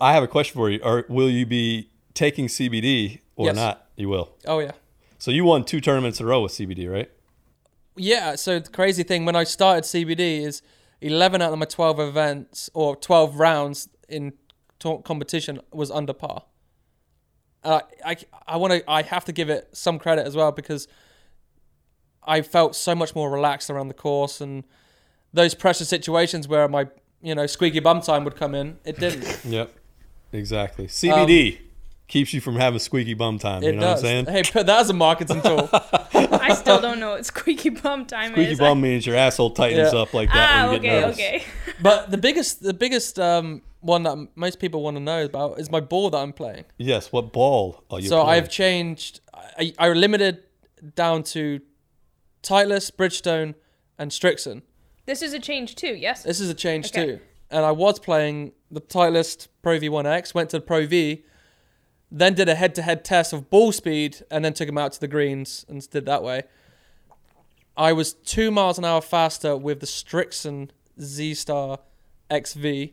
I 0.00 0.12
have 0.12 0.22
a 0.22 0.28
question 0.28 0.54
for 0.56 0.70
you. 0.70 0.80
Or 0.82 1.04
will 1.08 1.30
you 1.30 1.46
be 1.46 1.90
taking 2.14 2.46
CBD 2.48 3.20
or 3.36 3.46
Yes. 3.46 3.56
not? 3.56 3.86
You 3.96 4.08
will. 4.08 4.34
Oh 4.46 4.58
yeah. 4.58 4.72
So 5.18 5.30
you 5.30 5.44
won 5.44 5.64
two 5.64 5.80
tournaments 5.80 6.20
in 6.20 6.26
a 6.26 6.28
row 6.28 6.42
with 6.42 6.52
CBD, 6.52 6.90
right? 6.90 7.10
Yeah, 7.96 8.34
so 8.34 8.58
the 8.58 8.68
crazy 8.70 9.04
thing 9.04 9.24
when 9.24 9.36
I 9.36 9.44
started 9.44 9.84
CBD 9.84 10.40
is 10.44 10.62
11 11.00 11.40
out 11.40 11.52
of 11.52 11.58
my 11.58 11.64
12 11.64 12.00
events 12.00 12.68
or 12.74 12.96
12 12.96 13.38
rounds 13.38 13.88
in 14.08 14.32
to- 14.80 14.98
competition 15.04 15.60
was 15.72 15.90
under 15.92 16.12
par. 16.12 16.42
Uh, 17.62 17.80
I 18.04 18.16
I 18.46 18.56
want 18.58 18.72
to 18.74 18.90
I 18.90 19.02
have 19.02 19.24
to 19.26 19.32
give 19.32 19.48
it 19.48 19.68
some 19.72 19.98
credit 19.98 20.26
as 20.26 20.36
well 20.36 20.52
because 20.52 20.86
I 22.22 22.42
felt 22.42 22.74
so 22.76 22.94
much 22.94 23.14
more 23.14 23.30
relaxed 23.30 23.70
around 23.70 23.88
the 23.88 23.94
course 23.94 24.40
and 24.40 24.64
those 25.32 25.54
pressure 25.54 25.84
situations 25.86 26.46
where 26.48 26.68
my 26.68 26.88
you 27.24 27.34
know 27.34 27.46
squeaky 27.46 27.80
bum 27.80 28.00
time 28.00 28.22
would 28.24 28.36
come 28.36 28.54
in. 28.54 28.78
It 28.84 28.98
didn't. 29.00 29.40
Yep. 29.44 29.74
Exactly. 30.32 30.86
CBD 30.88 31.58
keeps 32.08 32.32
you 32.34 32.40
from 32.40 32.56
having 32.56 32.78
squeaky 32.80 33.14
bum 33.14 33.38
time. 33.38 33.58
Um, 33.58 33.62
It 33.62 33.66
you 33.74 33.80
know 33.80 33.94
does. 33.94 34.02
what 34.02 34.10
I'm 34.12 34.24
saying? 34.26 34.44
Hey, 34.44 34.50
put 34.50 34.66
that 34.66 34.80
as 34.80 34.90
a 34.90 34.92
marketing 34.92 35.40
tool. 35.42 35.68
I 35.72 36.54
still 36.54 36.80
don't 36.80 36.98
know 37.00 37.10
what 37.12 37.24
squeaky 37.24 37.70
bum 37.70 38.04
time 38.04 38.32
Squeaky 38.32 38.52
is. 38.52 38.58
bum 38.58 38.80
means 38.80 39.06
your 39.06 39.16
asshole 39.16 39.50
tightens 39.50 39.92
Yeah. 39.92 40.00
up 40.00 40.12
like 40.12 40.28
that 40.30 40.50
ah, 40.50 40.64
when 40.66 40.74
you 40.74 40.80
get 40.80 40.92
okay, 40.92 41.00
nervous. 41.02 41.18
okay. 41.18 41.44
but 41.82 42.10
the 42.10 42.18
biggest 42.18 42.62
the 42.62 42.74
biggest 42.74 43.18
um, 43.20 43.62
one 43.80 44.02
that 44.02 44.28
most 44.34 44.58
people 44.58 44.82
want 44.82 44.96
to 44.96 45.00
know 45.02 45.24
about 45.24 45.58
is 45.60 45.70
my 45.70 45.80
ball 45.80 46.10
that 46.10 46.18
I'm 46.18 46.32
playing. 46.32 46.64
Yes. 46.78 47.12
What 47.12 47.32
ball 47.32 47.84
are 47.90 48.00
you 48.00 48.08
playing? 48.08 48.08
so 48.08 48.24
playing? 48.24 48.42
I've 48.42 48.50
changed. 48.50 49.20
I, 49.58 49.72
I 49.78 49.88
limited 49.90 50.42
down 50.96 51.22
to 51.34 51.60
Titleist, 52.42 52.96
Bridgestone, 52.96 53.54
and 53.98 54.10
Strixon. 54.10 54.62
This 55.06 55.22
is 55.22 55.32
a 55.34 55.38
change 55.38 55.74
too, 55.76 55.94
yes? 55.94 56.22
This 56.22 56.40
is 56.40 56.48
a 56.50 56.54
change 56.54 56.86
Okay. 56.86 57.04
too. 57.06 57.20
And 57.50 57.64
I 57.64 57.70
was 57.72 57.98
playing 57.98 58.52
the 58.70 58.80
Titleist 58.80 59.48
Pro 59.62 59.78
V1X, 59.78 60.34
went 60.34 60.50
to 60.50 60.56
the 60.58 60.62
Pro 60.64 60.86
V, 60.86 61.22
then 62.10 62.34
did 62.34 62.48
a 62.48 62.54
head-to-head 62.54 63.04
test 63.04 63.32
of 63.32 63.50
ball 63.50 63.70
speed, 63.72 64.24
and 64.30 64.44
then 64.44 64.54
took 64.54 64.68
him 64.68 64.78
out 64.78 64.92
to 64.92 65.00
the 65.00 65.08
greens 65.08 65.64
and 65.68 65.88
did 65.90 66.06
that 66.06 66.22
way. 66.22 66.42
I 67.76 67.92
was 67.92 68.12
two 68.12 68.50
miles 68.50 68.78
an 68.78 68.84
hour 68.84 69.00
faster 69.00 69.56
with 69.56 69.80
the 69.80 69.86
Strixon 69.86 70.70
Z 71.00 71.34
Star 71.34 71.80
XV, 72.32 72.90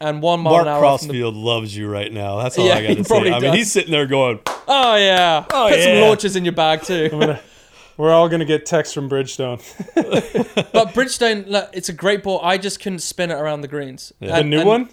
and 0.00 0.20
one 0.22 0.40
mile 0.40 0.52
Mark 0.52 0.62
an 0.62 0.68
hour 0.68 0.98
from 0.98 1.08
the 1.08 1.14
Crossfield 1.14 1.34
loves 1.34 1.76
you 1.76 1.88
right 1.88 2.12
now. 2.12 2.36
That's 2.42 2.58
all 2.58 2.66
Yeah, 2.66 2.74
I 2.76 2.82
got 2.82 2.96
to 2.96 3.04
say. 3.04 3.08
probably 3.08 3.32
I 3.32 3.38
mean, 3.40 3.54
he's 3.54 3.72
sitting 3.72 3.90
there 3.90 4.06
going, 4.06 4.40
Oh 4.68 4.96
yeah. 4.96 5.44
Oh, 5.50 5.68
Put 5.70 5.80
some 5.82 5.92
yeah. 5.94 6.00
launches 6.00 6.36
in 6.36 6.44
your 6.44 6.52
bag 6.54 6.82
too. 6.82 7.08
We're 7.96 8.12
all 8.12 8.28
gonna 8.28 8.44
get 8.44 8.66
texts 8.66 8.94
from 8.94 9.08
Bridgestone. 9.08 9.58
but 10.72 10.88
Bridgestone, 10.88 11.48
look, 11.48 11.70
it's 11.72 11.88
a 11.88 11.92
great 11.92 12.22
ball. 12.22 12.40
I 12.42 12.58
just 12.58 12.80
couldn't 12.80 13.00
spin 13.00 13.30
it 13.30 13.34
around 13.34 13.60
the 13.60 13.68
greens. 13.68 14.12
Yeah. 14.20 14.38
the 14.38 14.44
new 14.44 14.60
and 14.60 14.68
one? 14.68 14.88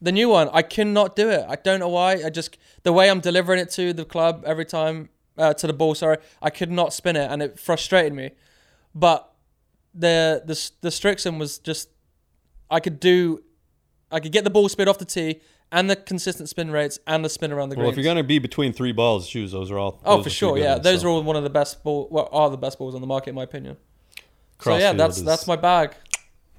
The 0.00 0.12
new 0.12 0.28
one, 0.28 0.50
I 0.52 0.62
cannot 0.62 1.16
do 1.16 1.30
it. 1.30 1.44
I 1.48 1.56
don't 1.56 1.80
know 1.80 1.88
why. 1.88 2.22
I 2.24 2.30
just 2.30 2.58
the 2.82 2.92
way 2.92 3.10
I'm 3.10 3.20
delivering 3.20 3.60
it 3.60 3.70
to 3.72 3.92
the 3.92 4.04
club 4.04 4.44
every 4.46 4.64
time 4.66 5.08
uh, 5.38 5.54
to 5.54 5.66
the 5.66 5.72
ball. 5.72 5.94
Sorry, 5.94 6.18
I 6.42 6.50
could 6.50 6.70
not 6.70 6.92
spin 6.92 7.16
it, 7.16 7.30
and 7.30 7.42
it 7.42 7.58
frustrated 7.58 8.12
me. 8.12 8.32
But 8.94 9.32
the 9.94 10.42
the 10.44 10.70
the 10.82 10.90
Strixon 10.90 11.38
was 11.38 11.58
just 11.58 11.88
I 12.70 12.80
could 12.80 13.00
do, 13.00 13.42
I 14.10 14.20
could 14.20 14.32
get 14.32 14.44
the 14.44 14.50
ball 14.50 14.68
speed 14.68 14.88
off 14.88 14.98
the 14.98 15.04
tee 15.04 15.40
and 15.74 15.90
the 15.90 15.96
consistent 15.96 16.48
spin 16.48 16.70
rates 16.70 16.98
and 17.06 17.24
the 17.24 17.28
spin 17.28 17.52
around 17.52 17.68
the 17.70 17.76
well, 17.76 17.88
if 17.90 17.96
you're 17.96 18.04
going 18.04 18.16
to 18.16 18.22
be 18.22 18.38
between 18.38 18.72
three 18.72 18.92
balls, 18.92 19.26
shoes, 19.26 19.52
those 19.52 19.70
are 19.70 19.78
all. 19.78 20.00
oh, 20.04 20.16
those 20.16 20.24
for 20.24 20.30
sure, 20.30 20.56
yeah. 20.58 20.74
ones, 20.74 20.84
Those 20.84 21.00
so. 21.02 21.08
are 21.08 21.10
all 21.10 21.22
one 21.22 21.36
of 21.36 21.42
the 21.42 21.50
best 21.50 21.82
ball. 21.84 22.08
Well, 22.10 22.28
are 22.32 22.48
the 22.48 22.56
best 22.56 22.78
balls 22.78 22.94
on 22.94 23.00
the 23.00 23.06
market 23.06 23.30
in 23.30 23.34
my 23.36 23.42
opinion. 23.42 23.76
So 24.60 24.76
yeah, 24.76 24.92
that's 24.94 25.18
is- 25.18 25.24
that's 25.24 25.46
my 25.46 25.56
bag. 25.56 25.94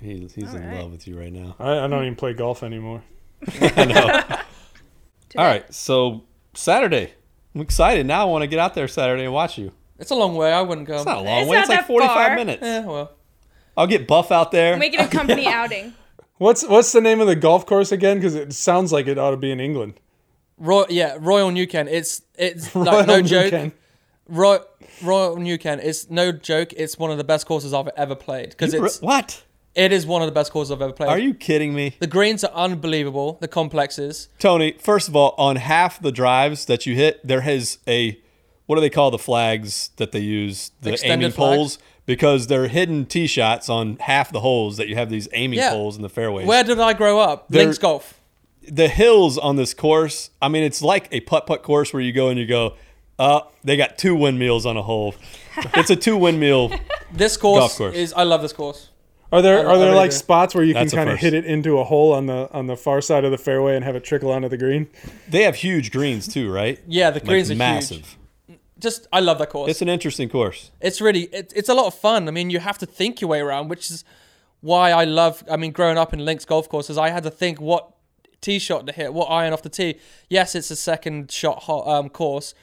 He, 0.01 0.19
he's 0.19 0.53
in 0.53 0.61
Alright. 0.61 0.81
love 0.81 0.91
with 0.91 1.07
you 1.07 1.17
right 1.17 1.31
now. 1.31 1.55
I, 1.57 1.79
I 1.79 1.87
don't 1.87 2.03
even 2.03 2.15
play 2.15 2.33
golf 2.33 2.61
anymore. 2.61 3.01
All 5.37 5.43
right, 5.43 5.73
so 5.73 6.23
Saturday, 6.53 7.13
I'm 7.53 7.61
excited 7.61 8.05
now. 8.05 8.21
I 8.21 8.25
want 8.25 8.43
to 8.43 8.47
get 8.47 8.59
out 8.59 8.73
there 8.73 8.87
Saturday 8.87 9.23
and 9.23 9.33
watch 9.33 9.57
you. 9.57 9.71
It's 9.97 10.11
a 10.11 10.15
long 10.15 10.35
way. 10.35 10.51
I 10.51 10.61
wouldn't 10.61 10.87
go. 10.87 10.95
It's 10.97 11.05
not 11.05 11.17
a 11.17 11.21
long 11.21 11.41
It's 11.41 11.49
way. 11.49 11.57
It's 11.59 11.69
like 11.69 11.87
45 11.87 12.13
far. 12.15 12.35
minutes. 12.35 12.61
Yeah, 12.61 12.85
well. 12.85 13.11
I'll 13.77 13.87
get 13.87 14.07
Buff 14.07 14.31
out 14.31 14.51
there. 14.51 14.77
Make 14.77 14.93
it 14.93 14.99
a 15.01 15.07
company 15.07 15.47
outing. 15.61 15.93
What's 16.37 16.67
what's 16.67 16.91
the 16.91 17.01
name 17.01 17.21
of 17.21 17.27
the 17.27 17.35
golf 17.35 17.65
course 17.65 17.91
again? 17.91 18.17
Because 18.17 18.35
it 18.35 18.53
sounds 18.53 18.91
like 18.91 19.07
it 19.07 19.17
ought 19.17 19.31
to 19.31 19.37
be 19.37 19.51
in 19.51 19.59
England. 19.59 19.99
Roy, 20.57 20.85
yeah, 20.89 21.17
Royal 21.19 21.51
New 21.51 21.67
Kent. 21.67 21.89
It's 21.89 22.21
it's 22.35 22.75
like 22.75 23.07
no 23.07 23.17
New 23.17 23.23
joke. 23.27 23.49
Kent. 23.51 23.73
Roy, 24.27 24.57
Royal 25.03 25.37
New 25.37 25.57
Kent. 25.57 25.81
It's 25.83 26.09
no 26.09 26.31
joke. 26.31 26.73
It's 26.73 26.97
one 26.97 27.11
of 27.11 27.17
the 27.17 27.23
best 27.23 27.45
courses 27.45 27.73
I've 27.73 27.89
ever 27.95 28.15
played 28.15 28.49
because 28.49 28.73
You 28.73 28.81
re- 28.81 28.87
it's 28.87 29.01
what? 29.01 29.43
it 29.75 29.91
is 29.91 30.05
one 30.05 30.21
of 30.21 30.25
the 30.27 30.31
best 30.33 30.51
courses 30.51 30.71
I've 30.71 30.81
ever 30.81 30.93
played. 30.93 31.09
Are 31.09 31.17
you 31.19 31.33
kidding 31.33 31.73
me? 31.73 31.95
The 31.99 32.07
greens 32.07 32.43
are 32.43 32.51
unbelievable. 32.53 33.37
The 33.39 33.47
complexes. 33.47 34.29
Tony, 34.39 34.73
first 34.79 35.07
of 35.07 35.15
all, 35.15 35.35
on 35.37 35.57
half 35.57 36.01
the 36.01 36.11
drives 36.11 36.65
that 36.65 36.85
you 36.85 36.95
hit, 36.95 37.25
there 37.25 37.41
has 37.41 37.77
a 37.87 38.19
what 38.65 38.75
do 38.75 38.81
they 38.81 38.89
call 38.89 39.11
the 39.11 39.19
flags 39.19 39.91
that 39.97 40.11
they 40.11 40.19
use? 40.21 40.71
The 40.81 40.93
Extended 40.93 41.25
aiming 41.25 41.35
poles 41.35 41.77
because 42.05 42.47
they're 42.47 42.67
hidden 42.67 43.05
tee 43.05 43.27
shots 43.27 43.69
on 43.69 43.97
half 44.01 44.31
the 44.31 44.39
holes 44.41 44.77
that 44.77 44.87
you 44.87 44.95
have 44.95 45.09
these 45.09 45.27
aiming 45.33 45.59
Yeah. 45.59 45.71
poles 45.71 45.95
in 45.95 46.01
the 46.01 46.09
fairways. 46.09 46.45
Where 46.47 46.63
did 46.63 46.79
I 46.79 46.93
grow 46.93 47.19
up? 47.19 47.47
There- 47.49 47.63
Links 47.63 47.77
Golf. 47.77 48.13
the 48.67 48.87
hills 48.87 49.37
on 49.37 49.55
this 49.57 49.73
course. 49.73 50.29
I 50.41 50.47
mean, 50.47 50.63
it's 50.63 50.81
like 50.81 51.07
a 51.11 51.19
putt 51.21 51.45
putt 51.47 51.61
course 51.63 51.93
where 51.93 52.01
you 52.01 52.11
go 52.11 52.29
and 52.29 52.39
you 52.39 52.45
go, 52.47 52.73
uh, 53.19 53.41
they 53.63 53.77
got 53.77 53.97
two 53.97 54.15
windmills 54.15 54.65
on 54.65 54.75
a 54.77 54.81
hole. 54.83 55.15
it's 55.75 55.89
a 55.89 55.95
two 55.95 56.17
windmill. 56.17 56.71
This 57.13 57.37
course, 57.37 57.59
Golf 57.59 57.77
course. 57.77 57.95
is 57.95 58.11
I 58.13 58.23
love 58.23 58.41
this 58.41 58.53
course. 58.53 58.89
Are 59.31 59.41
there 59.41 59.59
I- 59.59 59.71
are 59.71 59.77
there 59.77 59.87
really 59.87 59.95
like 59.95 60.11
do. 60.11 60.15
spots 60.17 60.53
where 60.55 60.63
you 60.63 60.73
That's 60.73 60.91
can 60.93 60.97
kind 60.99 61.09
of 61.09 61.19
hit 61.19 61.33
it 61.33 61.45
into 61.45 61.77
a 61.79 61.83
hole 61.83 62.11
on 62.13 62.25
the 62.27 62.49
on 62.53 62.67
the 62.67 62.75
far 62.77 63.01
side 63.01 63.23
of 63.25 63.31
the 63.31 63.37
fairway 63.37 63.75
and 63.75 63.83
have 63.85 63.95
it 63.95 64.03
trickle 64.03 64.31
onto 64.31 64.47
the 64.49 64.57
green? 64.57 64.87
They 65.29 65.43
have 65.43 65.55
huge 65.55 65.91
greens 65.91 66.27
too, 66.27 66.51
right? 66.51 66.79
Yeah, 66.87 67.09
the 67.09 67.15
Like 67.19 67.25
greens 67.25 67.51
are 67.51 67.55
massive. 67.55 67.97
huge. 67.97 68.17
Just 68.79 69.07
I 69.13 69.19
love 69.21 69.37
that 69.39 69.49
course. 69.49 69.71
It's 69.71 69.81
an 69.81 69.89
interesting 69.89 70.29
course. 70.29 70.71
it's 70.81 70.99
really 70.99 71.23
it, 71.33 71.53
it's 71.55 71.69
a 71.69 71.73
lot 71.73 71.85
of 71.87 71.93
fun. 71.95 72.27
I 72.27 72.31
mean, 72.31 72.49
you 72.49 72.59
have 72.59 72.77
to 72.79 72.85
think 72.85 73.21
your 73.21 73.29
way 73.29 73.39
around, 73.39 73.69
which 73.69 73.89
is 73.89 74.03
why 74.61 74.91
I 74.91 75.05
love. 75.05 75.43
I 75.49 75.55
mean, 75.57 75.71
growing 75.71 75.97
up 75.97 76.13
in 76.13 76.23
links 76.25 76.43
golf 76.45 76.67
courses, 76.67 76.97
I 76.97 77.09
had 77.09 77.23
to 77.23 77.31
think 77.31 77.61
what 77.61 77.91
tee 78.41 78.59
shot 78.59 78.85
to 78.87 78.91
hit, 78.93 79.13
what 79.13 79.25
iron 79.27 79.53
off 79.53 79.61
the 79.61 79.69
tee. 79.69 79.95
Yes, 80.29 80.55
it's 80.55 80.69
a 80.71 80.75
second 80.75 81.31
shot 81.31 81.63
hot, 81.63 81.87
um, 81.87 82.09
course 82.09 82.53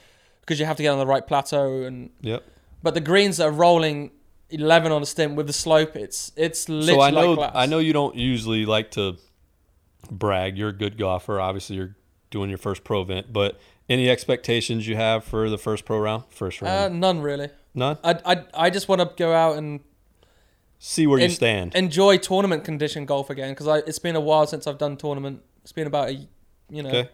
because 0.41 0.59
you 0.61 0.67
have 0.67 0.77
to 0.77 0.83
get 0.83 0.91
on 0.91 0.99
the 0.99 1.07
right 1.07 1.27
plateau, 1.27 1.83
and 1.83 2.11
Yep. 2.21 2.43
but 2.83 2.95
the 2.95 3.01
greens 3.01 3.41
are 3.41 3.51
rolling 3.51 4.11
eleven 4.51 4.93
on 4.93 5.01
the 5.01 5.07
stem 5.07 5.35
with 5.35 5.47
the 5.47 5.53
slope. 5.53 5.97
It's 5.97 6.31
it's 6.37 6.69
literally 6.69 6.95
So 6.95 7.01
I 7.01 7.11
know 7.11 7.33
like. 7.33 7.53
I 7.55 7.67
know 7.67 7.79
you 7.79 7.93
don't 7.95 8.17
usually 8.17 8.67
like 8.67 8.91
to 8.93 9.17
brag. 10.11 10.59
You're 10.59 10.69
a 10.71 10.75
good 10.77 10.99
golfer. 10.99 11.41
Obviously, 11.41 11.77
you're 11.77 11.97
doing 12.31 12.49
your 12.51 12.59
first 12.59 12.85
pro 12.85 13.01
event, 13.03 13.33
but 13.33 13.59
any 13.93 14.09
expectations 14.11 14.87
you 14.89 14.97
have 14.97 15.25
for 15.25 15.49
the 15.51 15.59
first 15.59 15.85
pro 15.85 15.99
round, 15.99 16.25
first 16.31 16.63
Uh, 16.63 16.67
round? 16.67 17.01
none 17.01 17.21
really. 17.21 17.49
None. 17.75 17.99
I, 18.03 18.19
I, 18.25 18.45
I 18.55 18.71
just 18.71 18.89
want 18.89 19.01
to 19.01 19.11
go 19.17 19.33
out 19.33 19.57
and 19.57 19.81
See 20.79 21.07
where 21.07 21.21
you 21.21 21.29
stand. 21.29 21.75
enjoy 21.75 22.19
tournament 22.19 22.65
condition 22.65 23.07
golf 23.07 23.31
again 23.31 23.55
because 23.55 23.67
it's 23.87 23.99
been 24.01 24.17
a 24.17 24.21
while 24.21 24.47
since 24.47 24.67
I've 24.67 24.79
done 24.79 24.97
tournament. 24.97 25.43
It's 25.63 25.73
been 25.73 25.87
about 25.87 26.09
a 26.09 26.15
you 26.69 26.83
know 26.83 26.89
Okay. 26.91 27.11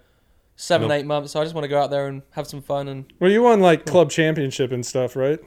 seven 0.57 0.89
Nope. 0.89 0.99
eight 1.01 1.07
months. 1.07 1.33
So 1.33 1.41
I 1.41 1.45
just 1.45 1.55
want 1.55 1.65
to 1.65 1.69
go 1.69 1.81
out 1.81 1.91
there 1.91 2.07
and 2.09 2.23
have 2.33 2.47
some 2.47 2.63
fun. 2.63 2.89
And 2.89 3.13
Well, 3.21 3.31
you 3.31 3.43
won 3.43 3.61
like 3.61 3.85
club 3.87 4.11
championship 4.11 4.73
and 4.73 4.85
stuff, 4.87 5.15
right? 5.17 5.39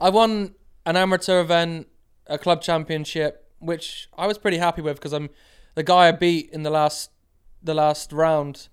I 0.00 0.10
won 0.10 0.54
an 0.84 0.96
amateur 0.96 1.40
event, 1.40 1.86
a 2.26 2.38
club 2.38 2.60
championship, 2.60 3.48
which 3.60 4.08
I 4.18 4.26
was 4.26 4.36
pretty 4.36 4.58
happy 4.58 4.82
with 4.82 4.96
because 4.96 5.12
I'm 5.12 5.30
the 5.76 5.84
guy 5.84 6.08
I 6.08 6.12
beat 6.12 6.50
in 6.50 6.64
the 6.64 6.70
last 6.70 7.10
the 7.62 7.74
last 7.74 8.12
round. 8.12 8.68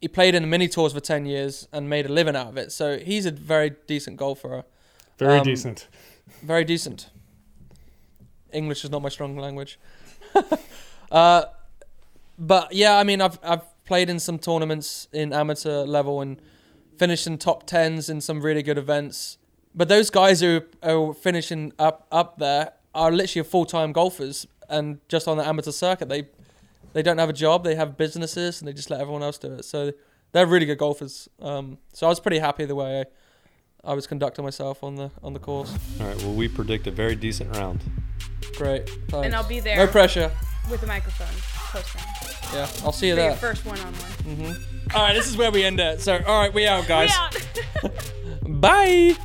He 0.00 0.08
played 0.08 0.34
in 0.34 0.42
the 0.42 0.48
mini 0.48 0.68
tours 0.68 0.92
for 0.92 1.00
ten 1.00 1.26
years 1.26 1.66
and 1.72 1.88
made 1.88 2.06
a 2.06 2.08
living 2.12 2.36
out 2.36 2.46
of 2.48 2.56
it. 2.56 2.70
So 2.72 2.98
he's 2.98 3.26
a 3.26 3.30
very 3.30 3.70
decent 3.86 4.16
golfer. 4.16 4.64
Very 5.18 5.38
Um, 5.38 5.44
decent. 5.44 5.88
Very 6.42 6.64
decent. 6.64 7.08
English 8.52 8.84
is 8.84 8.90
not 8.90 9.02
my 9.02 9.08
strong 9.08 9.36
language. 9.36 9.78
uh, 11.10 11.44
but 12.38 12.72
yeah, 12.72 12.98
I 12.98 13.04
mean, 13.04 13.20
I've 13.20 13.38
I've 13.42 13.62
played 13.84 14.08
in 14.10 14.20
some 14.20 14.38
tournaments 14.38 15.08
in 15.12 15.32
amateur 15.32 15.84
level 15.84 16.20
and 16.20 16.40
finished 16.96 17.26
in 17.26 17.38
top 17.38 17.66
tens 17.66 18.08
in 18.08 18.20
some 18.20 18.40
really 18.40 18.62
good 18.62 18.78
events. 18.78 19.38
But 19.74 19.88
those 19.88 20.10
guys 20.10 20.40
who 20.40 20.62
are 20.82 21.12
finishing 21.14 21.72
up 21.78 22.06
up 22.12 22.38
there 22.38 22.72
are 22.94 23.10
literally 23.10 23.48
full 23.48 23.64
time 23.64 23.92
golfers 23.92 24.46
and 24.68 25.00
just 25.08 25.26
on 25.26 25.36
the 25.38 25.46
amateur 25.46 25.70
circuit. 25.72 26.08
They 26.08 26.28
they 26.92 27.02
don't 27.02 27.18
have 27.18 27.28
a 27.28 27.32
job. 27.34 27.64
They 27.64 27.74
have 27.74 27.96
businesses 27.96 28.60
and 28.60 28.68
they 28.68 28.72
just 28.72 28.90
let 28.90 29.00
everyone 29.00 29.22
else 29.22 29.38
do 29.38 29.52
it. 29.54 29.64
So 29.64 29.92
they're 30.32 30.46
really 30.46 30.66
good 30.66 30.78
golfers. 30.78 31.28
Um, 31.40 31.78
so 31.92 32.06
I 32.06 32.08
was 32.10 32.20
pretty 32.20 32.38
happy 32.38 32.64
the 32.64 32.74
way 32.74 33.00
I, 33.84 33.90
I 33.92 33.94
was 33.94 34.06
conducting 34.06 34.44
myself 34.44 34.82
on 34.82 34.96
the 34.96 35.10
on 35.22 35.32
the 35.32 35.38
course. 35.40 35.72
All 36.00 36.06
right. 36.06 36.16
Well, 36.22 36.34
we 36.34 36.48
predict 36.48 36.86
a 36.86 36.90
very 36.90 37.14
decent 37.16 37.56
round. 37.56 37.80
Great. 38.56 38.90
And. 39.12 39.34
I'll 39.34 39.46
be 39.48 39.60
there 39.60 39.76
No 39.76 39.86
pressure. 39.86 40.30
with 40.70 40.80
the 40.80 40.86
microphone 40.86 41.26
post 41.70 41.94
round 41.94 42.06
Yeah, 42.54 42.84
I'll 42.84 42.92
see 42.92 43.08
you 43.08 43.14
for 43.14 43.20
your 43.20 43.30
there. 43.30 43.36
first 43.38 43.64
one 43.66 43.78
on 43.80 43.92
one. 43.94 44.56
All 44.94 45.02
right, 45.02 45.12
this 45.14 45.28
is 45.28 45.36
where 45.36 45.50
we 45.52 45.64
end 45.64 45.78
it. 45.80 46.00
So, 46.00 46.18
all 46.26 46.40
right, 46.40 46.52
we 46.52 46.66
out, 46.66 46.86
guys. 46.88 47.10
We 47.82 47.88
out. 47.88 48.12
Bye. 48.60 49.16